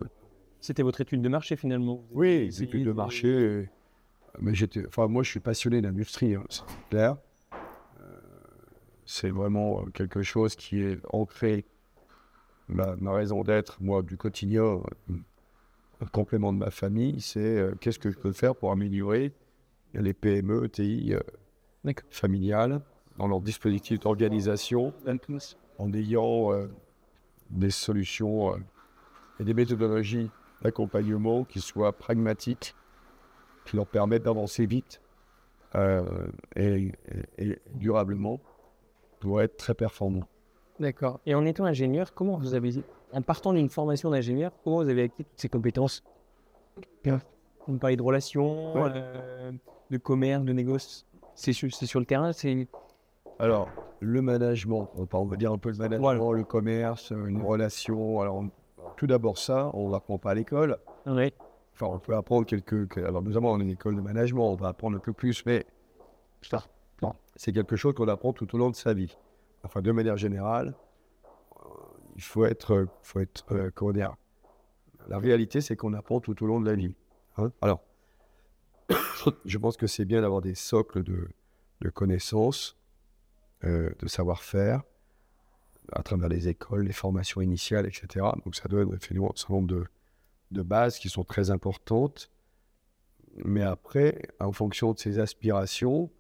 C'était 0.61 0.83
votre 0.83 1.01
étude 1.01 1.23
de 1.23 1.29
marché 1.29 1.57
finalement 1.57 2.05
Oui, 2.13 2.51
étude 2.61 2.85
de 2.85 2.93
marché. 2.93 3.69
Mais 4.41 4.55
j'étais, 4.55 4.87
enfin 4.87 5.09
moi 5.09 5.23
je 5.23 5.31
suis 5.31 5.41
passionné 5.41 5.81
d'industrie, 5.81 6.35
hein, 6.35 6.45
c'est 6.51 6.65
clair 6.91 7.17
c'est 9.07 9.31
vraiment 9.31 9.81
euh, 9.81 9.91
quelque 9.95 10.23
chose 10.23 10.57
qui 10.57 10.83
est 10.83 10.99
ancré, 11.13 11.65
ma, 12.69 12.97
ma 12.97 13.13
raison 13.13 13.43
d'être, 13.43 13.81
moi, 13.81 14.03
du 14.03 14.17
quotidien, 14.17 14.65
euh, 14.65 15.15
un 16.01 16.07
complément 16.07 16.53
de 16.53 16.59
ma 16.59 16.71
famille, 16.71 17.21
c'est 17.21 17.41
euh, 17.41 17.75
qu'est-ce 17.81 17.99
que 17.99 18.11
je 18.11 18.19
peux 18.19 18.33
faire 18.33 18.55
pour 18.55 18.73
améliorer 18.73 19.33
les 19.95 20.13
PME, 20.13 20.67
ETI 20.67 21.15
familiales 22.11 22.83
dans 23.17 23.29
leur 23.29 23.41
dispositif 23.41 24.01
d'organisation, 24.01 24.93
en 25.79 25.93
ayant 25.95 26.51
des 27.51 27.71
solutions 27.71 28.57
et 29.41 29.45
des 29.45 29.55
méthodologies 29.55 30.31
d'accompagnement 30.63 31.45
qui 31.45 31.61
soient 31.61 31.93
pragmatiques, 31.93 32.75
qui 33.65 33.77
leur 33.77 33.87
permettent 33.87 34.25
d'avancer 34.25 34.67
vite 34.67 35.01
et, 36.57 36.93
durablement 37.75 38.41
pour 39.21 39.43
être 39.43 39.57
très 39.57 39.75
performant. 39.75 40.27
D'accord. 40.81 41.21
Et 41.27 41.35
en 41.35 41.45
étant 41.45 41.65
ingénieur, 41.65 42.15
comment 42.15 42.37
vous 42.39 42.55
avez, 42.55 42.83
en 43.13 43.23
partant 43.23 43.53
d'une 43.53 43.69
formation 43.69 44.11
d'ingénieur, 44.11 44.53
comment 44.63 44.83
vous 44.83 44.89
avez 44.89 45.05
acquis 45.05 45.25
toutes 45.25 45.41
ces 45.41 45.49
compétences? 45.49 46.03
Vous 47.67 47.79
parlez 47.79 47.97
de 47.97 48.03
relations, 48.03 48.73
euh, 48.87 49.53
de 49.91 49.97
commerce, 49.97 50.45
de 50.45 50.53
négoce. 50.53 51.07
C'est 51.35 51.53
sur, 51.53 51.73
sur, 51.73 52.01
le 52.01 52.07
terrain 52.07 52.33
c'est... 52.33 52.69
Alors, 53.39 53.69
le 54.01 54.23
management, 54.23 54.91
on 54.95 55.25
va 55.25 55.37
dire 55.37 55.53
un 55.53 55.59
peu 55.59 55.71
le 55.71 55.77
management, 55.77 56.33
le 56.33 56.45
commerce, 56.45 57.11
une 57.11 57.43
relation. 57.43 58.21
Alors, 58.21 58.45
tout 58.97 59.07
d'abord 59.07 59.39
ça, 59.39 59.71
on 59.75 59.91
l'apprend 59.91 60.19
pas 60.19 60.31
à 60.31 60.35
l'école. 60.35 60.79
Oui. 61.07 61.33
Enfin, 61.75 61.87
on 61.87 61.99
peut 61.99 62.15
apprendre 62.15 62.47
quelques... 62.47 62.97
Alors, 62.99 63.23
nous 63.23 63.37
avons 63.37 63.59
une 63.59 63.71
école 63.71 63.97
de 63.97 64.01
management, 64.01 64.51
on 64.51 64.55
va 64.55 64.69
apprendre 64.69 64.97
un 64.97 65.01
peu 65.01 65.13
plus, 65.13 65.45
mais 65.47 65.67
c'est 67.37 67.53
quelque 67.53 67.77
chose 67.77 67.95
qu'on 67.95 68.09
apprend 68.09 68.33
tout 68.33 68.53
au 68.55 68.59
long 68.59 68.71
de 68.71 68.77
sa 68.77 68.95
vie. 68.95 69.17
Enfin, 69.63 69.83
de 69.83 69.93
manière 69.93 70.17
générale, 70.17 70.75
euh, 71.57 71.69
il 72.17 72.23
faut 72.23 72.45
être, 72.45 72.87
faut 73.03 73.21
être 73.21 73.45
euh, 73.53 73.71
comment 73.75 73.93
dire, 73.93 74.15
la 75.09 75.19
réalité, 75.19 75.61
c'est 75.61 75.77
qu'on 75.77 75.93
apprend 75.93 76.21
tout 76.21 76.43
au 76.43 76.47
long 76.47 76.61
de 76.61 76.67
la 76.67 76.75
vie. 76.75 76.95
Hein. 77.37 77.53
Alors, 77.61 77.83
je 79.45 79.59
pense 79.59 79.77
que 79.77 79.87
c'est 79.87 80.05
bien 80.05 80.23
d'avoir 80.23 80.41
des 80.41 80.55
socles 80.55 81.03
de, 81.03 81.29
connaissances, 81.91 82.77
euh, 83.65 83.91
de 83.99 84.09
savoir-faire, 84.09 84.83
à 85.93 86.03
travers 86.03 86.29
les 86.29 86.49
écoles, 86.49 86.87
les 86.87 86.93
formations 86.93 87.41
initiales, 87.41 87.87
etc. 87.87 88.27
Donc, 88.45 88.57
ça 88.57 88.69
donne 88.69 88.89
effectivement 88.89 89.31
un 89.31 89.37
certain 89.37 89.55
nombre 89.55 89.69
de, 89.69 89.85
de 90.51 90.63
bases 90.63 90.99
qui 90.99 91.09
sont 91.09 91.25
très 91.25 91.51
importantes. 91.51 92.31
Mais 93.45 93.63
après, 93.63 94.23
en 94.41 94.53
fonction 94.53 94.93
de 94.93 94.99
ses 94.99 95.19
aspirations, 95.19 96.11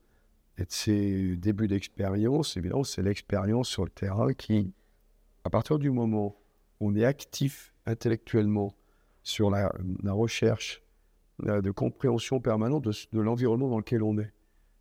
et 0.58 0.64
de 0.64 0.72
ces 0.72 1.36
débuts 1.36 1.68
d'expérience, 1.68 2.56
évidemment, 2.56 2.84
c'est 2.84 3.02
l'expérience 3.02 3.68
sur 3.68 3.84
le 3.84 3.90
terrain 3.90 4.32
qui, 4.32 4.72
à 5.44 5.50
partir 5.50 5.78
du 5.78 5.90
moment 5.90 6.36
où 6.80 6.88
on 6.88 6.96
est 6.96 7.04
actif 7.04 7.74
intellectuellement 7.84 8.74
sur 9.22 9.50
la, 9.50 9.72
recherche 10.04 10.82
de 11.40 11.70
compréhension 11.70 12.40
permanente 12.40 12.84
de, 12.84 13.20
l'environnement 13.20 13.68
dans 13.68 13.78
lequel 13.78 14.02
on 14.02 14.18
est, 14.18 14.32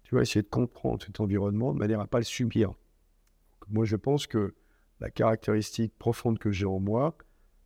tu 0.06 0.16
vas 0.16 0.22
essayer 0.22 0.42
de 0.42 0.48
comprendre 0.48 1.04
cet 1.04 1.20
environnement 1.20 1.74
de 1.74 1.80
manière 1.80 2.00
à 2.00 2.04
ne 2.04 2.08
pas 2.08 2.20
le 2.20 2.24
subir. 2.24 2.74
Moi, 3.70 3.86
je 3.86 3.96
pense 3.96 4.28
que 4.28 4.54
la 5.00 5.10
caractéristique 5.10 5.94
profonde 5.98 6.40
que 6.40 6.52
j'ai 6.52 6.66
en 6.66 6.80
moi, 6.80 7.18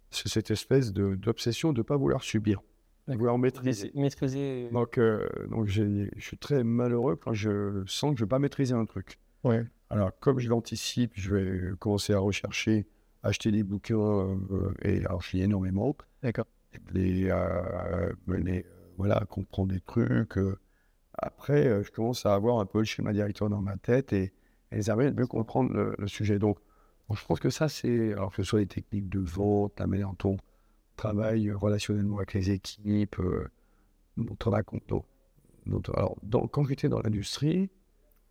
c'est 0.10 0.30
cette 0.30 0.50
espèce 0.50 0.92
d'obsession 0.92 1.74
de 1.74 1.80
ne 1.80 1.84
pas 1.84 1.98
vouloir 1.98 2.24
subir 2.24 2.62
vouloir 3.16 3.38
maîtriser. 3.38 3.92
maîtriser. 3.96 4.70
Donc, 4.72 4.98
euh, 4.98 5.28
donc 5.50 5.68
je 5.68 6.08
suis 6.18 6.38
très 6.38 6.64
malheureux 6.64 7.16
quand 7.16 7.34
je 7.34 7.84
sens 7.86 8.12
que 8.12 8.20
je 8.20 8.24
ne 8.24 8.26
vais 8.28 8.30
pas 8.30 8.40
maîtriser 8.40 8.74
un 8.74 8.86
truc. 8.86 9.20
Ouais. 9.44 9.66
Alors, 9.90 10.12
comme 10.20 10.40
je 10.40 10.50
l'anticipe, 10.50 11.14
je 11.16 11.36
vais 11.36 11.76
commencer 11.80 12.14
à 12.14 12.20
rechercher, 12.20 12.88
acheter 13.24 13.52
des 13.52 13.64
bouquins, 13.64 13.98
euh, 13.98 14.74
et 14.84 15.00
alors 15.06 15.22
je 15.22 15.38
lis 15.38 15.44
énormément. 15.44 15.96
D'accord. 16.22 16.46
Les, 16.94 17.30
euh, 17.32 18.14
les, 18.28 18.66
voilà, 18.98 19.26
comprendre 19.28 19.74
des 19.74 19.80
trucs. 19.80 20.38
Après, 21.22 21.84
je 21.84 21.92
commence 21.92 22.26
à 22.26 22.34
avoir 22.34 22.60
un 22.60 22.66
peu 22.66 22.80
le 22.80 22.86
schéma 22.86 23.14
directeur 23.14 23.50
dans 23.50 23.62
ma 23.62 23.78
tête 23.78 24.14
et, 24.14 24.34
et 24.72 24.76
les 24.76 24.84
de 24.84 25.12
mieux 25.12 25.28
comprendre 25.28 25.96
le, 25.98 26.08
sujet. 26.08 26.40
Donc, 26.40 26.58
je 27.14 27.26
pense 27.26 27.40
que 27.40 27.50
ça, 27.50 27.70
c'est, 27.70 28.14
alors 28.14 28.30
que 28.30 28.38
ce 28.38 28.44
soit 28.44 28.60
les 28.60 28.68
techniques 28.68 29.10
de 29.10 29.20
vente, 29.20 29.80
la 29.80 29.88
manière 29.88 30.14
dont 30.20 30.38
travail 30.96 31.52
relationnellement 31.52 32.18
avec 32.18 32.34
les 32.34 32.52
équipes, 32.52 33.20
euh, 33.20 33.48
notre 34.18 34.50
alors, 35.94 36.18
quand 36.52 36.64
j'étais 36.66 36.90
dans 36.90 37.00
l'industrie, 37.02 37.70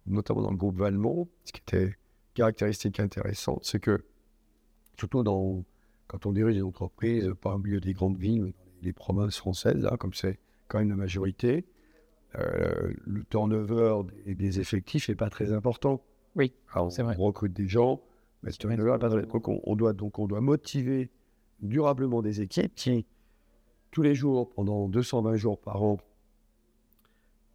notamment 0.07 0.42
dans 0.42 0.51
le 0.51 0.57
groupe 0.57 0.77
Valmont, 0.77 1.29
ce 1.44 1.53
qui 1.53 1.61
était 1.61 1.96
caractéristique 2.35 3.01
intéressante, 3.01 3.61
c'est 3.64 3.81
que, 3.81 4.05
surtout 4.98 5.22
quand 6.07 6.27
on 6.27 6.33
dirige 6.33 6.57
des 6.57 6.62
entreprises, 6.62 7.33
pas 7.40 7.55
au 7.55 7.59
milieu 7.59 7.81
des 7.81 7.92
grandes 7.92 8.18
villes, 8.18 8.42
mais 8.42 8.51
dans 8.51 8.64
les, 8.83 8.92
provinces 8.92 9.37
françaises, 9.37 9.83
là, 9.83 9.97
comme 9.97 10.14
c'est 10.14 10.39
quand 10.68 10.78
même 10.78 10.91
la 10.91 10.97
majorité, 10.97 11.64
euh, 12.37 12.93
le 13.07 13.24
turnover 13.24 14.03
des, 14.26 14.35
des 14.35 14.61
effectifs 14.61 15.09
n'est 15.09 15.14
pas 15.14 15.31
très 15.31 15.53
important. 15.53 16.03
Oui, 16.37 16.53
c'est 16.91 17.03
vrai. 17.03 17.16
On 17.18 17.24
recrute 17.24 17.53
des 17.53 17.68
gens, 17.68 18.03
mais 18.43 18.53
ce 18.53 18.59
turnover 18.59 18.93
n'est 18.93 18.99
pas 18.99 19.09
très 19.09 19.22
important. 19.22 19.61
On 19.64 19.76
doit, 19.76 19.93
donc 19.93 20.18
on 20.18 20.26
doit 20.26 20.41
motiver 20.41 21.11
durablement 21.61 22.22
des 22.22 22.41
équipes 22.41 22.74
qui, 22.74 23.07
tous 23.91 24.03
les 24.03 24.14
jours, 24.14 24.51
pendant 24.51 24.89
220 24.89 25.37
jours 25.37 25.59
par 25.59 25.83
an, 25.83 25.99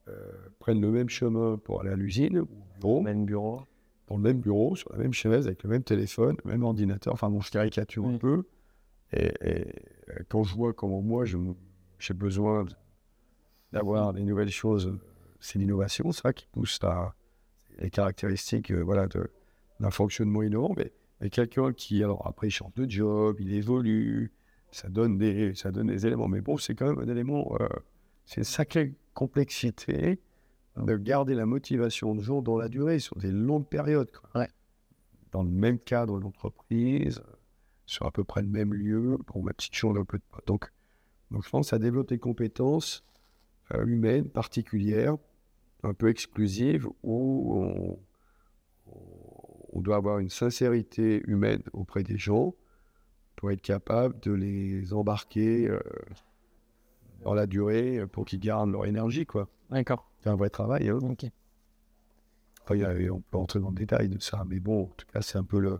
euh, 0.10 0.14
prennent 0.60 0.82
le 0.82 0.92
même 0.92 1.10
chemin 1.10 1.58
pour 1.58 1.82
aller 1.82 1.92
à 1.92 1.96
l'usine, 1.96 2.40
au 2.40 2.48
bureau, 2.80 3.02
même 3.02 3.26
bureau, 3.26 3.62
dans 4.08 4.18
le 4.18 4.22
même 4.22 4.40
bureau, 4.40 4.76
sur 4.76 4.92
la 4.92 4.98
même 4.98 5.14
chaise, 5.14 5.48
avec 5.48 5.64
le 5.64 5.70
même 5.70 5.84
téléphone, 5.84 6.36
le 6.44 6.52
même 6.52 6.64
ordinateur. 6.64 7.14
Enfin, 7.14 7.30
bon, 7.30 7.40
je 7.40 7.52
caricature 7.52 8.06
un 8.06 8.18
peu. 8.18 8.44
Et, 9.14 9.32
quand 10.28 10.44
je 10.44 10.56
vois 10.56 10.74
comment 10.74 11.02
moi, 11.02 11.24
j'ai 12.00 12.14
besoin 12.14 12.66
d'avoir 13.74 14.14
des 14.14 14.24
nouvelles 14.24 14.52
choses, 14.52 14.98
c'est 15.40 15.60
l'innovation, 15.60 16.12
ça, 16.12 16.32
qui 16.32 16.48
pousse 16.52 16.80
à, 16.84 17.16
les 17.80 17.90
caractéristiques 17.90 18.72
euh, 18.72 18.82
voilà, 18.82 19.08
d'un 19.80 19.92
fonctionnement 19.92 20.44
innovant. 20.44 20.76
Mais 20.78 21.30
quelqu'un 21.30 21.74
qui, 21.74 22.04
alors 22.04 22.26
après, 22.28 22.48
il 22.48 22.52
change 22.52 22.74
de 22.76 22.90
job, 22.90 23.38
il 23.40 23.54
évolue, 23.54 24.32
ça 24.72 24.90
donne 24.90 25.18
des, 25.18 25.56
ça 25.56 25.72
donne 25.72 25.88
des 25.88 26.06
éléments. 26.06 26.28
Mais 26.28 26.42
bon, 26.42 26.58
c'est 26.58 26.76
quand 26.76 26.86
même 26.86 27.00
un 27.00 27.12
élément, 27.12 27.58
euh, 27.60 27.68
c'est 28.26 28.38
une 28.38 28.46
sacrée 28.46 28.94
complexité 29.14 30.20
de 30.78 30.96
garder 30.96 31.36
la 31.36 31.46
motivation 31.46 32.16
de 32.16 32.22
gens 32.22 32.42
dans 32.42 32.58
la 32.58 32.70
durée, 32.70 33.00
sur 33.00 33.18
des 33.18 33.32
longues 33.32 33.68
périodes. 33.68 34.12
quoi. 34.12 34.42
Ouais. 34.42 34.50
Dans 35.32 35.44
le 35.44 35.50
même 35.50 35.80
cadre 35.80 36.20
d'entreprise, 36.20 37.22
sur 37.86 38.06
à 38.06 38.12
peu 38.12 38.24
près 38.24 38.42
le 38.42 38.48
même 38.48 38.74
lieu, 38.74 39.18
pour 39.26 39.44
ma 39.44 39.54
petite 39.54 39.76
chose 39.76 39.98
un 39.98 40.06
peu 40.06 40.18
de... 40.18 40.24
Donc, 40.46 40.72
donc 41.32 41.44
je 41.44 41.50
pense 41.50 41.68
que 41.68 41.70
ça 41.72 41.80
développe 41.80 42.10
des 42.10 42.20
compétences 42.20 43.04
euh, 43.74 43.86
humaines 43.86 44.30
particulières, 44.30 45.16
un 45.84 45.94
peu 45.94 46.10
exclusives, 46.10 46.88
où 47.04 47.54
on, 47.56 48.00
on 49.74 49.82
doit 49.82 49.96
avoir 49.98 50.20
une 50.20 50.30
sincérité 50.30 51.22
humaine 51.28 51.62
auprès 51.74 52.04
des 52.04 52.18
gens 52.18 52.54
pour 53.36 53.52
être 53.52 53.62
capable 53.62 54.20
de 54.22 54.32
les 54.32 54.94
embarquer 54.94 55.68
euh, 55.70 55.80
dans 57.24 57.34
la 57.34 57.48
durée 57.48 58.06
pour 58.12 58.26
qu'ils 58.26 58.40
gardent 58.40 58.72
leur 58.72 58.86
énergie. 58.86 59.26
quoi. 59.26 59.48
D'accord. 59.70 60.10
C'est 60.22 60.30
un 60.30 60.36
vrai 60.36 60.50
travail. 60.50 60.90
hein. 60.90 61.00
Ok. 61.02 61.26
Enfin, 62.64 62.76
il 62.76 62.82
y 62.82 62.86
a- 62.86 63.12
on 63.14 63.20
peut 63.20 63.38
entrer 63.38 63.60
dans 63.60 63.70
le 63.70 63.76
détail 63.76 64.08
de 64.08 64.20
ça, 64.22 64.46
mais 64.48 64.60
bon, 64.60 64.84
en 64.84 64.94
tout 64.96 65.06
cas, 65.12 65.22
c'est 65.22 65.38
un 65.38 65.44
peu 65.44 65.60
le, 65.60 65.80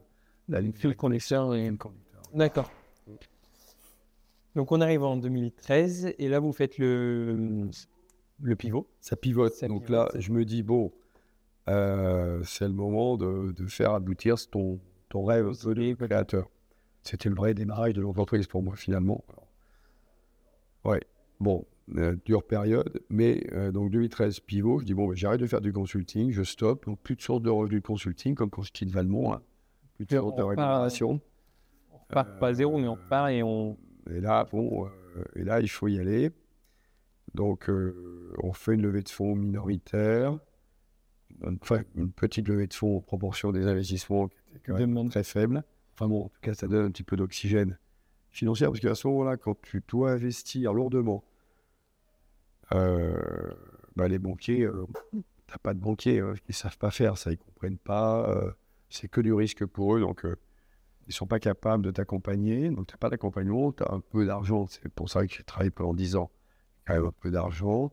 la 0.50 0.60
ligne 0.60 0.74
Fil 0.74 0.96
conducteur 0.98 1.54
et- 1.56 1.74
conducteur. 1.78 2.22
D'accord. 2.34 2.72
Donc 4.56 4.72
on 4.72 4.82
arrive 4.82 5.04
en 5.04 5.18
2013 5.18 6.14
et 6.18 6.28
là 6.30 6.40
vous 6.40 6.54
faites 6.54 6.78
le, 6.78 7.70
le 8.42 8.56
pivot. 8.56 8.88
Ça 9.00 9.16
pivote. 9.16 9.54
Ça 9.54 9.68
Donc 9.68 9.86
pivote. 9.86 10.14
là, 10.14 10.20
je 10.20 10.32
me 10.32 10.46
dis, 10.46 10.64
bon, 10.64 10.92
euh, 11.70 12.42
c'est 12.44 12.68
le 12.68 12.74
moment 12.74 13.18
de, 13.18 13.52
de 13.52 13.66
faire 13.68 13.94
aboutir 13.94 14.36
ton, 14.50 14.80
ton 15.10 15.24
rêve 15.24 15.52
de 15.52 15.94
créateur. 15.94 16.50
C'était 17.04 17.30
le 17.30 17.36
vrai 17.36 17.54
démarrage 17.54 17.94
de 17.94 18.02
l'entreprise 18.02 18.48
pour 18.48 18.64
moi, 18.64 18.76
finalement. 18.76 19.24
Ouais, 20.86 21.02
bon, 21.40 21.66
euh, 21.98 22.16
dure 22.26 22.44
période, 22.44 23.02
mais 23.10 23.46
euh, 23.54 23.72
donc 23.72 23.92
2013, 23.92 24.40
pivot, 24.42 24.80
je 24.80 24.86
dis, 24.86 24.94
bon, 24.94 25.08
ben, 25.08 25.16
j'arrête 25.16 25.40
de 25.40 25.48
faire 25.48 25.62
du 25.62 25.74
consulting, 25.74 26.32
je 26.32 26.44
stoppe, 26.44 26.86
donc 26.86 27.00
plus 27.00 27.16
de 27.16 27.22
source 27.22 27.42
de 27.42 27.50
revenus 27.50 27.82
de 27.82 27.86
consulting, 27.86 28.36
comme 28.36 28.50
quand 28.50 28.62
je 28.62 28.72
quitte 28.72 28.90
Valmont, 28.90 29.34
hein. 29.34 29.42
plus 29.96 30.06
de 30.06 30.16
Et 30.16 30.18
source 30.18 30.36
de 30.36 30.44
rémunération. 30.44 31.20
On 31.92 31.98
repart 31.98 32.40
pas 32.40 32.48
à 32.50 32.54
zéro 32.54 32.78
mais 32.78 32.88
on 32.88 32.96
repart 32.96 33.32
et 33.32 33.44
on... 33.44 33.78
Et 34.10 34.20
là, 34.20 34.46
bon, 34.52 34.86
euh, 34.86 35.24
et 35.36 35.44
là, 35.44 35.60
il 35.62 35.70
faut 35.70 35.88
y 35.88 36.00
aller. 36.00 36.32
Donc, 37.34 37.70
euh, 37.70 38.34
on 38.44 38.54
fait 38.54 38.74
une 38.76 38.82
levée 38.82 39.02
de 39.02 39.10
fonds 39.10 39.36
minoritaire, 39.36 40.38
enfin, 41.62 41.82
une 41.96 42.12
petite 42.12 42.48
levée 42.48 42.68
de 42.68 42.74
fonds 42.74 42.98
en 42.98 43.02
proportion 43.02 43.52
des 43.52 43.66
investissements 43.66 44.28
qui 44.28 44.38
étaient 44.50 44.72
quand 44.72 44.78
même 44.78 45.10
très 45.10 45.24
faibles. 45.24 45.64
Enfin 45.94 46.08
bon, 46.08 46.26
en 46.26 46.30
tout 46.30 46.42
cas, 46.42 46.54
ça 46.54 46.68
donne 46.68 46.88
un 46.88 46.92
petit 46.92 47.04
peu 47.04 47.16
d'oxygène 47.16 47.78
financier, 48.32 48.66
parce 48.66 48.80
qu'à 48.80 48.96
ce 48.96 49.08
moment-là, 49.08 49.38
quand 49.38 49.60
tu 49.62 49.84
dois 49.88 50.12
investir 50.12 50.74
lourdement, 50.74 51.24
euh, 52.74 53.54
bah, 53.96 54.08
les 54.08 54.18
banquiers, 54.20 54.64
euh, 54.64 54.88
t'as 55.48 55.60
pas 55.60 55.74
de 55.74 55.80
banquiers, 55.80 56.20
hein, 56.20 56.34
ils 56.50 56.56
savent 56.56 56.78
pas 56.78 56.90
faire 56.90 57.18
ça, 57.18 57.32
ils 57.32 57.38
comprennent 57.38 57.78
pas, 57.78 58.28
euh, 58.30 58.52
c'est 58.90 59.08
que 59.08 59.22
du 59.22 59.34
risque 59.34 59.66
pour 59.66 59.96
eux, 59.96 60.00
donc 60.00 60.26
euh, 60.26 60.36
ils 61.08 61.14
sont 61.14 61.28
pas 61.28 61.40
capables 61.40 61.84
de 61.84 61.92
t'accompagner, 61.92 62.70
donc 62.70 62.88
t'as 62.88 62.98
pas 62.98 63.10
d'accompagnement, 63.10 63.72
tu 63.72 63.84
as 63.84 63.92
un 63.92 64.00
peu 64.00 64.26
d'argent, 64.26 64.68
c'est 64.68 64.88
pour 64.90 65.10
ça 65.10 65.26
que 65.26 65.34
j'ai 65.34 65.44
travaillé 65.44 65.72
pendant 65.72 65.94
10 65.94 66.16
ans, 66.16 66.32
quand 66.86 66.94
même 66.94 67.06
un 67.06 67.14
peu 67.20 67.32
d'argent, 67.32 67.92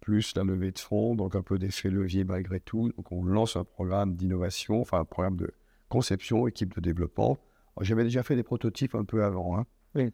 plus 0.00 0.34
la 0.36 0.44
levée 0.44 0.70
de 0.70 0.78
fonds, 0.78 1.14
donc 1.14 1.34
un 1.34 1.42
peu 1.42 1.58
d'effet 1.58 1.90
levier 1.90 2.24
malgré 2.24 2.60
tout, 2.60 2.90
donc 2.96 3.12
on 3.12 3.24
lance 3.24 3.56
un 3.56 3.64
programme 3.64 4.14
d'innovation, 4.16 4.80
enfin 4.80 5.00
un 5.00 5.04
programme 5.04 5.36
de 5.36 5.52
conception, 5.88 6.46
équipe 6.46 6.74
de 6.74 6.80
développement. 6.80 7.38
J'avais 7.80 8.04
déjà 8.04 8.22
fait 8.22 8.34
des 8.34 8.42
prototypes 8.42 8.94
un 8.94 9.04
peu 9.04 9.22
avant, 9.24 9.58
hein. 9.58 9.66
Oui. 9.94 10.12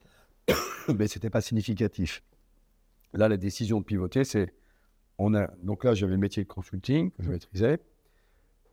mais 0.99 1.09
c'était 1.09 1.31
pas 1.31 1.41
significatif. 1.41 2.23
Là, 3.15 3.29
la 3.29 3.37
décision 3.37 3.81
de 3.81 3.85
pivoter, 3.85 4.25
c'est 4.25 4.53
on 5.19 5.35
a 5.35 5.47
donc 5.63 5.85
là 5.85 5.95
j'avais 5.95 6.13
le 6.15 6.19
métier 6.19 6.43
de 6.43 6.49
consulting 6.49 7.13
que 7.13 7.23
je 7.23 7.31
maîtrisais, 7.31 7.79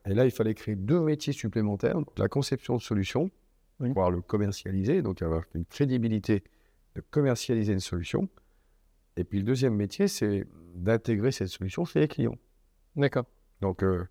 et 0.05 0.13
là 0.13 0.25
il 0.25 0.31
fallait 0.31 0.55
créer 0.55 0.75
deux 0.75 0.99
métiers 0.99 1.33
supplémentaires, 1.33 1.97
la 2.17 2.27
conception 2.27 2.75
de 2.75 2.81
solutions, 2.81 3.29
Oui. 3.81 3.89
pouvoir 3.89 4.11
le 4.11 4.21
commercialiser, 4.21 5.01
donc 5.01 5.21
avoir 5.21 5.43
une 5.55 5.65
crédibilité 5.65 6.43
de 6.95 7.01
commercialiser 7.01 7.73
une 7.73 7.79
solution. 7.79 8.29
Et 9.17 9.23
puis 9.23 9.39
le 9.39 9.43
deuxième 9.43 9.75
métier, 9.75 10.07
c'est 10.07 10.45
d'intégrer 10.75 11.31
cette 11.31 11.49
solution 11.49 11.85
chez 11.85 11.99
les 11.99 12.07
clients. 12.07 12.37
D'accord. 12.95 13.25
Donc, 13.61 13.83
euh, 13.83 14.07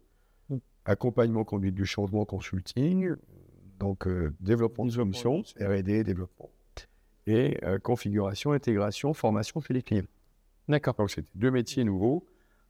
accompagnement, 0.84 1.44
conduite 1.44 1.74
du 1.74 1.86
changement, 1.86 2.24
consulting, 2.24 3.14
donc 3.78 4.06
euh, 4.06 4.34
développement 4.40 4.86
de 4.86 4.90
solutions, 4.90 5.42
R&D, 5.60 6.04
développement, 6.04 6.50
et 7.26 7.58
euh, 7.64 7.78
configuration, 7.78 8.52
intégration, 8.52 9.14
formation 9.14 9.60
chez 9.60 9.74
les 9.74 9.82
clients. 9.82 10.04
D'accord. 10.68 10.94
Donc, 10.94 11.10
c'était 11.10 11.28
deux 11.34 11.50
métiers 11.50 11.84
nouveaux. 11.84 12.26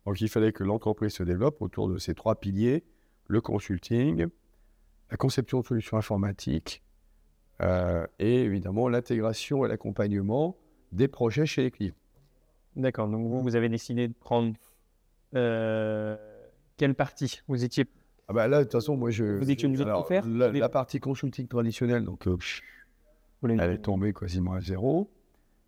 Donc, 0.07 0.21
il 0.21 0.29
fallait 0.29 0.53
que 0.53 0.65
l'entreprise 0.65 1.13
se 1.13 1.23
développe 1.23 1.61
autour 1.61 1.89
de 1.89 1.99
ces 1.99 2.15
trois 2.15 2.37
piliers 2.37 2.85
le 3.27 3.41
consulting, 3.41 4.27
la 5.11 5.17
conception 5.17 5.61
de 5.61 5.67
solutions 5.67 5.97
informatiques 5.97 6.83
euh, 7.61 8.07
et 8.19 8.43
évidemment 8.43 8.89
l'intégration 8.89 9.65
et 9.65 9.69
l'accompagnement 9.69 10.57
des 10.93 11.09
projets 11.09 11.47
chez 11.47 11.63
les 11.63 11.71
clients. 11.71 11.95
D'accord. 12.77 13.09
Donc 13.09 13.27
vous, 13.27 13.41
vous 13.41 13.57
avez 13.57 13.69
décidé 13.69 14.09
de 14.09 14.15
prendre 14.15 14.55
euh, 15.35 16.17
quelle 16.77 16.95
partie? 16.95 17.41
Vous 17.49 17.65
étiez 17.65 17.87
Ah 18.29 18.33
bah 18.33 18.49
là, 18.49 18.59
de 18.59 18.65
toute 18.65 18.73
façon, 18.73 18.97
moi, 18.97 19.11
je. 19.11 19.25
Vous 19.25 19.51
étiez 19.51 19.67
obligé 19.67 19.85
de 19.85 19.93
tout 19.93 20.05
faire? 20.05 20.27
La, 20.27 20.69
partie 20.69 21.01
consulting 21.01 21.47
traditionnelle, 21.47 22.05
donc, 22.05 22.27
euh, 22.27 22.37
elle 23.43 23.73
est 23.73 23.79
tombée 23.79 24.13
quasiment 24.13 24.53
à 24.55 24.61
zéro, 24.61 25.11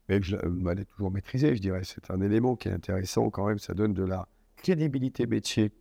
mais 0.08 0.20
je 0.22 0.36
est 0.36 0.84
toujours 0.84 1.10
maîtrisée, 1.10 1.54
je 1.56 1.60
dirais. 1.60 1.82
C'est 1.84 2.10
un 2.10 2.20
élément 2.20 2.56
qui 2.56 2.68
est 2.68 2.72
intéressant 2.72 3.30
quand 3.30 3.46
même. 3.46 3.58
Ça 3.58 3.74
donne 3.74 3.94
de 3.94 4.04
la 4.04 4.28
crédibilité 4.56 5.26
métier 5.26 5.72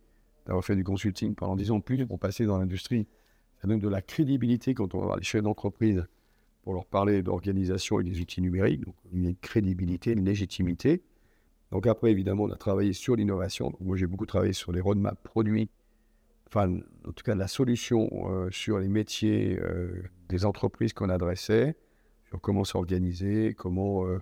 d'avoir 0.46 0.64
fait 0.64 0.74
du 0.74 0.84
consulting 0.84 1.34
pendant 1.34 1.54
10 1.54 1.70
ans 1.70 1.80
plus 1.80 2.06
pour 2.06 2.18
passer 2.18 2.46
dans 2.46 2.58
l'industrie. 2.58 3.06
Ça 3.62 3.68
donne 3.68 3.78
de 3.78 3.88
la 3.88 4.02
crédibilité 4.02 4.74
quand 4.74 4.92
on 4.96 4.98
va 4.98 5.04
voir 5.06 5.16
les 5.16 5.22
chefs 5.22 5.42
d'entreprise 5.42 6.04
pour 6.64 6.74
leur 6.74 6.84
parler 6.84 7.22
d'organisation 7.22 8.00
et 8.00 8.02
des 8.02 8.20
outils 8.20 8.40
numériques. 8.40 8.84
Donc, 8.84 8.96
une 9.12 9.36
crédibilité, 9.36 10.10
une 10.12 10.24
légitimité. 10.24 11.00
Donc, 11.70 11.86
après, 11.86 12.10
évidemment, 12.10 12.44
on 12.44 12.50
a 12.50 12.56
travaillé 12.56 12.92
sur 12.92 13.14
l'innovation. 13.14 13.70
Donc, 13.70 13.80
moi, 13.80 13.96
j'ai 13.96 14.08
beaucoup 14.08 14.26
travaillé 14.26 14.52
sur 14.52 14.72
les 14.72 14.80
roadmaps 14.80 15.22
produits, 15.22 15.70
enfin, 16.48 16.76
en 17.06 17.12
tout 17.12 17.22
cas, 17.24 17.36
la 17.36 17.46
solution 17.46 18.10
euh, 18.30 18.50
sur 18.50 18.80
les 18.80 18.88
métiers 18.88 19.60
euh, 19.60 20.02
des 20.28 20.44
entreprises 20.44 20.92
qu'on 20.92 21.08
adressait, 21.08 21.76
sur 22.30 22.40
comment 22.40 22.64
s'organiser, 22.64 23.54
comment 23.54 24.04
euh, 24.04 24.18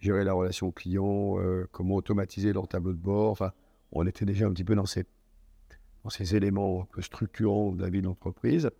gérer 0.00 0.24
la 0.24 0.32
relation 0.32 0.72
client, 0.72 1.36
comment 1.70 1.94
automatiser 1.94 2.52
leur 2.52 2.66
tableau 2.66 2.92
de 2.92 2.98
bord. 2.98 3.30
Enfin, 3.30 3.52
on 3.92 4.04
était 4.04 4.24
déjà 4.24 4.46
un 4.46 4.52
petit 4.52 4.64
peu 4.64 4.74
dans 4.74 4.84
ces, 4.84 5.04
dans 6.04 6.10
ces 6.10 6.36
éléments 6.36 6.82
un 6.82 6.84
peu 6.84 7.02
structurants 7.02 7.72
de 7.72 7.82
la 7.82 7.90
vie 7.90 8.02
d'entreprise. 8.02 8.70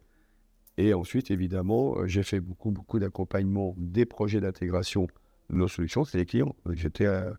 Et 0.76 0.92
ensuite, 0.94 1.30
évidemment, 1.30 1.98
euh, 1.98 2.06
j'ai 2.06 2.22
fait 2.22 2.40
beaucoup, 2.40 2.70
beaucoup 2.70 2.98
d'accompagnement 2.98 3.74
des 3.78 4.04
projets 4.04 4.40
d'intégration 4.40 5.06
de 5.50 5.56
nos 5.56 5.68
solutions, 5.68 6.04
c'est 6.04 6.18
les 6.18 6.26
clients. 6.26 6.54
J'étais, 6.72 7.06
euh, 7.06 7.32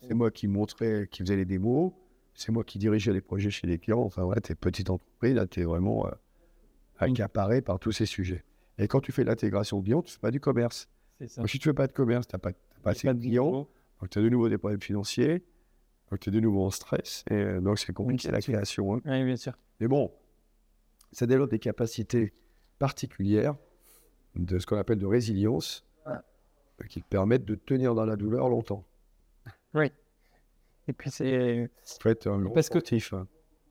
c'est 0.00 0.14
moi 0.14 0.30
qui 0.30 0.48
montrais, 0.48 1.06
qui 1.10 1.22
faisais 1.22 1.36
les 1.36 1.44
démos, 1.44 1.92
c'est 2.34 2.50
moi 2.50 2.64
qui 2.64 2.78
dirigeais 2.78 3.12
les 3.12 3.20
projets 3.20 3.50
chez 3.50 3.66
les 3.66 3.78
clients. 3.78 4.00
Enfin, 4.00 4.24
voilà, 4.24 4.40
t'es 4.40 4.54
petite 4.54 4.90
entreprise, 4.90 5.34
là, 5.34 5.46
t'es 5.46 5.64
vraiment 5.64 6.06
euh, 6.06 6.10
accaparé 6.98 7.60
par 7.60 7.78
tous 7.78 7.92
ces 7.92 8.06
sujets. 8.06 8.44
Et 8.78 8.88
quand 8.88 9.00
tu 9.00 9.12
fais 9.12 9.24
l'intégration 9.24 9.82
client, 9.82 10.02
tu 10.02 10.14
fais 10.14 10.20
pas 10.20 10.30
du 10.30 10.40
commerce. 10.40 10.88
C'est 11.18 11.28
ça. 11.28 11.42
Donc, 11.42 11.50
si 11.50 11.58
tu 11.58 11.68
fais 11.68 11.74
pas 11.74 11.88
de 11.88 11.92
commerce, 11.92 12.26
t'as 12.26 12.38
pas, 12.38 12.52
t'as 12.52 12.80
pas 12.82 12.90
assez 12.90 13.12
de 13.12 13.20
clients, 13.20 13.68
donc 14.00 14.10
tu 14.10 14.18
as 14.18 14.22
de 14.22 14.28
nouveau 14.28 14.48
des 14.48 14.56
problèmes 14.56 14.80
financiers, 14.80 15.44
donc 16.10 16.20
tu 16.20 16.28
es 16.30 16.32
de 16.32 16.40
nouveau 16.40 16.64
en 16.64 16.70
stress, 16.70 17.24
et 17.30 17.34
euh, 17.34 17.60
donc 17.60 17.78
c'est 17.78 17.92
compliqué 17.92 18.30
la 18.30 18.40
création. 18.40 18.94
hein. 18.94 19.00
Oui, 19.04 19.24
bien 19.24 19.36
sûr. 19.36 19.52
Mais 19.80 19.88
bon, 19.88 20.10
ça 21.12 21.26
développe 21.26 21.50
des 21.50 21.58
capacités 21.58 22.32
particulières 22.78 23.56
de 24.36 24.58
ce 24.58 24.66
qu'on 24.66 24.76
appelle 24.76 24.98
de 24.98 25.06
résilience, 25.06 25.84
Ah. 26.06 26.22
euh, 26.80 26.84
qui 26.86 27.02
te 27.02 27.08
permettent 27.08 27.44
de 27.44 27.54
tenir 27.54 27.94
dans 27.94 28.04
la 28.04 28.16
douleur 28.16 28.48
longtemps. 28.48 28.84
Et 30.90 30.92
puis 30.94 31.10
c'est 31.10 31.68
gros 32.46 32.54
Parce 32.54 32.68
que- 32.70 32.78
hein. 33.14 33.26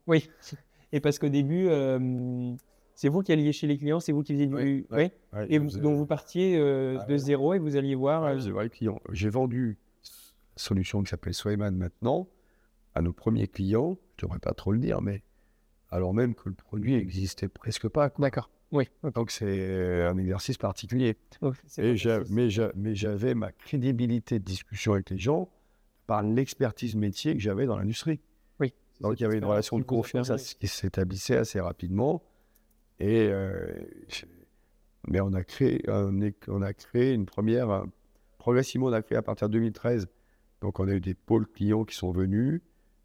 oui. 0.05 0.29
Et 0.93 0.99
parce 1.01 1.17
qu'au 1.19 1.27
début, 1.29 1.67
euh, 1.67 2.53
c'est 2.95 3.09
vous 3.09 3.21
qui 3.23 3.33
alliez 3.33 3.51
chez 3.51 3.67
les 3.67 3.77
clients, 3.77 3.99
c'est 3.99 4.11
vous 4.13 4.23
qui 4.23 4.33
faisiez 4.33 4.45
du. 4.47 4.53
Oui, 4.55 4.85
Oui. 4.91 5.11
Et 5.49 5.57
vous- 5.57 5.77
donc 5.79 5.97
vous 5.97 6.05
partiez 6.05 6.57
euh, 6.57 6.97
Ah 7.01 7.05
de 7.05 7.17
zéro 7.17 7.53
et 7.55 7.59
vous 7.59 7.75
alliez 7.75 7.95
voir. 7.95 8.23
Euh, 8.23 8.37
clients. 8.69 8.99
J'ai 9.11 9.29
vendu 9.29 9.77
solution 10.57 11.01
qui 11.03 11.09
s'appelle 11.09 11.33
Swayman 11.33 11.75
maintenant 11.75 12.27
à 12.95 13.01
nos 13.01 13.13
premiers 13.13 13.47
clients. 13.47 13.97
Je 14.17 14.25
ne 14.25 14.27
devrais 14.29 14.39
pas 14.39 14.53
trop 14.53 14.71
le 14.71 14.79
dire, 14.79 15.01
mais 15.01 15.21
alors 15.89 16.13
même 16.13 16.35
que 16.35 16.49
le 16.49 16.55
produit 16.55 16.93
n'existait 16.95 17.47
presque 17.47 17.87
pas. 17.87 18.11
D'accord. 18.19 18.49
Oui. 18.71 18.89
Donc 19.15 19.31
c'est 19.31 20.03
un 20.03 20.17
exercice 20.17 20.57
particulier. 20.57 21.15
Et 21.41 21.53
facile. 21.53 22.23
mais 22.29 22.49
j'a- 22.49 22.71
mais 22.75 22.95
j'avais 22.95 23.33
ma 23.33 23.51
crédibilité 23.53 24.39
de 24.39 24.43
discussion 24.43 24.93
avec 24.93 25.09
les 25.09 25.17
gens 25.17 25.49
par 26.05 26.21
l'expertise 26.23 26.95
métier 26.95 27.33
que 27.33 27.39
j'avais 27.39 27.65
dans 27.65 27.77
l'industrie. 27.77 28.19
Oui. 28.59 28.73
Donc 28.99 29.19
il 29.19 29.23
y 29.23 29.25
avait 29.25 29.37
une 29.37 29.45
relation 29.45 29.77
de 29.79 29.83
confiance 29.83 30.29
à 30.31 30.37
qui 30.37 30.67
s'établissait 30.67 31.37
assez 31.37 31.59
rapidement. 31.61 32.23
Et 32.99 33.27
euh, 33.29 33.71
mais 35.07 35.21
on 35.21 35.33
a 35.33 35.43
créé, 35.43 35.81
é- 35.87 36.33
on 36.47 36.61
a 36.61 36.73
créé 36.73 37.13
une 37.13 37.25
première. 37.25 37.85
Progressivement, 38.39 38.87
on 38.87 38.93
a 38.93 39.01
créé 39.01 39.17
à 39.17 39.21
partir 39.21 39.47
de 39.49 39.53
2013. 39.53 40.07
Donc, 40.61 40.79
on 40.79 40.87
a 40.87 40.93
eu 40.93 40.99
des 41.01 41.13
pôles 41.13 41.47
clients 41.47 41.85
qui 41.85 41.95
sont 41.95 42.11
venus, 42.11 42.61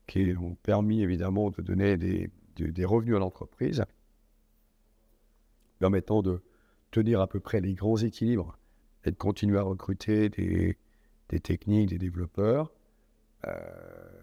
qui 0.07 0.35
ont 0.41 0.55
permis 0.63 1.03
évidemment 1.03 1.51
de 1.51 1.63
donner 1.63 1.97
des, 1.97 2.31
de- 2.57 2.67
des 2.71 2.85
revenus 2.85 3.17
à 3.17 3.19
l'entreprise, 3.19 3.85
permettant 5.79 6.23
de 6.23 6.43
tenir 6.91 7.21
à 7.21 7.27
peu 7.27 7.41
près 7.41 7.61
les 7.61 7.75
grands 7.75 7.97
équilibres 7.97 8.59
et 9.05 9.11
de 9.11 9.17
continuer 9.17 9.59
à 9.59 9.63
recruter 9.63 10.29
des, 10.29 10.77
techniques, 11.43 11.89
des 11.89 11.99
développeurs, 11.99 12.73
euh, 13.47 13.53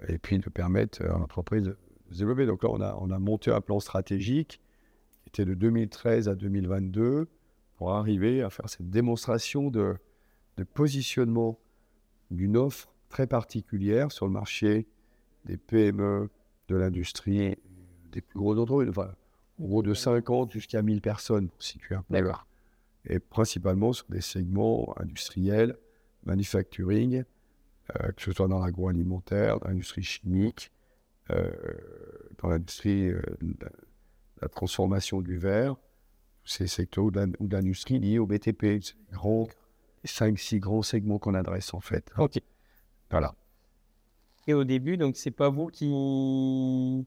et 0.07 0.17
puis 0.17 0.39
de 0.39 0.49
permettre 0.49 1.03
à 1.03 1.17
l'entreprise 1.17 1.63
de 1.63 1.77
se 2.11 2.17
développer. 2.19 2.45
Donc 2.45 2.63
là, 2.63 2.69
on 2.71 2.81
a, 2.81 2.95
on 3.01 3.09
a 3.11 3.19
monté 3.19 3.51
un 3.51 3.61
plan 3.61 3.79
stratégique 3.79 4.61
qui 5.23 5.29
était 5.29 5.45
de 5.45 5.53
2013 5.53 6.29
à 6.29 6.35
2022 6.35 7.27
pour 7.75 7.91
arriver 7.91 8.41
à 8.41 8.49
faire 8.49 8.69
cette 8.69 8.89
démonstration 8.89 9.69
de 9.69 9.97
positionnement 10.73 11.59
d'une 12.31 12.57
offre 12.57 12.93
très 13.09 13.27
particulière 13.27 14.11
sur 14.11 14.25
le 14.25 14.31
marché 14.31 14.87
des 15.45 15.57
PME, 15.57 16.29
de 16.67 16.75
l'industrie, 16.75 17.57
des 18.11 18.21
plus 18.21 18.39
grosses 18.39 18.59
entreprises, 18.59 18.89
enfin, 18.89 19.11
en 19.59 19.65
gros 19.65 19.83
de 19.83 19.93
50 19.93 20.51
jusqu'à 20.51 20.81
1000 20.81 21.01
personnes 21.01 21.49
pour 21.49 21.61
situer 21.61 21.95
un 21.95 22.03
peu. 22.03 22.13
D'accord. 22.13 22.47
Et 23.05 23.19
principalement 23.19 23.93
sur 23.93 24.05
des 24.09 24.21
segments 24.21 24.93
industriels, 24.99 25.77
manufacturing, 26.25 27.23
euh, 27.95 28.11
que 28.11 28.21
ce 28.21 28.31
soit 28.31 28.47
dans 28.47 28.59
l'agroalimentaire, 28.59 29.59
dans 29.59 29.69
l'industrie 29.69 30.03
chimique, 30.03 30.71
euh, 31.31 31.51
dans 32.41 32.49
l'industrie 32.49 33.09
euh, 33.09 33.21
de 33.41 33.55
la, 34.41 34.47
transformation 34.49 35.21
du 35.21 35.37
verre, 35.37 35.75
tous 36.43 36.51
ces 36.51 36.67
secteurs 36.67 37.05
ou 37.05 37.11
ou 37.39 37.47
d'industrie 37.47 37.99
liés 37.99 38.19
au 38.19 38.25
BTP, 38.25 38.81
c'est 38.81 38.95
les 38.95 39.11
grands, 39.11 39.47
les 40.03 40.09
5-6 40.09 40.59
grands 40.59 40.81
segments 40.81 41.19
qu'on 41.19 41.33
adresse 41.33 41.73
en 41.73 41.79
fait. 41.79 42.11
Ok. 42.17 42.39
Voilà. 43.11 43.33
Et 44.47 44.53
au 44.53 44.63
début, 44.63 44.97
donc, 44.97 45.15
c'est 45.17 45.31
pas 45.31 45.49
vous 45.49 45.67
qui 45.67 47.05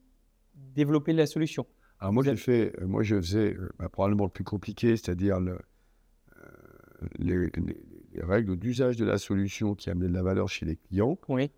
développez 0.75 1.13
la 1.13 1.27
solution. 1.27 1.67
Alors 1.99 2.13
moi, 2.13 2.23
j'ai 2.25 2.37
fait, 2.37 2.73
euh, 2.81 2.87
moi 2.87 3.03
je 3.03 3.17
faisais 3.17 3.55
euh, 3.55 3.71
bah, 3.79 3.89
probablement 3.89 4.25
le 4.25 4.31
plus 4.31 4.45
compliqué, 4.45 4.97
c'est-à-dire 4.97 5.39
le, 5.41 5.53
euh, 5.53 6.47
les, 7.19 7.37
les- 7.57 7.83
les 8.15 8.23
règles 8.23 8.57
d'usage 8.57 8.97
de 8.97 9.05
la 9.05 9.17
solution 9.19 9.75
qui 9.75 9.89
amenaient 9.89 10.09
de 10.09 10.13
la 10.15 10.23
valeur 10.23 10.49
chez 10.49 10.67
les 10.67 10.77
clients 10.77 11.17
Oui. 11.29 11.51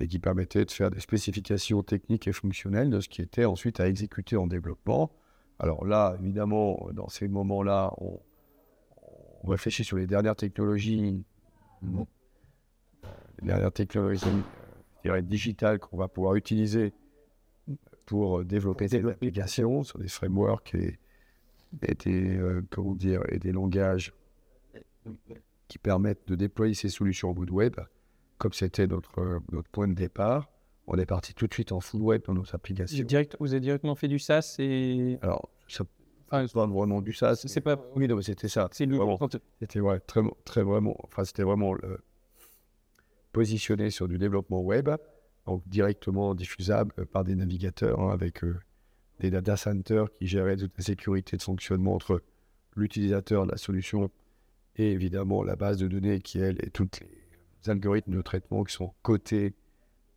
et 0.00 0.08
qui 0.08 0.18
permettaient 0.18 0.64
de 0.64 0.70
faire 0.70 0.90
des 0.90 1.00
spécifications 1.00 1.82
techniques 1.84 2.26
et 2.26 2.32
fonctionnelles 2.32 2.90
de 2.90 2.98
ce 3.00 3.08
qui 3.08 3.22
était 3.22 3.44
ensuite 3.44 3.78
à 3.78 3.88
exécuter 3.88 4.36
en 4.36 4.46
développement. 4.48 5.12
Alors 5.60 5.84
là, 5.86 6.16
évidemment, 6.18 6.88
dans 6.92 7.08
ces 7.08 7.28
moments-là, 7.28 7.92
on, 7.98 8.18
on 9.44 9.48
réfléchit 9.48 9.84
sur 9.84 9.96
les 9.98 10.06
dernières 10.08 10.34
technologies, 10.34 11.22
les 13.40 13.48
dernières 13.48 13.72
technologies, 13.72 14.24
euh, 15.06 15.20
digitales 15.20 15.78
qu'on 15.78 15.96
va 15.96 16.08
pouvoir 16.08 16.34
utiliser 16.34 16.92
pour 18.06 18.40
euh, 18.40 18.44
développer 18.44 18.86
des 18.88 19.04
applications 19.06 19.82
sur 19.82 19.98
des 19.98 20.08
frameworks 20.08 20.74
et, 20.74 20.98
et 21.82 21.94
des, 21.94 22.36
euh, 22.36 22.62
comment 22.70 22.94
dire, 22.94 23.22
et 23.28 23.38
des 23.38 23.52
langages 23.52 24.12
qui 25.68 25.78
permettent 25.78 26.26
de 26.28 26.34
déployer 26.34 26.74
ces 26.74 26.88
solutions 26.88 27.30
en 27.30 27.32
bout 27.32 27.46
de 27.46 27.52
web, 27.52 27.76
comme 28.38 28.52
c'était 28.52 28.86
notre, 28.86 29.18
euh, 29.20 29.40
notre 29.52 29.68
point 29.70 29.88
de 29.88 29.94
départ. 29.94 30.50
On 30.86 30.98
est 30.98 31.06
parti 31.06 31.32
tout 31.32 31.46
de 31.46 31.54
suite 31.54 31.72
en 31.72 31.80
full 31.80 32.02
web 32.02 32.22
dans 32.26 32.34
nos 32.34 32.44
applications. 32.52 33.04
direct, 33.04 33.36
vous 33.40 33.52
avez 33.52 33.60
directement 33.60 33.94
fait 33.94 34.08
du 34.08 34.18
SaaS 34.18 34.56
et. 34.58 35.18
Alors, 35.22 35.48
ça 35.68 35.84
pas 36.28 36.44
vraiment 36.66 37.00
du 37.00 37.12
ça. 37.12 37.36
c'est 37.36 37.60
pas. 37.60 37.76
Oui, 37.94 38.08
non, 38.08 38.16
mais 38.16 38.22
c'était 38.22 38.48
ça. 38.48 38.68
C'est 38.72 38.86
C'était 39.60 39.80
ouais, 39.80 40.00
très, 40.00 40.20
très 40.44 40.62
vraiment, 40.62 40.96
enfin, 41.04 41.24
c'était 41.24 41.42
vraiment 41.44 41.74
le- 41.74 42.00
positionné 43.34 43.90
sur 43.90 44.08
du 44.08 44.16
développement 44.16 44.62
web, 44.62 44.88
donc 45.44 45.62
directement 45.68 46.34
diffusable 46.34 47.04
par 47.06 47.24
des 47.24 47.34
navigateurs 47.34 48.00
hein, 48.00 48.10
avec 48.10 48.44
euh, 48.44 48.56
des 49.20 49.30
data 49.30 49.56
centers 49.56 50.10
qui 50.12 50.26
géraient 50.26 50.56
toute 50.56 50.72
la 50.78 50.84
sécurité 50.84 51.36
de 51.36 51.42
fonctionnement 51.42 51.94
entre 51.94 52.22
l'utilisateur 52.76 53.44
de 53.44 53.50
la 53.50 53.58
solution 53.58 54.08
et 54.76 54.92
évidemment 54.92 55.42
la 55.42 55.56
base 55.56 55.78
de 55.78 55.88
données 55.88 56.20
qui, 56.20 56.38
elle, 56.38 56.64
et 56.64 56.70
tous 56.70 56.88
les 57.00 57.70
algorithmes 57.70 58.14
de 58.14 58.22
traitement 58.22 58.62
qui 58.64 58.72
sont 58.72 58.94
côté 59.02 59.54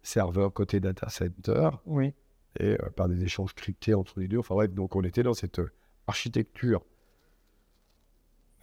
serveur, 0.04 0.54
côté 0.54 0.80
data 0.80 1.10
center 1.10 1.72
Oui. 1.88 2.14
et 2.60 2.74
euh, 2.80 2.90
par 2.96 3.10
des 3.10 3.24
échanges 3.24 3.54
cryptés 3.56 3.96
entre 3.96 4.20
les 4.20 4.28
deux. 4.28 4.38
Enfin 4.38 4.56
bref, 4.56 4.72
donc 4.72 4.96
on 4.96 5.02
était 5.02 5.24
dans 5.24 5.34
cette 5.34 5.60
euh, 5.60 5.72
architecture 6.06 6.84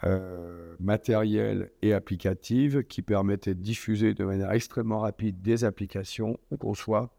euh, 0.05 0.75
matérielle 0.81 1.71
et 1.83 1.93
applicative 1.95 2.83
qui 2.85 3.03
permettait 3.03 3.55
de 3.55 3.61
diffuser 3.61 4.15
de 4.15 4.25
manière 4.25 4.53
extrêmement 4.53 5.01
rapide 5.01 5.41
des 5.43 5.65
applications 5.65 6.39
où 6.51 6.57
qu'on 6.57 6.75
soit. 6.75 7.11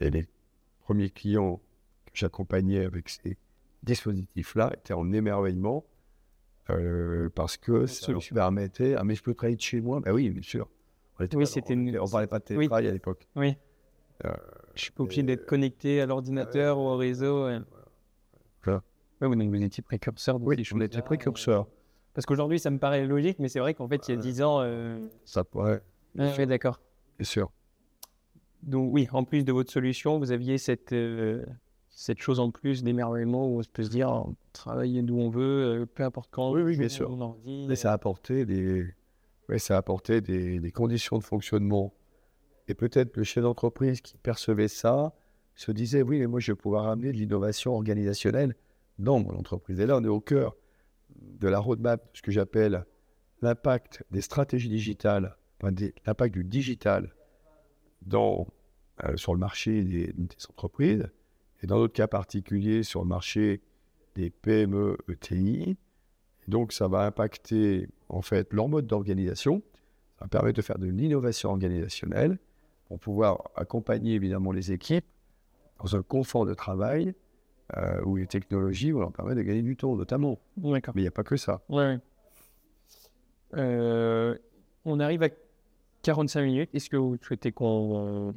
Et 0.00 0.10
les 0.10 0.26
premiers 0.80 1.10
clients 1.10 1.56
que 2.06 2.12
j'accompagnais 2.14 2.84
avec 2.84 3.08
ces 3.08 3.36
dispositifs-là 3.82 4.72
étaient 4.76 4.94
en 4.94 5.12
émerveillement 5.12 5.84
euh, 6.70 7.28
parce 7.34 7.56
que 7.56 7.86
ça 7.86 8.12
leur 8.12 8.22
permettait. 8.32 8.94
Ah, 8.96 9.04
mais 9.04 9.14
je 9.14 9.22
peux 9.22 9.34
travailler 9.34 9.56
de 9.56 9.60
chez 9.62 9.80
moi 9.80 10.00
Ben 10.00 10.12
oui, 10.12 10.30
bien 10.30 10.42
sûr. 10.42 10.68
On 11.20 11.26
Oui, 11.36 11.46
c'était 11.46 11.74
on, 11.74 11.78
une- 11.80 11.98
on 11.98 12.08
parlait 12.08 12.26
pas 12.26 12.38
de 12.38 12.44
Oui. 12.44 12.56
télétravail 12.56 12.88
à 12.88 12.92
l'époque. 12.92 13.28
Oui. 13.36 13.56
Euh, 14.24 14.32
Je 14.74 14.82
suis 14.82 14.92
pas 14.92 15.02
obligé 15.02 15.22
d'être 15.22 15.46
connecté 15.46 16.00
à 16.00 16.06
l'ordinateur 16.06 16.78
ou 16.78 16.82
au 16.82 16.96
réseau. 16.96 17.46
ouais. 17.46 17.58
Voilà. 18.64 18.82
Ouais, 19.20 19.28
oui, 19.28 19.36
donc 19.36 19.54
vous 19.54 19.62
étiez 19.62 19.82
précurseur 19.82 20.38
de 20.40 20.44
Oui, 20.44 20.64
ces 20.64 20.74
on 20.74 20.80
était 20.80 21.02
précurseurs. 21.02 21.66
Parce 22.14 22.26
qu'aujourd'hui, 22.26 22.58
ça 22.58 22.70
me 22.70 22.78
paraît 22.78 23.06
logique, 23.06 23.38
mais 23.38 23.48
c'est 23.48 23.60
vrai 23.60 23.74
qu'en 23.74 23.88
fait, 23.88 24.06
il 24.08 24.14
y 24.14 24.18
a 24.18 24.20
10 24.20 24.42
ans. 24.42 24.60
euh, 24.60 24.98
Ça 25.24 25.44
pourrait, 25.44 25.82
ouais, 26.16 26.36
ouais, 26.36 26.46
d'accord. 26.46 26.80
bien 27.18 27.24
sûr. 27.24 27.50
Donc, 28.62 28.92
oui, 28.92 29.08
en 29.12 29.24
plus 29.24 29.44
de 29.44 29.52
votre 29.52 29.72
solution, 29.72 30.18
vous 30.18 30.30
aviez 30.30 30.56
cette, 30.58 30.92
euh, 30.92 31.44
cette 31.88 32.20
chose 32.20 32.38
en 32.38 32.50
plus 32.50 32.84
d'émerveillement 32.84 33.48
où 33.48 33.60
on 33.60 33.62
peut 33.72 33.82
se 33.82 33.88
dire, 33.90 34.10
oh, 34.10 34.34
travailler 34.52 35.02
d'où 35.02 35.18
on 35.18 35.30
veut, 35.30 35.80
euh, 35.82 35.86
peu 35.86 36.04
importe 36.04 36.28
quand. 36.30 36.52
Oui, 36.52 36.62
oui, 36.62 36.76
bien 36.76 36.88
sûr. 36.88 37.10
ordi, 37.20 37.66
Mais 37.68 37.76
ça 37.76 37.90
a 37.90 37.94
apporté 37.94 38.44
des, 38.44 38.86
ouais, 39.48 39.58
ça 39.58 39.74
a 39.74 39.78
apporté 39.78 40.20
des, 40.20 40.60
des 40.60 40.70
conditions 40.70 41.18
de 41.18 41.24
fonctionnement. 41.24 41.92
Et 42.68 42.74
peut-être 42.74 43.16
le 43.16 43.24
chef 43.24 43.42
d'entreprise 43.42 44.00
qui 44.00 44.16
percevait 44.16 44.68
ça 44.68 45.12
se 45.54 45.72
disait 45.72 46.02
oui, 46.02 46.20
mais 46.20 46.26
moi 46.26 46.38
je 46.40 46.52
vais 46.52 46.56
pouvoir 46.56 46.86
amener 46.88 47.12
de 47.12 47.16
l'innovation 47.16 47.74
organisationnelle 47.74 48.54
dans 48.98 49.18
mon 49.18 49.34
entreprise. 49.36 49.80
Et 49.80 49.86
là, 49.86 49.96
on 49.96 50.04
est 50.04 50.08
au 50.08 50.20
cœur 50.20 50.54
de 51.16 51.48
la 51.48 51.58
roadmap, 51.58 52.08
ce 52.14 52.22
que 52.22 52.30
j'appelle 52.30 52.84
l'impact 53.40 54.04
des 54.10 54.20
stratégies 54.20 54.68
digitales, 54.68 55.36
l'impact 56.06 56.34
du 56.34 56.44
digital 56.44 57.14
dans, 58.02 58.46
euh, 59.04 59.16
sur 59.16 59.34
le 59.34 59.40
marché 59.40 59.82
des, 59.82 60.14
entreprises, 60.48 61.08
et 61.62 61.66
dans 61.66 61.78
notre 61.78 61.94
cas 61.94 62.08
particulier 62.08 62.82
sur 62.82 63.02
le 63.02 63.08
marché 63.08 63.62
des 64.14 64.30
PME 64.30 64.98
ETI. 65.08 65.76
Et 66.46 66.50
donc, 66.50 66.72
ça 66.72 66.88
va 66.88 67.06
impacter 67.06 67.88
en 68.08 68.22
fait 68.22 68.52
leur 68.52 68.68
mode 68.68 68.86
d'organisation. 68.86 69.62
Ça 70.18 70.24
va 70.24 70.28
permettre 70.28 70.56
de 70.56 70.62
faire 70.62 70.78
de 70.78 70.88
l'innovation 70.88 71.50
organisationnelle 71.50 72.38
pour 72.86 72.98
pouvoir 72.98 73.50
accompagner 73.54 74.14
évidemment 74.14 74.50
les 74.50 74.72
équipes 74.72 75.06
dans 75.80 75.96
un 75.96 76.02
confort 76.02 76.46
de 76.46 76.54
travail 76.54 77.14
euh, 77.76 78.00
où 78.04 78.16
les 78.16 78.26
technologies 78.26 78.90
vont 78.92 79.00
leur 79.00 79.12
permettre 79.12 79.38
de 79.38 79.42
gagner 79.42 79.62
du 79.62 79.76
temps, 79.76 79.94
notamment. 79.96 80.38
D'accord. 80.56 80.94
Mais 80.94 81.02
il 81.02 81.04
n'y 81.04 81.08
a 81.08 81.12
pas 81.12 81.24
que 81.24 81.36
ça. 81.36 81.60
Ouais. 81.68 81.98
Euh, 83.54 84.36
on 84.84 85.00
arrive 85.00 85.22
à 85.22 85.28
45 86.02 86.42
minutes. 86.42 86.70
Est-ce 86.74 86.90
que 86.90 86.96
vous 86.96 87.16
souhaitez 87.20 87.52
qu'on 87.52 88.34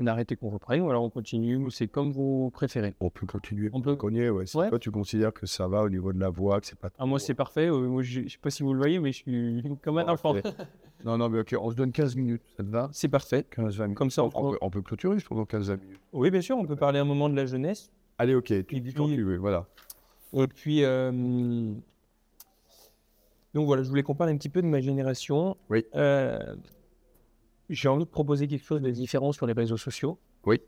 on 0.00 0.06
arrête 0.08 0.32
et 0.32 0.36
qu'on 0.36 0.48
reprenne 0.50 0.80
ou 0.80 0.90
alors 0.90 1.04
on 1.04 1.10
continue 1.10 1.56
ou 1.56 1.70
c'est 1.70 1.86
comme 1.86 2.10
vous 2.10 2.50
préférez? 2.52 2.94
On 3.00 3.10
peut 3.10 3.26
continuer. 3.26 3.70
On 3.72 3.80
peut. 3.80 3.94
Cogner, 3.96 4.28
ouais. 4.30 4.46
Si 4.46 4.56
Ouais. 4.56 4.68
toi 4.68 4.78
tu 4.78 4.90
considères 4.90 5.32
que 5.32 5.46
ça 5.46 5.68
va 5.68 5.82
au 5.82 5.88
niveau 5.90 6.12
de 6.12 6.18
la 6.18 6.30
voix, 6.30 6.60
que 6.60 6.66
c'est 6.66 6.78
pas. 6.78 6.90
Ah, 6.98 7.06
moi, 7.06 7.18
c'est 7.20 7.34
parfait. 7.34 7.68
Euh, 7.68 7.88
moi, 7.88 8.02
je, 8.02 8.22
je 8.22 8.28
sais 8.28 8.38
pas 8.38 8.50
si 8.50 8.62
vous 8.62 8.72
le 8.72 8.78
voyez, 8.80 8.98
mais 8.98 9.12
je 9.12 9.18
suis 9.18 9.62
comme 9.82 9.98
un 9.98 10.08
enfant. 10.08 10.34
Non, 11.04 11.18
non, 11.18 11.28
mais 11.28 11.40
ok, 11.40 11.54
on 11.60 11.70
se 11.70 11.76
donne 11.76 11.92
15 11.92 12.16
minutes, 12.16 12.42
ça 12.56 12.64
te 12.64 12.68
va? 12.70 12.88
C'est 12.92 13.08
parfait. 13.08 13.44
15-20 13.54 13.82
minutes. 13.82 13.98
Comme 13.98 14.10
ça, 14.10 14.24
on 14.24 14.30
on, 14.34 14.50
peut, 14.52 14.58
on 14.62 14.70
peut 14.70 14.82
clôturer 14.82 15.18
pendant 15.28 15.42
15-20 15.44 15.80
minutes. 15.80 16.00
Oui, 16.14 16.30
bien 16.30 16.40
sûr, 16.40 16.56
on 16.56 16.64
peut 16.64 16.76
parler 16.76 16.98
un 16.98 17.04
moment 17.04 17.28
de 17.28 17.36
la 17.36 17.44
jeunesse. 17.46 17.90
Allez, 18.18 18.34
ok, 18.34 18.46
tu 18.66 18.80
dis 18.80 18.92
tu 18.94 19.22
veux, 19.22 19.36
voilà. 19.38 19.66
Et 20.32 20.46
puis, 20.48 20.84
euh, 20.84 21.10
donc 23.54 23.66
voilà, 23.66 23.82
je 23.82 23.88
voulais 23.88 24.02
qu'on 24.02 24.14
parle 24.14 24.30
un 24.30 24.36
petit 24.36 24.48
peu 24.48 24.62
de 24.62 24.66
ma 24.66 24.80
génération. 24.80 25.56
Oui. 25.70 25.84
Euh, 25.94 26.56
J'ai 27.70 27.88
envie 27.88 28.04
de 28.04 28.10
proposer 28.10 28.46
quelque 28.48 28.64
chose 28.64 28.80
de 28.82 28.90
différent 28.90 29.32
sur 29.32 29.46
les 29.46 29.52
réseaux 29.52 29.76
sociaux. 29.76 30.18
Oui. 30.44 30.60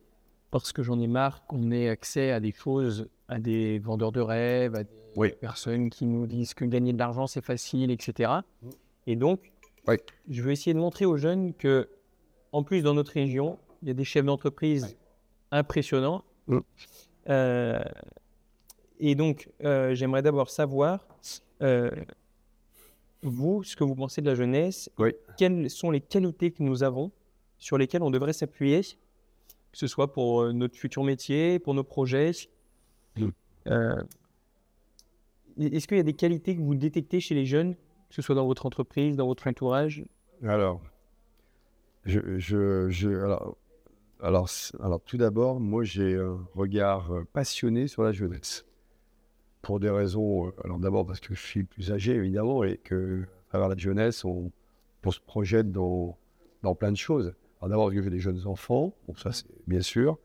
Parce 0.51 0.73
que 0.73 0.83
j'en 0.83 0.99
ai 1.01 1.07
marre 1.09 1.47
qu'on 1.47 1.71
ait 1.71 1.89
accès 1.89 2.31
à 2.31 2.41
des 2.41 2.53
choses, 2.53 3.09
à 3.29 3.39
des 3.39 3.79
vendeurs 3.81 4.13
de 4.13 4.21
rêves, 4.21 4.75
à 4.77 4.85
des 4.85 4.91
Oui. 5.17 5.33
personnes 5.41 5.91
qui 5.91 6.07
nous 6.07 6.27
disent 6.27 6.55
que 6.55 6.65
gagner 6.65 6.93
de 6.93 6.99
l'argent 6.99 7.27
c'est 7.27 7.45
facile, 7.45 7.91
etc. 7.91 8.31
Mm. 8.63 8.69
Et 9.09 9.17
donc, 9.17 9.53
Oui. 9.89 9.97
je 10.29 10.43
veux 10.43 10.53
essayer 10.53 10.73
de 10.75 10.79
montrer 10.79 11.05
aux 11.05 11.17
jeunes 11.17 11.53
que, 11.55 11.89
en 12.53 12.63
plus, 12.63 12.83
dans 12.83 12.95
notre 12.95 13.13
région, 13.13 13.59
il 13.83 13.89
y 13.89 13.91
a 13.91 13.95
des 13.95 14.05
chefs 14.05 14.25
d'entreprise 14.25 14.97
impressionnants. 15.51 16.25
Mm. 16.47 16.59
Euh, 17.29 17.83
et 18.99 19.15
donc, 19.15 19.51
euh, 19.65 19.95
j'aimerais 19.95 20.23
d'abord 20.23 20.49
savoir, 20.51 21.07
euh, 21.63 21.91
vous, 23.23 23.63
ce 23.65 23.77
que 23.77 23.85
vous 23.85 23.95
pensez 23.95 24.21
de 24.23 24.27
la 24.27 24.35
jeunesse, 24.35 24.91
Oui. 24.99 25.13
quelles 25.37 25.69
sont 25.71 25.91
les 25.91 26.01
qualités 26.01 26.51
que 26.51 26.63
nous 26.63 26.83
avons 26.83 27.11
sur 27.59 27.79
lesquelles 27.79 28.03
on 28.03 28.11
devrait 28.11 28.33
s'appuyer, 28.33 28.81
que 28.83 29.79
ce 29.79 29.87
soit 29.87 30.13
pour 30.13 30.53
notre 30.53 30.77
futur 30.77 31.03
métier, 31.05 31.59
pour 31.59 31.75
nos 31.75 31.85
projets? 31.85 32.33
Mm. 33.17 33.29
Euh, 33.69 34.03
Est-ce 35.59 35.89
qu'il 35.89 35.97
y 35.97 36.01
a 36.01 36.05
des 36.05 36.13
qualités 36.13 36.55
que 36.57 36.61
vous 36.61 36.75
détectez 36.75 37.19
chez 37.21 37.35
les 37.35 37.47
jeunes, 37.47 37.75
que 37.75 38.15
ce 38.15 38.23
soit 38.23 38.35
dans 38.35 38.47
votre 38.47 38.67
entreprise, 38.67 39.17
dans 39.17 39.27
votre 39.27 39.47
entourage? 39.49 40.05
Alors, 40.45 40.81
je, 42.05 42.39
je, 42.39 42.89
je- 42.91 43.09
alors, 43.09 43.57
alors, 44.21 44.49
tout 45.05 45.17
d'abord, 45.17 45.61
moi, 45.61 45.85
j'ai 45.85 46.17
un 46.17 46.39
regard 46.55 47.13
euh, 47.13 47.25
passionné 47.33 47.87
sur 47.87 48.03
la 48.03 48.13
jeunesse. 48.13 48.65
Pour 49.63 49.81
des 49.81 49.91
raisons. 49.91 50.49
euh, 50.49 50.53
Alors, 50.65 50.79
d'abord, 50.79 51.07
parce 51.07 51.21
que 51.21 51.35
je 51.35 51.41
suis 51.41 51.65
plus 51.65 51.93
âgé, 51.93 52.15
évidemment, 52.15 52.65
et 52.65 52.79
que, 52.79 53.23
à 53.23 53.49
travers 53.51 53.69
la 53.69 53.77
jeunesse, 53.77 54.25
on, 54.25 54.51
on 55.05 55.11
se 55.11 55.21
projette 55.21 55.71
dans, 55.71 56.17
dans 56.63 56.75
plein 56.75 56.93
de 56.93 56.97
choses. 56.97 57.35
Alors, 57.61 57.69
d'abord, 57.71 57.87
parce 57.87 57.97
que 57.97 58.03
j'ai 58.03 58.11
des 58.11 58.21
jeunes 58.21 58.47
enfants, 58.47 58.95
bon, 59.07 59.15
ça, 59.17 59.33
c'est 59.33 59.47
bien 59.67 59.83
sûr. 59.83 60.19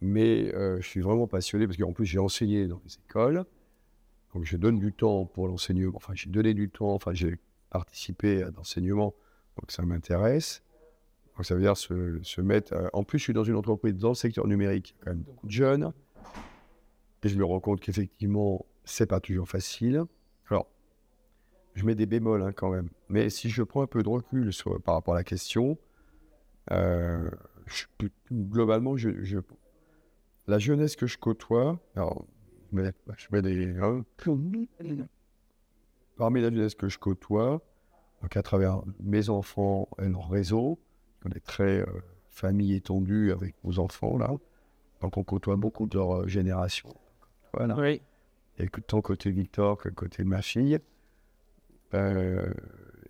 Mais 0.00 0.54
euh, 0.54 0.80
je 0.80 0.86
suis 0.86 1.00
vraiment 1.00 1.26
passionné, 1.26 1.66
parce 1.66 1.78
qu'en 1.78 1.92
plus, 1.92 2.06
j'ai 2.06 2.18
enseigné 2.18 2.66
dans 2.66 2.80
les 2.84 2.94
écoles. 3.08 3.44
Donc, 4.34 4.44
je 4.44 4.56
donne 4.56 4.78
du 4.78 4.92
temps 4.92 5.24
pour 5.26 5.48
l'enseignement. 5.48 5.92
Enfin, 5.94 6.12
j'ai 6.14 6.28
donné 6.28 6.54
du 6.54 6.68
temps, 6.68 6.92
enfin, 6.92 7.14
j'ai 7.14 7.38
participé 7.70 8.42
à 8.42 8.50
l'enseignement, 8.50 9.14
donc 9.58 9.70
ça 9.70 9.82
m'intéresse. 9.82 10.62
Donc, 11.36 11.44
ça 11.44 11.54
veut 11.54 11.60
dire 11.60 11.76
se, 11.76 12.18
se 12.22 12.40
mettre. 12.40 12.74
à- 12.74 12.90
En 12.94 13.04
plus, 13.04 13.18
je 13.18 13.24
suis 13.24 13.32
dans 13.34 13.44
une 13.44 13.56
entreprise 13.56 13.94
dans 13.94 14.08
le 14.10 14.14
secteur 14.14 14.46
numérique, 14.46 14.94
quand 15.00 15.10
même 15.10 15.20
beaucoup 15.22 15.46
de 15.46 15.52
jeunes. 15.52 15.92
Et 17.22 17.28
je 17.28 17.36
me 17.38 17.44
rends 17.44 17.60
compte 17.60 17.80
qu'effectivement, 17.80 18.64
c'est 18.84 19.06
pas 19.06 19.20
toujours 19.20 19.48
facile. 19.48 20.04
Alors, 20.48 20.66
je 21.74 21.84
mets 21.84 21.94
des 21.94 22.06
bémols 22.06 22.42
hein, 22.42 22.52
quand 22.52 22.70
même. 22.70 22.88
Mais 23.08 23.28
si 23.30 23.50
je 23.50 23.62
prends 23.62 23.82
un 23.82 23.86
peu 23.86 24.02
de 24.02 24.08
recul 24.08 24.52
sur- 24.52 24.80
par 24.80 24.94
rapport 24.94 25.14
à 25.14 25.18
la 25.18 25.24
question, 25.24 25.76
euh, 26.70 27.28
je 27.66 27.84
globalement, 28.32 28.96
je, 28.96 29.22
je- 29.24 29.38
la 30.46 30.58
jeunesse 30.58 30.94
que 30.96 31.06
je 31.06 31.18
côtoie, 31.18 31.78
alors, 31.96 32.24
je 32.72 32.76
mets, 32.80 32.92
je 33.18 33.26
mets 33.32 33.42
des. 33.42 33.76
hein, 33.78 34.04
parmi 36.16 36.40
la 36.40 36.50
jeunesse 36.50 36.74
que 36.74 36.88
je 36.88 36.98
côtoie, 36.98 37.60
donc 38.22 38.36
à 38.36 38.42
travers 38.42 38.82
mes 39.00 39.28
enfants 39.28 39.88
et 40.00 40.08
leur 40.08 40.30
réseau, 40.30 40.78
on 41.26 41.30
est 41.36 41.44
très 41.44 41.80
euh, 41.80 41.86
famille 42.30 42.74
étendue 42.74 43.32
avec 43.32 43.54
nos 43.64 43.78
enfants 43.78 44.16
là, 44.18 44.30
donc 45.00 45.16
on 45.16 45.24
côtoie 45.24 45.56
beaucoup 45.56 45.86
de 45.86 45.96
leur 45.98 46.22
euh, 46.22 46.26
génération. 46.26 46.88
Voilà. 47.52 47.76
Oui. 47.76 48.00
Et 48.58 48.68
que 48.68 48.80
tant 48.80 49.02
côté 49.02 49.30
Victor 49.30 49.76
que 49.78 49.88
côté 49.88 50.24
ma 50.24 50.42
fille. 50.42 50.78
Euh, 51.94 52.52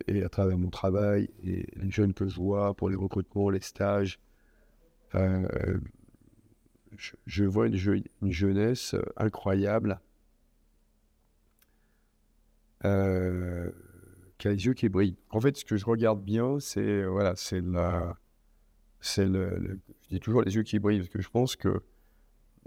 et 0.07 0.23
à 0.23 0.29
travers 0.29 0.57
mon 0.57 0.69
travail 0.69 1.29
et 1.43 1.65
les 1.75 1.89
jeunes 1.89 2.13
que 2.13 2.27
je 2.27 2.35
vois 2.35 2.73
pour 2.75 2.89
les 2.89 2.95
recrutements, 2.95 3.49
les 3.49 3.59
stages, 3.61 4.19
euh, 5.15 5.79
je, 6.95 7.13
je 7.25 7.43
vois 7.43 7.67
une, 7.67 7.75
je- 7.75 8.03
une 8.21 8.31
jeunesse 8.31 8.95
incroyable 9.17 9.99
euh, 12.85 13.71
qui 14.37 14.47
a 14.47 14.51
les 14.51 14.65
yeux 14.65 14.73
qui 14.73 14.89
brillent. 14.89 15.17
En 15.31 15.39
fait, 15.41 15.57
ce 15.57 15.65
que 15.65 15.77
je 15.77 15.85
regarde 15.85 16.21
bien, 16.23 16.59
c'est 16.59 16.79
euh, 16.81 17.07
voilà, 17.07 17.35
c'est 17.35 17.61
la, 17.61 18.17
c'est 19.01 19.25
le, 19.25 19.57
le- 19.57 19.79
je 20.03 20.07
dis 20.15 20.19
toujours 20.19 20.41
les 20.43 20.55
yeux 20.55 20.63
qui 20.63 20.79
brillent 20.79 20.99
parce 20.99 21.09
que 21.09 21.21
je 21.21 21.29
pense 21.29 21.55
que 21.55 21.81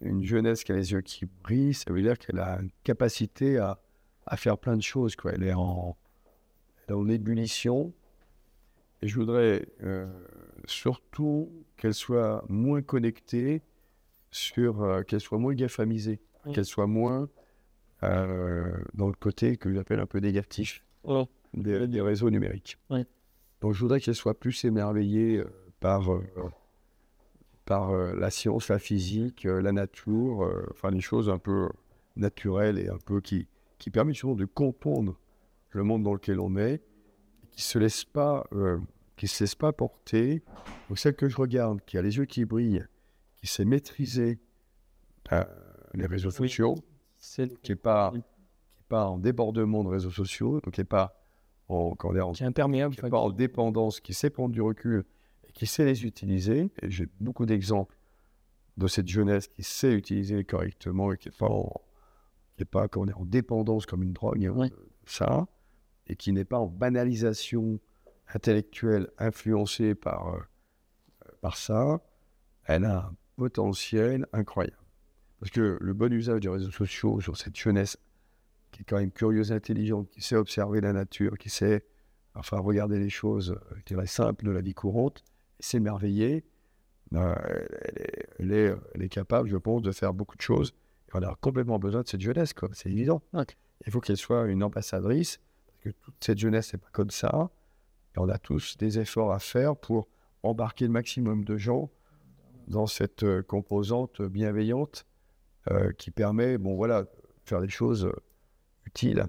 une 0.03 0.23
jeunesse 0.25 0.65
qui 0.65 0.73
a 0.73 0.77
les 0.77 0.93
yeux 0.93 1.03
qui 1.03 1.27
brillent, 1.45 1.75
ça 1.75 1.93
veut 1.93 2.01
dire 2.03 2.19
qu'elle 2.19 2.39
a 2.39 2.59
une 2.61 2.71
capacité 2.85 3.59
à, 3.59 3.79
à 4.27 4.37
faire 4.37 4.57
plein 4.59 4.77
de 4.77 4.83
choses. 4.83 5.15
Quoi. 5.17 5.33
Elle 5.33 5.43
est 5.45 5.53
en, 5.55 5.97
elle 6.89 6.95
est 6.95 6.97
en 6.99 7.09
ébullition. 7.09 7.93
Et 9.03 9.09
je 9.09 9.15
voudrais 9.19 9.67
euh, 9.83 10.07
surtout 10.67 11.51
qu'elle 11.77 11.95
soit 11.95 12.45
moins 12.49 12.83
connectée, 12.83 13.63
sur, 14.31 14.83
euh, 14.83 15.03
qu'elle 15.03 15.21
soit 15.21 15.39
moins 15.39 15.55
gaffamisée, 15.55 16.21
qu'elle 16.53 16.65
soit 16.65 16.87
moins 16.87 17.29
euh, 18.03 18.73
dans 18.95 19.09
le 19.09 19.15
côté 19.15 19.57
que 19.57 19.73
j'appelle 19.73 20.01
un 20.01 20.07
peu 20.07 20.19
négatif. 20.19 20.85
Des, 21.55 21.87
des 21.89 22.01
réseaux 22.01 22.31
numériques. 22.31 22.79
Ouais. 22.91 23.07
Donc 23.61 23.73
je 23.75 23.81
voudrais 23.81 24.01
qu'elle 24.01 24.15
soit 24.15 24.39
plus 24.39 24.65
émerveillée 24.65 25.39
euh, 25.39 25.45
par, 25.81 26.13
euh, 26.13 26.23
par 27.65 27.91
euh, 27.91 28.15
la 28.15 28.31
science, 28.31 28.69
la 28.69 28.79
physique, 28.79 29.47
euh, 29.47 29.61
la 29.61 29.73
nature, 29.73 30.51
enfin 30.71 30.91
des 30.93 31.01
choses 31.01 31.29
un 31.29 31.39
peu 31.39 31.69
naturelles 32.17 32.79
et 32.79 32.89
un 32.89 32.99
peu 32.99 33.21
qui, 33.21 33.47
qui 33.79 33.91
permettent 33.91 34.15
justement 34.15 34.35
de 34.35 34.45
comprendre 34.47 35.19
le 35.71 35.83
monde 35.85 36.03
dans 36.03 36.13
lequel 36.15 36.41
on 36.41 36.57
est, 36.57 36.83
qui 37.53 37.63
se 37.63 37.79
laisse 37.79 38.05
pas, 38.05 38.45
qui 39.17 39.29
se 39.29 39.45
laisse 39.45 39.55
pas 39.55 39.73
porter. 39.73 40.43
Donc 40.89 40.99
celle 40.99 41.15
que 41.15 41.29
je 41.29 41.37
regarde, 41.37 41.81
qui 41.87 41.97
a 41.97 42.03
les 42.03 42.17
yeux 42.17 42.25
qui 42.25 42.45
brillent, 42.45 42.85
qui 43.37 43.47
sait 43.47 43.65
maîtriser 43.65 44.41
les 45.95 46.07
réseaux 46.07 46.31
Oui. 46.31 46.49
sociaux, 46.49 46.75
qui 47.63 47.71
n'est 47.71 47.77
pas, 47.77 48.11
Oui. 48.13 48.21
qui 48.21 48.81
est 48.81 48.89
pas 48.89 49.07
en 49.07 49.19
débordement 49.19 49.85
de 49.85 49.89
réseaux 49.89 50.11
sociaux, 50.11 50.61
donc 50.61 50.75
qui 50.75 50.81
n'est 50.81 50.85
pas 50.85 51.20
en, 51.73 51.97
en 51.99 52.33
qui 52.33 52.43
est 52.43 52.47
imperméable. 52.47 52.95
qui 52.97 53.05
en 53.05 53.31
dépendance, 53.31 54.01
qui 54.01 54.15
sait 54.15 54.31
prendre 54.31 54.53
du 54.53 54.61
recul 54.63 55.05
et 55.49 55.53
qui 55.53 55.67
sait 55.67 55.85
les 55.85 56.05
utiliser. 56.05 56.71
Et 56.83 56.91
j'ai 56.91 57.09
beaucoup 57.21 57.47
d'exemples 57.47 57.97
de 58.77 58.87
cette 58.87 59.09
jeunesse 59.09 59.49
qui 59.49 59.63
sait 59.63 59.93
utiliser 59.93 60.45
correctement 60.45 61.13
et 61.13 61.17
qui 61.19 61.29
n'est 61.29 61.37
pas, 61.37 61.49
en, 61.49 61.73
qui 62.57 62.63
est 62.63 62.67
pas 62.67 62.89
comment 62.89 63.07
dire, 63.07 63.21
en 63.21 63.25
dépendance 63.25 63.87
comme 63.87 64.03
une 64.03 64.13
drogue, 64.13 64.45
hein, 64.47 64.53
Ouais. 64.57 64.71
ça, 65.05 65.47
et 66.07 66.17
qui 66.17 66.33
n'est 66.33 66.45
pas 66.45 66.59
en 66.59 66.67
banalisation 66.67 67.79
intellectuelle 68.33 69.09
influencée 69.19 69.95
par, 69.95 70.35
euh, 70.35 70.41
par 71.41 71.57
ça. 71.57 72.01
Elle 72.65 72.85
a 72.85 73.07
un 73.07 73.15
potentiel 73.37 74.27
incroyable. 74.33 74.77
Parce 75.41 75.51
que 75.51 75.79
le 75.81 75.95
bon 75.95 76.13
usage 76.13 76.41
des 76.41 76.49
réseaux 76.49 76.71
sociaux 76.71 77.21
sur 77.21 77.37
cette 77.37 77.57
jeunesse 77.57 77.97
qui 78.71 78.83
est 78.83 78.85
quand 78.85 78.99
même 78.99 79.11
curieuse, 79.13 79.53
intelligente, 79.53 80.09
qui 80.11 80.23
sait 80.23 80.37
observer 80.37 80.81
la 80.81 80.93
nature, 80.93 81.39
qui 81.39 81.51
sait 81.51 81.85
enfin 82.35 82.59
regarder 82.59 82.99
les 82.99 83.11
choses, 83.11 83.51
euh, 83.51 83.75
je 83.79 83.85
dirais, 83.85 84.07
simples 84.07 84.45
de 84.45 84.51
la 84.51 84.61
vie 84.61 84.75
courante, 84.75 85.25
et 85.59 85.63
s'émerveiller, 85.63 86.45
euh, 87.15 87.35
elle, 87.83 88.03
est, 88.03 88.29
elle, 88.39 88.53
est, 88.53 88.75
elle 88.95 89.03
est 89.03 89.09
capable, 89.09 89.49
je 89.49 89.57
pense, 89.57 89.83
de 89.83 89.93
faire 89.93 90.15
beaucoup 90.15 90.37
de 90.37 90.43
choses. 90.43 90.75
Et 91.09 91.13
on 91.15 91.23
a 91.23 91.35
complètement 91.41 91.79
besoin 91.79 92.03
de 92.03 92.09
cette 92.09 92.21
jeunesse, 92.21 92.53
quoi. 92.53 92.69
c'est 92.73 92.91
évident. 92.91 93.23
Il 93.87 93.93
faut 93.93 94.01
qu'elle 94.01 94.17
soit 94.17 94.47
une 94.47 94.63
ambassadrice, 94.63 95.41
parce 95.67 95.79
que 95.83 95.91
toute 95.91 96.15
cette 96.21 96.39
jeunesse 96.39 96.73
n'est 96.73 96.79
pas 96.79 96.91
comme 96.93 97.11
ça. 97.11 97.51
Et 98.15 98.19
on 98.19 98.29
a 98.29 98.39
tous 98.39 98.77
des 98.77 98.99
efforts 98.99 99.33
à 99.33 99.39
faire 99.39 99.77
pour 99.77 100.09
embarquer 100.43 100.87
le 100.87 100.93
maximum 100.93 101.45
de 101.45 101.57
gens 101.57 101.91
dans 102.69 102.87
cette 102.87 103.25
euh, 103.25 103.43
composante 103.43 104.23
bienveillante 104.23 105.07
euh, 105.71 105.93
qui 105.93 106.11
permet, 106.11 106.59
bon 106.59 106.77
voilà, 106.77 107.07
faire 107.45 107.61
des 107.61 107.69
choses 107.69 108.11
utiles 108.91 109.27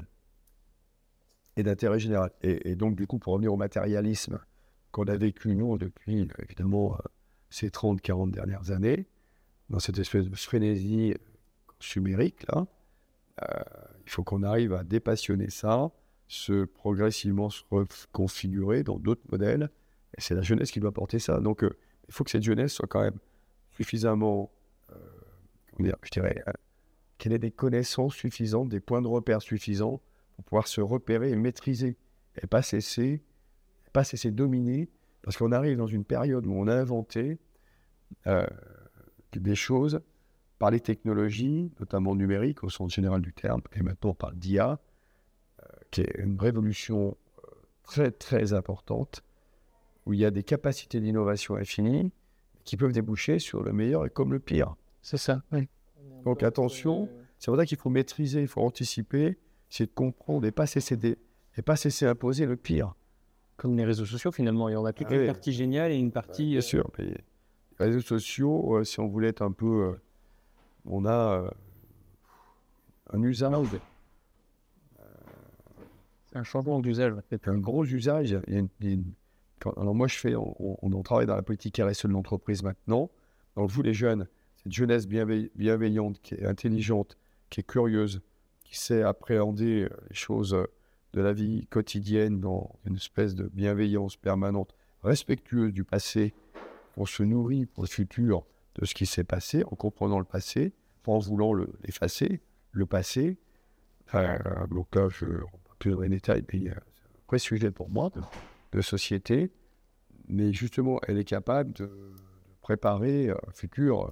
et 1.58 1.64
d'intérêt 1.64 2.00
général. 2.00 2.32
Et, 2.42 2.76
donc, 2.76 2.96
du 2.96 3.08
coup, 3.08 3.20
pour 3.20 3.34
revenir 3.34 3.54
au 3.54 3.58
matérialisme 3.58 4.40
qu'on 4.92 5.06
a 5.06 5.16
vécu, 5.16 5.56
nous, 5.56 5.78
depuis, 5.78 6.28
évidemment, 6.40 6.96
euh, 6.96 6.98
ces 7.50 7.70
30, 7.70 8.02
40 8.02 8.32
dernières 8.32 8.72
années, 8.72 9.08
dans 9.70 9.80
cette 9.80 10.00
espèce 10.00 10.30
de 10.30 10.36
frénésie 10.36 11.14
consumérique, 11.68 12.46
là, 12.52 12.68
euh, 13.44 13.46
il 14.06 14.10
faut 14.10 14.24
qu'on 14.24 14.44
arrive 14.44 14.74
à 14.74 14.84
dépassionner 14.84 15.50
ça, 15.50 15.92
se 16.28 16.66
progressivement 16.66 17.50
se 17.50 17.64
reconfigurer 17.70 18.84
dans 18.84 18.98
d'autres 18.98 19.26
modèles. 19.32 19.70
Et 20.18 20.22
c'est 20.22 20.36
la 20.36 20.42
jeunesse 20.42 20.72
qui 20.72 20.80
doit 20.80 20.94
porter 20.94 21.20
ça. 21.20 21.40
Donc, 21.40 21.64
euh, 21.64 21.78
il 22.08 22.14
faut 22.14 22.24
que 22.24 22.32
cette 22.32 22.44
jeunesse 22.44 22.74
soit 22.74 22.88
quand 22.88 23.02
même 23.02 23.20
suffisamment, 23.72 24.52
euh, 24.92 24.96
je 25.80 26.12
dirais, 26.12 26.44
qu'elle 27.22 27.34
ait 27.34 27.40
des 27.40 27.52
connaissances 27.52 28.16
suffisantes, 28.16 28.70
des 28.70 28.80
points 28.80 29.04
de 29.04 29.08
repère 29.08 29.44
suffisants 29.44 30.02
pour 30.34 30.44
pouvoir 30.44 30.68
se 30.68 30.82
repérer 30.82 31.30
et 31.30 31.36
maîtriser? 31.36 31.96
Et 32.42 32.48
pas 32.48 32.64
cesser, 32.64 33.22
pas 33.94 34.04
cesser 34.04 34.32
de 34.32 34.36
dominer, 34.36 34.90
parce 35.22 35.38
qu'on 35.38 35.52
arrive 35.52 35.78
dans 35.78 35.86
une 35.86 36.04
période 36.04 36.48
où 36.48 36.54
on 36.54 36.66
a 36.66 36.74
inventé 36.74 37.38
euh, 38.26 38.48
des 39.34 39.54
choses 39.54 40.02
par 40.58 40.72
les 40.72 40.80
technologies, 40.80 41.72
notamment 41.80 42.16
numériques 42.16 42.64
au 42.64 42.70
sens 42.70 42.92
général 42.92 43.22
du 43.22 43.34
terme, 43.34 43.62
et 43.74 43.84
maintenant 43.84 44.12
on 44.12 44.16
parle 44.16 44.36
d'IA, 44.36 44.80
euh, 45.62 45.66
qui 45.92 46.02
est 46.02 46.16
une 46.18 46.40
révolution 46.40 47.16
euh, 47.38 47.52
très 47.84 48.10
très 48.10 48.54
importante, 48.54 49.24
où 50.08 50.14
il 50.14 50.20
y 50.20 50.26
a 50.26 50.32
des 50.32 50.44
capacités 50.44 51.00
d'innovation 51.00 51.56
infinies 51.56 52.12
qui 52.64 52.78
peuvent 52.78 52.94
déboucher 52.94 53.38
sur 53.38 53.62
le 53.62 53.74
meilleur 53.74 54.08
et 54.08 54.10
comme 54.10 54.34
le 54.34 54.40
pire. 54.40 54.76
C'est 55.04 55.18
ça. 55.18 55.44
oui. 55.52 55.68
Donc 56.26 56.44
attention, 56.44 57.10
c'est 57.40 57.48
pour 57.52 57.58
ça 57.58 57.66
qu'il 57.66 57.78
faut 57.78 57.90
maîtriser, 57.90 58.42
il 58.42 58.48
faut 58.48 58.62
anticiper, 58.62 59.38
c'est 59.70 59.86
de 59.86 59.92
comprendre 59.92 60.46
et 60.46 60.52
pas 60.52 60.66
cesser 60.68 60.96
d'é- 60.98 61.18
et 61.58 61.62
pas 61.62 61.76
cesser 61.76 62.06
d'imposer 62.06 62.46
le 62.46 62.56
pire. 62.56 62.94
Comme 63.58 63.78
les 63.78 63.86
réseaux 63.86 64.06
sociaux, 64.06 64.32
finalement. 64.32 64.70
Et 64.70 64.76
on 64.76 64.86
a 64.86 64.94
toute 64.94 65.08
Ah 65.10 65.16
une 65.16 65.22
oui. 65.22 65.28
partie 65.28 65.52
géniale 65.54 65.92
et 65.92 65.96
une 65.98 66.12
partie. 66.12 66.50
Bien 66.50 66.58
euh, 66.60 66.62
sûr, 66.62 66.90
mais 66.98 67.06
les 67.06 67.16
réseaux 67.80 68.02
sociaux, 68.02 68.78
euh, 68.78 68.84
si 68.84 69.00
on 69.00 69.08
voulait 69.08 69.28
être 69.30 69.42
un 69.44 69.52
peu... 69.52 69.66
euh, 69.94 70.02
on 70.86 71.06
a 71.06 71.12
euh, 71.44 71.50
un 73.14 73.22
usage... 73.22 73.54
euh, 73.54 75.04
C'est 76.32 76.38
un 76.38 76.44
changement 76.44 76.80
d'usage. 76.80 77.14
en 77.14 77.50
un 77.52 77.58
gros 77.58 77.86
usage. 77.86 78.36
Il 78.48 78.54
y 78.54 78.56
a 78.58 78.60
une- 78.60 78.70
il 78.80 78.88
y 78.88 78.90
a 78.90 78.94
une- 78.94 79.14
quand- 79.60 79.74
alors 79.78 79.94
moi, 79.94 80.08
je 80.08 80.18
fais, 80.18 80.36
on, 80.36 80.56
on- 80.60 80.78
on 80.82 81.04
travaille 81.04 81.28
dans 81.28 81.36
la 81.36 81.44
politique 81.44 81.78
RSE 81.80 82.06
de 82.08 82.14
l'entreprise 82.14 82.64
maintenant. 82.64 83.10
Donc 83.56 83.70
vous, 83.70 83.82
les 83.84 83.94
jeunes, 83.94 84.28
cette 84.64 84.74
jeunesse 84.74 85.08
bienveil- 85.08 85.52
bienveillante, 85.56 86.22
qui 86.22 86.36
est 86.36 86.46
intelligente, 86.46 87.18
qui 87.50 87.62
est 87.62 87.64
curieuse, 87.64 88.22
qui 88.64 88.78
sait 88.78 89.04
appréhender 89.04 89.84
euh, 89.84 89.90
les 90.10 90.16
choses 90.16 90.54
euh, 90.54 90.66
de 91.14 91.22
la 91.22 91.34
vie 91.34 91.68
quotidienne 91.68 92.40
dans 92.40 92.80
une 92.86 92.96
espèce 92.96 93.36
de 93.36 93.50
bienveillance 93.54 94.16
permanente, 94.16 94.74
respectueuse 95.04 95.74
du 95.74 95.84
passé, 95.84 96.34
on 96.98 97.06
se 97.06 97.24
nourrit 97.24 97.66
pour 97.66 97.84
le 97.84 97.90
futur 97.90 98.46
de 98.76 98.86
ce 98.86 98.94
qui 98.94 99.06
s'est 99.06 99.24
passé, 99.24 99.64
en 99.66 99.76
comprenant 99.76 100.20
le 100.20 100.26
passé, 100.26 100.74
pas 101.04 101.12
en 101.12 101.20
voulant 101.20 101.54
le- 101.54 101.74
l'effacer, 101.84 102.42
le 102.72 102.86
passé. 102.86 103.38
Enfin, 104.08 104.38
donc 104.70 104.96
là, 104.96 105.10
je 105.10 105.26
ne 105.26 105.40
plus 105.80 105.92
dans 105.92 106.02
les 106.02 106.10
détails, 106.10 106.46
mais 106.54 106.70
euh, 106.70 106.74
c'est 106.94 107.08
un 107.08 107.22
vrai 107.28 107.40
sujet 107.40 107.72
pour 107.72 107.90
moi 107.90 108.12
de, 108.72 108.82
société. 108.82 109.52
Mais 110.28 110.54
justement, 110.54 111.00
elle 111.08 111.18
est 111.18 111.26
capable 111.26 111.74
de, 111.74 111.90
préparer 112.62 113.32
un 113.32 113.52
futur 113.54 114.06
euh, 114.06 114.12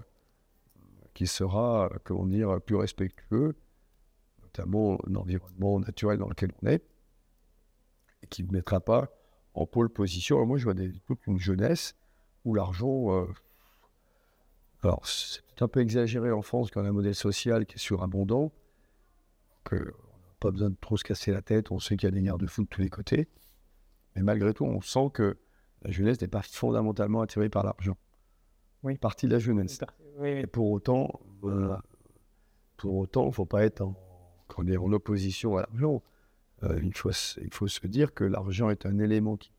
qui 1.20 1.28
sera, 1.28 1.88
euh, 1.88 1.98
comment 2.06 2.26
dire, 2.26 2.62
plus 2.62 2.78
respectueux, 2.78 3.58
notamment 4.42 4.98
l'environnement 5.06 5.78
naturel 5.82 6.18
dans 6.18 6.30
lequel 6.30 6.54
on 6.62 6.68
est, 6.68 6.82
et 8.24 8.28
qui 8.28 8.42
ne 8.46 8.52
mettra 8.54 8.80
pas 8.80 9.10
en 9.54 9.66
pôle 9.66 9.90
position. 9.90 10.38
Alors 10.38 10.48
moi, 10.48 10.58
je 10.58 10.64
vois 10.64 10.76
des, 10.76 10.94
toute 11.08 11.28
une 11.28 11.38
jeunesse 11.38 11.94
où 12.46 12.54
l'argent. 12.54 13.12
euh, 13.12 13.26
alors, 14.82 15.06
c'est 15.06 15.62
un 15.62 15.68
peu 15.68 15.82
exagéré 15.82 16.32
en 16.32 16.42
France 16.42 16.72
quand 16.72 16.84
on 16.84 16.86
a 16.86 16.88
un 16.88 16.94
modèle 16.94 17.16
social 17.16 17.66
qui 17.66 17.76
est 17.76 17.80
surabondant, 17.80 18.54
que 19.66 19.76
on 19.76 19.80
n'a 19.80 20.36
pas 20.40 20.52
besoin 20.52 20.70
de 20.70 20.78
trop 20.80 20.96
se 20.96 21.04
casser 21.04 21.34
la 21.34 21.42
tête, 21.42 21.70
on 21.70 21.80
sait 21.80 21.98
qu'il 21.98 22.08
y 22.08 22.14
a 22.14 22.16
des 22.16 22.22
garde-fous 22.22 22.64
de 22.64 22.70
tous 22.70 22.80
les 22.80 22.90
côtés. 22.90 23.28
Mais 24.16 24.22
malgré 24.22 24.54
tout, 24.54 24.64
on 24.64 24.80
sent 24.80 25.10
que 25.14 25.38
la 25.82 25.92
jeunesse 25.92 26.22
n'est 26.22 26.30
pas 26.30 26.44
fondamentalement 26.44 27.20
attirée 27.20 27.50
par 27.50 27.66
l'argent. 27.66 27.98
Oui. 28.84 28.98
Partie 28.98 29.28
de 29.28 29.34
la 29.34 29.40
jeunesse. 29.40 29.82
Oui, 30.20 30.34
oui. 30.34 30.40
Et 30.42 30.48
pour 30.48 30.70
autant, 30.72 31.20
euh, 31.44 31.76
pour 32.78 32.96
autant, 32.98 33.24
il 33.24 33.28
ne 33.30 33.34
faut 33.34 33.46
pas 33.46 33.64
être 33.64 33.82
en, 33.82 33.96
qu'on 34.48 34.68
est 34.68 34.78
en 34.78 34.92
opposition 34.92 35.58
à 35.58 35.62
l'argent. 35.62 36.02
Euh, 36.64 36.80
il, 36.84 36.94
faut, 36.96 37.12
se- 37.12 37.40
il 37.42 37.54
faut 37.54 37.68
se 37.68 37.86
dire 37.88 38.14
que 38.14 38.24
l'argent 38.24 38.70
est 38.70 38.86
un 38.86 39.00
élément 39.00 39.38
qui, 39.38 39.52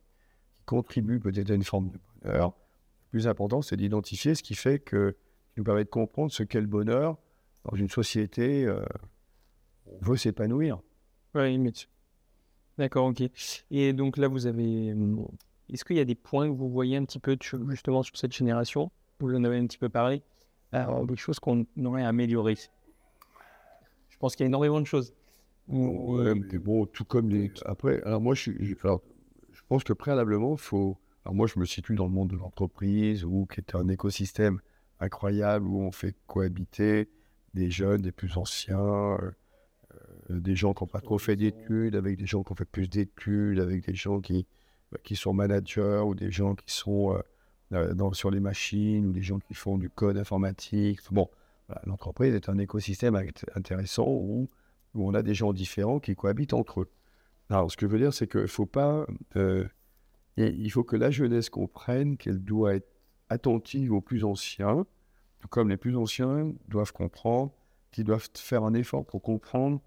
qui 0.54 0.62
contribue 0.64 1.18
peut-être 1.20 1.50
à 1.50 1.54
une 1.54 1.64
forme 1.64 1.90
de 1.90 1.98
bonheur. 2.22 2.48
Le 2.48 3.10
plus 3.18 3.26
important, 3.28 3.62
c'est 3.62 3.76
d'identifier 3.76 4.34
ce 4.34 4.42
qui 4.42 4.54
fait 4.54 4.78
que, 4.78 5.12
qui 5.48 5.54
nous 5.58 5.64
permet 5.64 5.84
de 5.84 5.88
comprendre 5.88 6.30
ce 6.30 6.42
qu'est 6.42 6.60
le 6.60 6.66
bonheur 6.66 7.16
dans 7.64 7.76
une 7.76 7.88
société. 7.88 8.64
euh, 8.66 8.84
où 9.86 9.98
on 10.00 10.04
veut 10.04 10.16
s'épanouir. 10.16 10.80
Oui, 11.34 11.58
mais 11.58 11.72
D'accord, 12.78 13.06
ok. 13.06 13.22
Et 13.70 13.92
donc 13.92 14.16
là, 14.16 14.28
vous 14.28 14.46
avez. 14.46 14.92
hum, 14.92 15.26
Est-ce 15.68 15.84
qu'il 15.84 15.96
y 15.96 16.00
a 16.00 16.04
des 16.04 16.14
points 16.14 16.48
que 16.48 16.54
vous 16.54 16.68
voyez 16.70 16.96
un 16.96 17.04
petit 17.04 17.18
peu 17.18 17.36
justement 17.68 18.02
sur 18.02 18.16
cette 18.16 18.32
génération? 18.32 18.90
Vous 19.20 19.34
en 19.34 19.44
avez 19.44 19.58
un 19.58 19.66
petit 19.66 19.76
peu 19.78 19.88
parlé? 19.88 20.22
Alors, 20.72 21.04
des 21.06 21.16
choses 21.16 21.38
qu'on 21.40 21.66
aurait 21.84 22.04
améliorées. 22.04 22.56
Je 24.08 24.16
pense 24.18 24.36
qu'il 24.36 24.44
y 24.44 24.46
a 24.46 24.48
énormément 24.48 24.80
de 24.80 24.86
choses. 24.86 25.14
Ouais, 25.68 26.34
mais 26.34 26.58
bon, 26.58 26.86
tout 26.86 27.04
comme 27.04 27.28
les. 27.28 27.52
Après, 27.64 28.02
alors 28.02 28.20
moi, 28.20 28.34
je, 28.34 28.40
suis- 28.42 28.64
je- 28.64 28.74
alors, 28.82 29.02
je 29.52 29.60
pense 29.68 29.84
que 29.84 29.92
préalablement, 29.92 30.52
il 30.54 30.60
faut. 30.60 30.98
Alors 31.24 31.34
moi, 31.34 31.46
je 31.46 31.58
me 31.58 31.64
situe 31.64 31.94
dans 31.94 32.04
le 32.06 32.10
monde 32.10 32.30
de 32.30 32.36
l'entreprise, 32.36 33.24
où 33.24 33.46
qui 33.46 33.60
est 33.60 33.74
un 33.74 33.88
écosystème 33.88 34.60
incroyable, 35.00 35.66
où 35.66 35.80
on 35.80 35.92
fait 35.92 36.14
cohabiter 36.26 37.08
des 37.54 37.70
jeunes, 37.70 38.02
des 38.02 38.12
plus 38.12 38.36
anciens, 38.36 38.78
euh, 38.80 39.30
euh, 40.30 40.40
des 40.40 40.56
gens 40.56 40.72
qui 40.74 40.82
n'ont 40.82 40.88
pas 40.88 41.00
trop 41.00 41.18
fait 41.18 41.36
d'études, 41.36 41.94
avec 41.96 42.16
des 42.16 42.26
gens 42.26 42.42
qui 42.42 42.52
ont 42.52 42.54
fait 42.56 42.64
plus 42.64 42.88
d'études, 42.88 43.60
avec 43.60 43.86
des 43.86 43.94
gens 43.94 44.20
qui, 44.20 44.46
bah, 44.90 44.98
qui 45.04 45.14
sont 45.16 45.32
managers, 45.34 46.02
ou 46.04 46.14
des 46.14 46.30
gens 46.30 46.54
qui 46.54 46.72
sont 46.74 47.12
euh, 47.14 47.18
euh, 47.18 47.22
dans, 47.70 48.12
sur 48.12 48.30
les 48.30 48.40
machines, 48.40 49.06
ou 49.06 49.12
des 49.12 49.22
gens 49.22 49.38
qui 49.38 49.54
font 49.54 49.78
du 49.78 49.90
code 49.90 50.16
informatique. 50.16 51.00
Bon, 51.10 51.28
l'entreprise 51.84 52.34
est 52.34 52.48
un 52.48 52.58
écosystème 52.58 53.14
int- 53.14 53.44
intéressant 53.54 54.06
où 54.08 54.48
on 54.94 55.14
a 55.14 55.22
des 55.22 55.34
gens 55.34 55.52
différents 55.52 56.00
qui 56.00 56.14
cohabitent 56.16 56.54
entre 56.54 56.80
eux. 56.80 56.90
Alors, 57.48 57.70
ce 57.70 57.76
que 57.76 57.86
je 57.86 57.92
veux 57.92 57.98
dire, 57.98 58.12
c'est 58.12 58.28
qu'il 58.28 58.48
faut 58.48 58.66
pas. 58.66 59.06
euh, 59.36 59.66
il 60.36 60.70
faut 60.70 60.84
que 60.84 60.96
la 60.96 61.10
jeunesse 61.10 61.50
comprenne 61.50 62.16
qu'elle 62.16 62.38
doit 62.38 62.74
être 62.74 62.88
attentive 63.28 63.92
aux 63.92 64.00
plus 64.00 64.24
anciens, 64.24 64.86
comme 65.50 65.68
les 65.68 65.76
plus 65.76 65.96
anciens 65.96 66.52
doivent 66.68 66.92
comprendre 66.92 67.52
qu'ils 67.92 68.04
doivent 68.04 68.28
faire 68.34 68.64
un 68.64 68.74
effort 68.74 69.04
pour 69.04 69.20
comprendre 69.20 69.80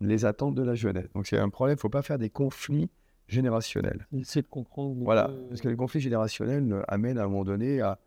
les 0.00 0.24
attentes 0.24 0.54
de 0.54 0.62
la 0.62 0.74
jeunesse. 0.74 1.08
Donc, 1.14 1.26
c'est 1.26 1.38
un 1.38 1.48
problème, 1.48 1.74
il 1.74 1.78
ne 1.78 1.80
faut 1.80 1.88
pas 1.88 2.02
faire 2.02 2.18
des 2.18 2.30
conflits 2.30 2.88
générationnels. 3.30 4.06
Essayer 4.12 4.42
de 4.42 4.48
comprendre. 4.48 4.96
Voilà, 5.02 5.28
deux. 5.28 5.46
parce 5.48 5.60
que 5.60 5.68
les 5.68 5.76
conflits 5.76 6.00
générationnels 6.00 6.72
euh, 6.72 6.82
amènent 6.88 7.18
à 7.18 7.24
un 7.24 7.28
moment 7.28 7.44
donné 7.44 7.80
à 7.80 7.98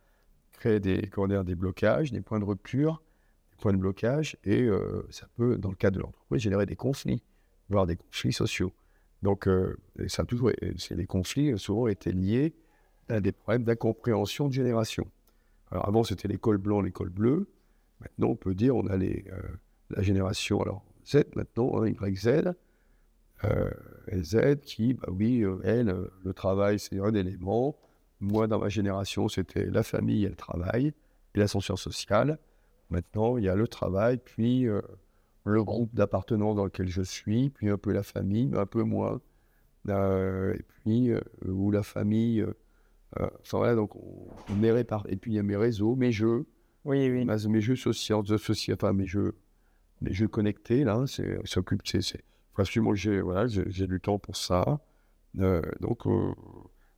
créer 0.54 0.80
des, 0.80 1.10
dire, 1.28 1.44
des 1.44 1.56
blocages, 1.56 2.12
des 2.12 2.22
points 2.22 2.40
de 2.40 2.46
rupture, 2.46 3.02
des 3.52 3.58
points 3.58 3.74
de 3.74 3.78
blocage, 3.78 4.38
et 4.44 4.62
euh, 4.64 5.06
ça 5.10 5.28
peut, 5.36 5.58
dans 5.58 5.70
le 5.70 5.76
cadre 5.76 5.98
de 5.98 6.02
l'entreprise, 6.02 6.42
générer 6.42 6.66
des 6.66 6.76
conflits, 6.76 7.24
voire 7.70 7.86
des 7.86 7.96
conflits 7.96 8.34
sociaux. 8.34 8.72
Donc, 9.24 9.48
euh, 9.48 9.78
ça 10.08 10.24
a 10.24 10.26
toujours, 10.26 10.52
les 10.52 11.06
conflits 11.06 11.54
euh, 11.54 11.58
souvent 11.58 11.88
étaient 11.88 12.12
liés 12.12 12.54
à 13.10 13.22
des 13.22 13.32
problèmes 13.32 13.64
d'incompréhension 13.64 14.48
de 14.48 14.54
génération. 14.54 15.08
Alors 15.72 15.88
avant, 15.88 16.04
c'était 16.04 16.28
l'école 16.28 16.58
blanc, 16.58 16.82
l'école 16.82 17.10
bleue. 17.10 17.48
Maintenant, 18.00 18.28
on 18.28 18.36
peut 18.36 18.54
dire 18.54 18.76
on 18.76 18.86
a 18.88 18.98
les, 18.98 19.26
euh, 19.32 19.42
la 19.90 20.02
génération 20.02 20.62
alors 20.62 20.84
Z 21.06 21.24
maintenant, 21.36 21.82
hein, 21.82 21.88
YZ, 21.88 22.28
euh, 22.28 22.54
et 24.08 24.24
Z 24.24 24.60
qui, 24.62 24.94
bah 24.94 25.08
oui, 25.12 25.42
euh, 25.44 25.60
elle, 25.64 25.90
euh, 25.90 26.08
le 26.24 26.34
travail, 26.34 26.80
c'est 26.80 27.00
un 27.00 27.14
élément. 27.14 27.78
Moi, 28.20 28.48
dans 28.48 28.60
ma 28.60 28.70
génération, 28.70 29.28
c'était 29.28 29.66
la 29.66 29.84
famille 29.84 30.26
et 30.26 30.30
le 30.30 30.36
travail, 30.36 30.94
et 31.36 31.40
l'ascenseur 31.40 31.78
social. 31.80 32.40
Maintenant, 32.90 33.38
il 33.38 33.44
y 33.46 33.50
a 33.50 33.56
le 33.56 33.68
travail, 33.68 34.18
puis 34.24 34.68
euh, 34.68 34.82
le 35.46 35.64
groupe 35.64 35.94
d'appartenance 35.96 36.56
dans 36.56 36.66
lequel 36.66 36.88
je 36.88 37.02
suis, 37.02 37.50
puis 37.50 37.70
un 37.70 37.78
peu 37.78 37.92
la 37.92 38.04
famille, 38.04 38.48
mais 38.48 38.60
un 38.60 38.66
peu 38.66 38.84
moins. 38.84 39.20
Euh, 39.90 40.54
et 40.54 40.64
puis, 40.64 41.12
euh, 41.12 41.20
ou 41.46 41.72
la 41.72 41.84
famille. 41.84 42.42
euh, 42.42 42.54
euh, 43.20 43.28
enfin 43.42 43.58
voilà, 43.60 43.76
donc 43.76 43.96
on, 43.96 44.28
on 44.50 44.64
est 44.64 44.72
réparti. 44.72 45.12
Et 45.14 45.18
puis, 45.18 45.32
il 45.32 45.36
y 45.36 45.40
a 45.40 45.44
mes 45.44 45.56
réseaux, 45.58 45.96
mes 45.96 46.12
jeux, 46.12 46.46
Oui, 46.86 47.10
oui. 47.10 47.26
mes, 47.26 47.62
jeux 47.62 47.76
sociaux, 47.76 48.24
enfin 48.74 48.94
mes 48.94 49.06
jeux, 49.08 49.36
mes 50.02 50.14
jeux 50.14 50.28
connectés, 50.28 50.84
là, 50.84 51.04
c'est, 51.08 51.40
ça 51.46 51.60
occupe, 51.60 51.82
c'est, 51.86 52.02
absolument 52.62 52.92
que 52.92 52.98
j'ai, 52.98 53.22
voilà, 53.22 53.48
j'ai, 53.48 53.64
j'ai 53.68 53.88
du 53.88 54.00
temps 54.00 54.20
pour 54.20 54.36
ça. 54.36 54.80
Euh, 55.40 55.62
donc, 55.80 56.06
euh, 56.06 56.34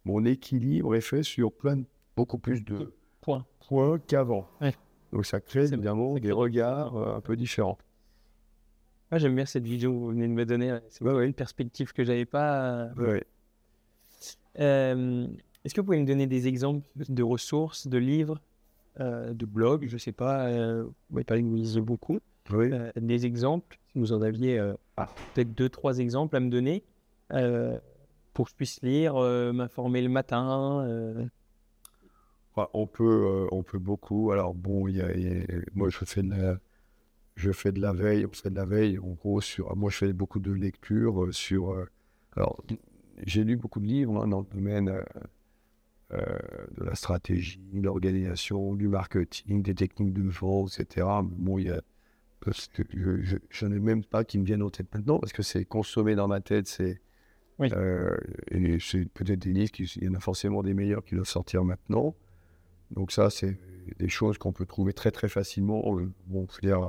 mon 0.03 0.25
équilibre 0.25 0.95
est 0.95 1.01
fait 1.01 1.23
sur 1.23 1.51
plein 1.53 1.77
de, 1.77 1.85
beaucoup 2.15 2.37
plus 2.37 2.63
de 2.63 2.93
Point. 3.21 3.45
points 3.67 3.99
qu'avant. 3.99 4.47
Ouais. 4.61 4.73
Donc, 5.13 5.25
ça 5.25 5.39
crée 5.39 5.65
évidemment 5.65 6.15
des 6.15 6.31
regards 6.31 6.95
euh, 6.97 7.15
un 7.15 7.21
peu 7.21 7.35
différents. 7.35 7.77
Ah, 9.11 9.17
J'aime 9.17 9.35
bien 9.35 9.45
cette 9.45 9.65
vidéo 9.65 9.91
que 9.91 9.97
vous 9.97 10.07
venez 10.07 10.27
de 10.27 10.33
me 10.33 10.45
donner. 10.45 10.77
C'est 10.89 11.03
ouais. 11.03 11.25
une 11.25 11.33
perspective 11.33 11.93
que 11.93 12.03
j'avais 12.03 12.25
pas. 12.25 12.89
Ouais. 12.97 13.23
Est-ce 14.55 15.73
que 15.73 15.81
vous 15.81 15.85
pouvez 15.85 15.99
me 15.99 16.05
donner 16.05 16.27
des 16.27 16.47
exemples 16.47 16.85
de 16.95 17.23
ressources, 17.23 17.87
de 17.87 17.97
livres, 17.97 18.41
de 18.99 19.45
blogs 19.45 19.87
Je 19.87 19.97
sais 19.97 20.11
pas. 20.11 20.49
vous 20.81 20.93
m'avez 21.11 21.23
parlé 21.23 21.43
que 21.43 21.47
vous 21.47 21.55
lisiez 21.55 21.81
beaucoup. 21.81 22.19
Oui. 22.51 22.69
Euh, 22.71 22.91
des 22.95 23.25
exemples, 23.25 23.79
si 23.91 23.99
vous 23.99 24.13
en 24.13 24.21
aviez 24.21 24.59
euh, 24.59 24.73
ah, 24.97 25.09
peut-être 25.33 25.53
deux, 25.53 25.69
trois 25.69 25.97
exemples 25.97 26.35
à 26.35 26.39
me 26.39 26.49
donner 26.49 26.83
euh, 27.33 27.77
pour 28.33 28.45
que 28.45 28.51
je 28.51 28.55
puisse 28.55 28.81
lire, 28.83 29.15
m'informer 29.15 30.01
le 30.01 30.09
matin. 30.09 30.85
Ouais, 32.57 32.65
on 32.73 32.87
peut, 32.87 33.03
euh, 33.03 33.47
on 33.51 33.63
peut 33.63 33.79
beaucoup. 33.79 34.31
Alors 34.31 34.53
bon, 34.53 34.87
il 34.87 34.97
y 34.97 35.01
a, 35.01 35.13
il 35.15 35.23
y 35.23 35.41
a- 35.41 35.59
moi 35.73 35.89
je 35.89 36.05
fais 36.05 36.23
de 36.23 36.29
la, 36.29 36.57
je 37.35 37.51
fais 37.51 37.71
de 37.71 37.81
la 37.81 37.93
veille, 37.93 38.25
on 38.25 38.31
fait 38.33 38.49
de 38.49 38.55
la 38.55 38.65
veille. 38.65 38.99
En 38.99 39.09
gros, 39.13 39.41
sur, 39.41 39.75
moi 39.75 39.89
je 39.89 39.97
fais 39.97 40.13
beaucoup 40.13 40.39
de 40.39 40.51
lectures 40.51 41.23
euh, 41.25 41.31
sur. 41.31 41.71
euh, 41.71 41.89
alors, 42.35 42.61
j'ai 43.23 43.43
lu 43.43 43.55
beaucoup 43.57 43.79
de 43.79 43.85
livres 43.87 44.21
hein, 44.23 44.27
dans 44.27 44.41
le 44.41 44.47
domaine 44.53 45.01
de 46.11 46.83
la 46.83 46.95
stratégie, 46.95 47.59
de 47.73 47.81
l'organisation, 47.81 48.75
du 48.75 48.87
marketing, 48.87 49.61
des 49.63 49.73
techniques 49.75 50.13
de 50.13 50.29
vente, 50.29 50.79
etc. 50.79 51.07
Mais 51.23 51.35
bon, 51.37 51.57
il 51.57 51.67
y 51.67 51.71
a 51.71 51.81
je, 52.51 53.21
je, 53.21 53.37
j'en 53.49 53.71
ai 53.71 53.79
même 53.79 54.03
pas 54.03 54.23
qui 54.23 54.37
me 54.37 54.45
viennent 54.45 54.61
en 54.63 54.69
tête 54.69 54.93
maintenant 54.93 55.19
parce 55.19 55.33
que 55.33 55.43
c'est 55.43 55.65
consommé 55.65 56.15
dans 56.15 56.27
ma 56.27 56.41
tête, 56.41 56.67
c'est 56.67 57.01
Oui. 57.59 57.69
euh, 57.73 58.15
et 58.51 58.77
c'est 58.79 59.05
peut-être 59.05 59.39
des 59.39 59.51
livres, 59.53 59.71
qui, 59.71 59.83
il 59.83 60.03
y 60.05 60.09
en 60.09 60.13
a 60.15 60.19
forcément 60.19 60.63
des 60.63 60.73
meilleurs 60.73 61.03
qui 61.03 61.15
doivent 61.15 61.27
sortir 61.27 61.63
maintenant. 61.63 62.15
Donc 62.91 63.11
ça, 63.11 63.29
c'est 63.29 63.57
des 63.97 64.09
choses 64.09 64.37
qu'on 64.37 64.53
peut 64.53 64.65
trouver 64.65 64.93
très 64.93 65.11
très 65.11 65.27
facilement. 65.27 65.97
Euh, 65.97 66.11
Bon, 66.27 66.47
je 66.55 66.59
dire, 66.67 66.79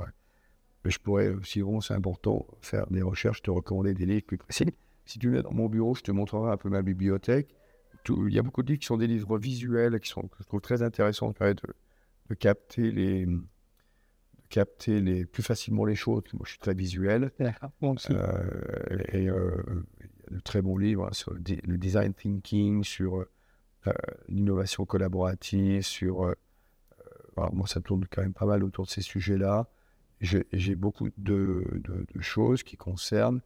pourrais, 1.03 1.33
si 1.43 1.61
vraiment 1.61 1.81
c'est 1.81 1.93
important, 1.93 2.47
faire 2.61 2.87
des 2.89 3.01
recherches, 3.01 3.41
te 3.41 3.51
recommander 3.51 3.93
des 3.93 4.05
livres 4.05 4.25
plus 4.25 4.37
précis. 4.37 4.73
Si 5.05 5.19
tu 5.19 5.31
viens 5.31 5.41
dans 5.41 5.53
mon 5.53 5.67
bureau, 5.67 5.95
je 5.95 6.01
te 6.01 6.11
montrerai 6.11 6.51
un 6.51 6.57
peu 6.57 6.69
ma 6.69 6.81
bibliothèque. 6.81 7.55
Tout- 8.03 8.27
il 8.27 8.33
y 8.33 8.39
a 8.39 8.41
beaucoup 8.41 8.63
de 8.63 8.67
livres 8.67 8.79
qui 8.79 8.85
sont 8.87 8.97
des 8.97 9.07
livres 9.07 9.37
visuels, 9.37 9.99
qui 9.99 10.09
sont, 10.09 10.21
que 10.21 10.37
je 10.39 10.47
trouve 10.47 10.61
très 10.61 10.81
intéressants, 10.81 11.29
qui 11.31 11.39
permettent 11.39 11.63
de, 11.65 11.73
de 12.29 12.35
capter 12.35 12.91
les 12.91 13.27
capter 14.49 15.01
les, 15.01 15.25
plus 15.25 15.43
facilement 15.43 15.85
les 15.85 15.95
choses. 15.95 16.23
Moi, 16.33 16.43
je 16.45 16.51
suis 16.51 16.59
très 16.59 16.73
visuel. 16.73 17.31
Euh, 18.11 19.03
et 19.13 19.29
euh, 19.29 19.85
de 20.31 20.39
très 20.39 20.61
bons 20.61 20.77
livres 20.77 21.05
hein, 21.07 21.13
sur 21.13 21.33
le, 21.33 21.77
design 21.77 22.13
thinking, 22.13 22.83
sur 22.83 23.25
euh, 23.87 23.93
l'innovation 24.27 24.85
collaborative, 24.85 25.81
sur... 25.83 26.23
euh, 26.25 26.35
euh, 27.37 27.47
moi, 27.53 27.67
ça 27.67 27.81
tourne 27.81 28.05
quand 28.09 28.21
même 28.21 28.33
pas 28.33 28.45
mal 28.45 28.63
autour 28.63 28.85
de 28.85 28.89
ces 28.89 29.01
sujets-là. 29.01 29.67
J'ai 30.21 30.45
j'ai 30.53 30.75
beaucoup 30.75 31.09
de, 31.17 31.63
de- 31.83 32.05
de 32.13 32.21
choses 32.21 32.63
qui 32.63 32.77
concernent... 32.77 33.41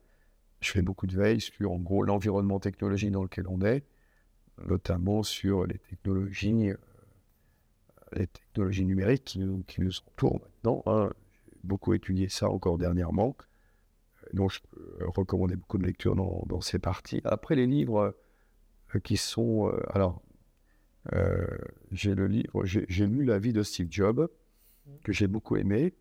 Je 0.64 0.70
fais 0.70 0.84
beaucoup 0.84 1.08
de 1.08 1.16
veille 1.18 1.42
sur, 1.42 1.72
en 1.72 1.80
gros, 1.80 2.04
l'environnement 2.04 2.60
technologique 2.60 3.10
dans 3.10 3.24
lequel 3.24 3.48
on 3.48 3.62
est, 3.62 3.84
notamment 4.68 5.24
sur 5.24 5.66
les 5.66 5.80
technologies, 5.80 6.70
euh, 6.70 6.78
les 8.14 8.28
technologies 8.28 8.86
numériques 8.86 9.24
qui 9.24 9.40
nous, 9.40 9.64
qui 9.68 9.82
nous 9.82 9.92
entourent 10.08 10.40
maintenant. 10.42 10.84
hein. 10.86 11.12
J'ai 11.54 11.60
beaucoup 11.64 11.94
étudié 11.94 12.30
ça 12.30 12.50
encore 12.50 12.78
dernièrement. 12.78 13.36
Donc, 14.34 14.52
je 14.52 14.60
peux 14.72 14.98
euh, 15.02 15.08
recommander 15.10 15.56
beaucoup 15.56 15.78
de 15.78 15.84
lectures 15.86 16.16
dans, 16.16 16.44
dans 16.48 16.62
ces 16.62 16.80
parties. 16.80 17.22
Après, 17.24 17.56
les 17.56 17.68
livres 17.68 18.16
euh, 18.96 19.00
qui 19.00 19.18
sont. 19.18 19.68
euh, 19.68 19.80
alors, 19.90 20.22
euh, 21.14 21.46
j'ai 21.92 22.14
le 22.16 22.28
livre, 22.28 22.64
j'ai 22.66 23.08
lu 23.08 23.26
La 23.26 23.40
vie 23.40 23.54
de 23.54 23.64
Steve 23.64 23.88
Jobs, 23.90 24.30
que 25.04 25.12
j'ai 25.12 25.28
beaucoup 25.28 25.56
aimé, 25.58 25.94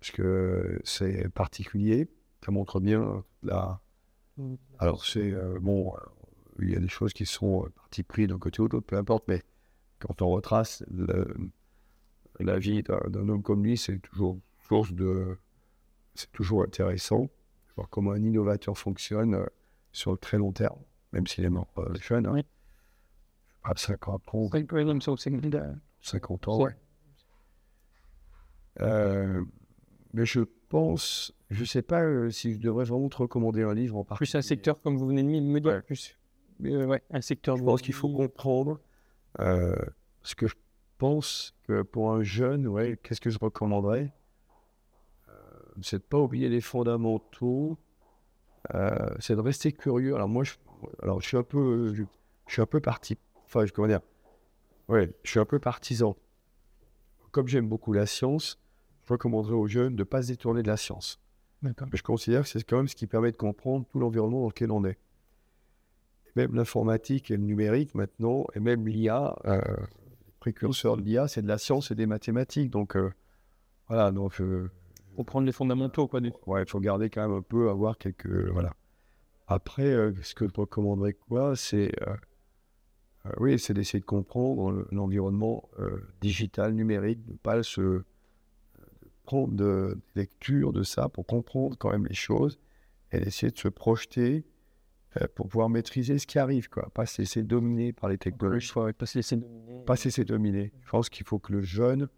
parce 0.00 0.10
que 0.12 0.80
c'est 0.84 1.28
particulier. 1.28 2.08
Ça 2.44 2.50
montre 2.50 2.80
bien 2.80 3.24
la. 3.42 3.80
Alors, 4.78 5.04
c'est. 5.04 5.32
euh, 5.32 5.58
bon, 5.60 5.94
euh, 5.94 5.98
il 6.60 6.70
y 6.70 6.76
a 6.76 6.80
des 6.80 6.88
choses 6.88 7.12
qui 7.12 7.24
sont 7.24 7.64
euh, 7.64 7.68
parti 7.70 8.02
pris 8.02 8.26
d'un 8.26 8.38
côté 8.38 8.60
ou 8.60 8.68
de 8.68 8.74
l'autre, 8.74 8.86
peu 8.86 8.96
importe, 8.96 9.24
mais 9.28 9.42
quand 10.06 10.20
on 10.22 10.28
retrace 10.30 10.84
le- 10.90 11.34
la 12.40 12.58
vie 12.58 12.82
d'un 12.82 13.28
homme 13.28 13.42
comme 13.42 13.62
lui, 13.64 13.76
c'est 13.76 13.98
toujours 13.98 14.38
source 14.68 14.92
de. 14.92 15.36
C'est 16.14 16.30
toujours 16.32 16.62
intéressant 16.64 17.22
de 17.22 17.28
voir 17.76 17.88
comment 17.88 18.10
un 18.12 18.22
innovateur 18.22 18.76
fonctionne 18.76 19.34
euh, 19.34 19.46
sur 19.92 20.10
le 20.12 20.18
très 20.18 20.36
long 20.38 20.52
terme, 20.52 20.78
même 21.12 21.26
s'il 21.26 21.44
est 21.44 21.50
mort 21.50 21.68
euh, 21.78 21.94
jeune. 22.00 22.26
hein. 22.26 22.32
Oui. 22.34 22.44
À 23.64 23.72
50 23.76 24.22
ans, 24.34 24.48
C'est 24.52 24.64
problem 24.64 25.00
solving. 25.00 25.40
de- 25.48 25.62
50 26.00 26.48
ans, 26.48 26.60
Ouais. 26.62 26.74
Euh, 28.80 29.42
mais 30.14 30.24
je 30.26 30.40
pense, 30.68 31.32
je 31.50 31.64
sais 31.64 31.82
pas 31.82 32.02
euh, 32.02 32.30
si 32.30 32.54
je 32.54 32.58
devrais 32.58 32.84
vraiment 32.84 33.08
te 33.08 33.18
recommander 33.18 33.62
un 33.62 33.74
livre 33.74 33.96
en 33.98 34.04
particulier. 34.04 34.30
Plus 34.30 34.38
un 34.38 34.42
secteur 34.42 34.80
comme 34.80 34.96
vous 34.96 35.06
venez 35.06 35.22
de 35.22 35.28
me 35.46 35.60
dire. 35.60 35.72
Ouais. 35.72 35.82
Plus, 35.82 36.18
euh, 36.64 36.86
ouais, 36.86 37.02
un 37.10 37.20
secteur. 37.20 37.56
Je 37.56 37.62
pense 37.64 37.82
qu'il 37.82 37.94
faut 37.94 38.08
comprendre 38.08 38.80
ce 39.38 40.34
que 40.34 40.46
je 40.46 40.54
pense 40.98 41.54
que 41.66 41.82
pour 41.82 42.12
un 42.12 42.22
jeune, 42.22 42.68
ouais, 42.68 42.98
qu'est-ce 43.02 43.20
que 43.20 43.30
je 43.30 43.38
recommanderais? 43.38 44.12
Euh, 45.28 45.32
C'est 45.82 45.98
de 45.98 46.02
pas 46.02 46.18
oublier 46.18 46.48
les 46.48 46.60
fondamentaux, 46.60 47.76
euh, 48.74 49.14
c'est 49.18 49.34
de 49.34 49.40
rester 49.40 49.72
curieux. 49.72 50.14
Alors 50.14 50.28
moi, 50.28 50.44
je, 50.44 50.54
alors 51.02 51.20
je 51.20 51.26
suis 51.26 51.36
un 51.36 51.42
peu, 51.42 51.92
je, 51.94 52.04
je 52.46 52.52
suis 52.52 52.62
un 52.62 52.66
peu 52.66 52.80
parti, 52.80 53.18
enfin, 53.46 53.66
je, 53.66 53.72
comment 53.72 53.88
dire, 53.88 54.00
ouais, 54.88 55.12
je 55.24 55.30
suis 55.30 55.40
un 55.40 55.44
peu 55.44 55.58
partisan. 55.58 56.16
Comme 57.32 57.48
j'aime 57.48 57.68
beaucoup 57.68 57.92
la 57.92 58.06
science, 58.06 58.60
je 59.06 59.12
recommanderais 59.12 59.54
aux 59.54 59.66
jeunes 59.66 59.96
de 59.96 60.02
ne 60.02 60.04
pas 60.04 60.22
se 60.22 60.28
détourner 60.28 60.62
de 60.62 60.68
la 60.68 60.76
science. 60.76 61.18
Mais 61.62 61.98
je 61.98 62.02
considère 62.02 62.42
que 62.42 62.48
c'est 62.48 62.62
quand 62.64 62.76
même 62.76 62.88
ce 62.88 62.94
qui 62.94 63.06
permet 63.06 63.32
de 63.32 63.36
comprendre 63.36 63.86
tout 63.90 63.98
l'environnement 63.98 64.42
dans 64.42 64.48
lequel 64.48 64.70
on 64.70 64.84
est. 64.84 64.98
Même 66.36 66.54
l'informatique 66.54 67.30
et 67.30 67.36
le 67.36 67.42
numérique 67.42 67.94
maintenant, 67.94 68.46
et 68.54 68.60
même 68.60 68.86
l'IA, 68.88 69.36
euh, 69.44 69.60
les 70.26 70.32
précurseurs 70.40 70.96
de 70.96 71.02
l'IA, 71.02 71.28
c'est 71.28 71.42
de 71.42 71.48
la 71.48 71.58
science 71.58 71.90
et 71.90 71.94
des 71.94 72.06
mathématiques. 72.06 72.70
Donc 72.70 72.96
euh, 72.96 73.10
voilà, 73.88 74.10
donc 74.12 74.40
euh, 74.40 74.70
Pour 75.14 75.26
prendre 75.26 75.44
les 75.46 75.52
fondamentaux, 75.52 76.08
quoi. 76.08 76.20
du- 76.20 76.32
ouais, 76.46 76.62
il 76.62 76.68
faut 76.68 76.80
garder 76.80 77.10
quand 77.10 77.20
même 77.28 77.36
un 77.36 77.42
peu, 77.42 77.68
avoir 77.68 77.98
quelques 77.98 78.26
voilà. 78.50 78.72
Après, 79.46 79.84
euh, 79.84 80.12
ce 80.22 80.34
que 80.34 80.46
je 80.48 80.54
recommanderais 80.58 81.12
quoi, 81.12 81.54
c'est 81.54 81.92
euh, 82.08 82.14
euh, 83.26 83.30
oui, 83.38 83.58
c'est 83.58 83.74
d'essayer 83.74 84.00
de 84.00 84.04
comprendre 84.06 84.70
le- 84.72 84.88
l'environnement 84.90 85.68
digital, 86.22 86.72
numérique, 86.72 87.24
de 87.26 87.34
pas 87.34 87.62
se 87.62 88.02
prendre 89.24 89.52
de, 89.54 89.98
des 90.14 90.22
lectures 90.22 90.72
de 90.72 90.82
ça 90.82 91.08
pour 91.08 91.26
comprendre 91.26 91.76
quand 91.78 91.90
même 91.90 92.06
les 92.06 92.14
choses 92.14 92.58
et 93.12 93.20
d'essayer 93.20 93.52
de 93.52 93.58
se 93.58 93.68
projeter 93.68 94.44
pour 95.34 95.48
pouvoir 95.48 95.68
maîtriser 95.68 96.18
ce 96.18 96.26
qui 96.26 96.38
arrive, 96.38 96.68
quoi. 96.68 96.90
Pas 96.94 97.06
se 97.06 97.20
laisser 97.22 97.42
dominer 97.42 97.92
par 97.92 98.08
les 98.08 98.18
technologies, 98.18 98.72
pas 98.98 99.06
se 99.06 99.18
laisser 99.18 99.36
dominer. 99.36 99.84
pas 99.84 99.96
se 99.96 100.04
laisser 100.04 100.24
dominer. 100.24 100.72
Je 100.84 100.90
pense 100.90 101.08
qu'il 101.08 101.26
faut 101.26 101.38
que 101.38 101.52
le 101.52 101.60
jeune 101.62 102.08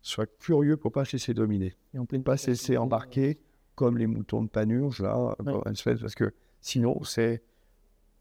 soit 0.00 0.26
curieux 0.38 0.76
pour 0.76 0.92
pas 0.92 1.04
se 1.04 1.12
laisser 1.12 1.34
dominer 1.34 1.76
Et 1.94 1.98
en 1.98 2.06
pleine 2.06 2.22
pas 2.22 2.36
se 2.36 2.48
laisser 2.48 2.76
embarquer 2.76 3.38
comme 3.74 3.98
les 3.98 4.06
moutons 4.06 4.42
de 4.42 4.48
Panurge, 4.48 5.00
là, 5.02 5.36
Ouais. 5.44 5.60
parce 5.64 6.14
que 6.14 6.34
sinon, 6.60 7.04
c'est, 7.04 7.42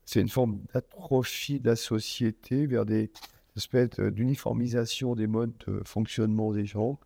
c'est 0.06 0.22
une 0.22 0.30
forme 0.30 0.62
d'atrophie 0.74 1.60
de 1.60 1.68
la 1.70 1.76
société 1.76 2.68
vers 2.68 2.86
des 2.86 3.12
espèces 3.56 4.00
d'uniformisation 4.00 5.16
des 5.16 5.26
modes 5.26 5.54
de 5.66 5.82
fonctionnement 5.86 6.54
des 6.54 6.66
gens. 6.66 7.00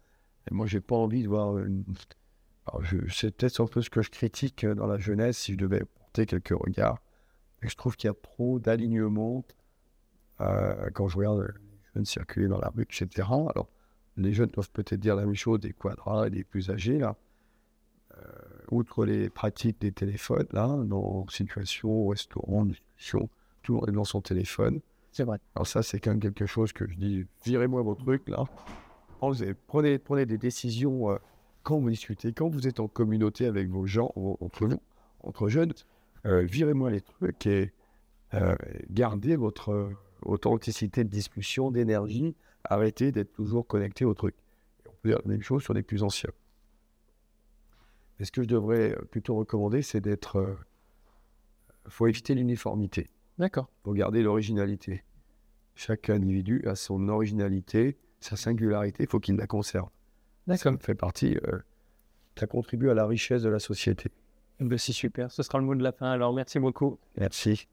Et 0.50 0.54
moi, 0.54 0.66
j'ai 0.68 0.82
pas 0.82 0.96
envie 0.96 1.24
de 1.24 1.30
voir 1.30 1.58
une... 1.60 1.84
Alors, 2.68 2.84
je, 2.84 2.98
c'est 3.10 3.36
peut-être 3.36 3.62
un 3.62 3.68
peu 3.68 3.82
ce 3.82 3.90
que 3.90 4.02
je 4.02 4.10
critique 4.10 4.64
euh, 4.66 4.76
dans 4.76 4.86
la 4.88 4.98
jeunesse, 4.98 5.38
si 5.38 5.54
je 5.54 5.58
devais 5.58 5.84
porter 5.86 6.26
quelques 6.26 6.50
regards. 6.50 7.00
Et 7.64 7.70
je 7.70 7.76
trouve 7.76 7.96
qu'il 7.96 8.08
y 8.08 8.12
a 8.12 8.16
trop 8.16 8.60
d'alignement 8.60 9.44
euh, 10.42 10.90
quand 10.94 11.08
je 11.08 11.18
regarde 11.18 11.42
les 11.42 11.80
jeunes 11.96 12.06
circuler 12.06 12.48
dans 12.48 12.60
la 12.60 12.70
rue, 12.70 12.84
etc. 12.84 13.08
Alors, 13.30 13.68
les 14.18 14.34
jeunes 14.34 14.50
doivent 14.50 14.72
peut-être 14.72 15.00
dire 15.00 15.16
la 15.16 15.26
même 15.26 15.36
chose 15.36 15.60
des 15.60 15.74
quadras 15.74 16.28
et 16.28 16.30
des 16.32 16.44
plus 16.44 16.70
âgés, 16.70 16.98
là. 16.98 17.16
Euh, 18.18 18.22
outre 18.72 19.06
les 19.06 19.30
pratiques 19.30 19.80
des 19.82 19.92
téléphones, 19.92 20.48
là, 20.52 20.68
dans 20.86 21.26
situation 21.28 21.90
au 21.90 22.08
restaurant, 22.10 22.66
discussion, 22.66 23.30
tout 23.64 23.74
le 23.74 23.80
monde 23.80 23.90
est 23.90 23.94
dans 23.94 24.04
son 24.04 24.22
téléphone. 24.22 24.80
C'est 25.12 25.24
vrai. 25.24 25.40
Alors 25.56 25.68
ça, 25.68 25.84
c'est 25.84 26.00
quand 26.00 26.12
même 26.12 26.20
quelque 26.20 26.46
chose 26.46 26.72
que 26.74 26.88
je 26.90 26.96
dis, 26.96 27.26
virez-moi 27.46 27.82
vos 27.82 27.96
trucs, 27.96 28.28
là. 28.30 28.44
Prenez, 29.68 30.00
prenez 30.00 30.26
des 30.26 30.38
décisions 30.38 31.12
euh, 31.12 31.18
quand 31.64 31.80
vous 31.80 31.90
discutez, 31.90 32.34
quand 32.34 32.50
vous 32.50 32.68
êtes 32.68 32.80
en 32.80 32.88
communauté 32.88 33.46
avec 33.46 33.70
vos 33.70 33.86
gens, 33.86 34.12
en- 34.16 34.38
entre 34.42 34.66
vous, 34.66 34.82
entre 35.24 35.48
jeunes, 35.48 35.74
virez-moi 36.26 36.92
les 36.92 37.02
trucs 37.02 37.46
et 37.48 37.72
euh, 38.34 38.56
gardez 38.90 39.36
votre 39.36 39.72
euh, 39.72 39.98
authenticité 40.22 41.04
de 41.04 41.10
discussion, 41.10 41.72
d'énergie, 41.72 42.36
arrêtez 42.64 43.12
d'être 43.12 43.34
toujours 43.34 43.68
connecté 43.68 44.06
au 44.06 44.14
truc. 44.14 44.36
Et 44.86 44.90
on 44.90 44.94
peut 45.02 45.10
dire 45.10 45.20
la 45.24 45.32
même 45.32 45.42
chose 45.42 45.64
sur 45.64 45.74
les 45.74 45.84
plus 45.84 46.04
anciens. 46.04 46.32
Mais 48.20 48.26
ce 48.26 48.32
que 48.32 48.44
je 48.44 48.48
devrais 48.48 48.92
euh, 48.92 49.02
plutôt 49.10 49.36
recommander, 49.36 49.82
c'est 49.82 50.02
d'être... 50.02 50.38
euh, 50.38 50.56
faut 51.88 52.08
éviter 52.08 52.36
l'uniformité 52.36 53.10
D'accord. 53.38 53.70
pour 53.84 53.94
garder 53.96 54.22
l'originalité. 54.22 55.04
Chaque 55.76 56.10
individu 56.10 56.62
a 56.68 56.76
son 56.76 57.10
originalité, 57.10 57.98
sa 58.20 58.36
singularité, 58.36 59.04
il 59.04 59.10
faut 59.10 59.20
qu'il 59.20 59.36
la 59.36 59.48
conserve. 59.48 59.90
Ça 60.48 60.54
D'accord. 60.54 60.74
me 60.74 60.78
fait 60.78 60.96
partie, 60.96 61.38
euh, 61.48 61.60
ça 62.38 62.48
contribue 62.48 62.90
à 62.90 62.94
la 62.94 63.06
richesse 63.08 63.42
de 63.42 63.50
la 63.50 63.60
société. 63.60 64.12
Ben, 64.62 64.78
c'est 64.78 64.94
super. 64.94 65.32
Ce 65.32 65.42
sera 65.42 65.58
le 65.58 65.66
mot 65.66 65.76
de 65.76 65.84
la 65.84 65.92
fin. 65.92 66.12
Alors, 66.12 66.34
merci 66.34 66.60
beaucoup. 66.60 67.00
Merci. 67.18 67.68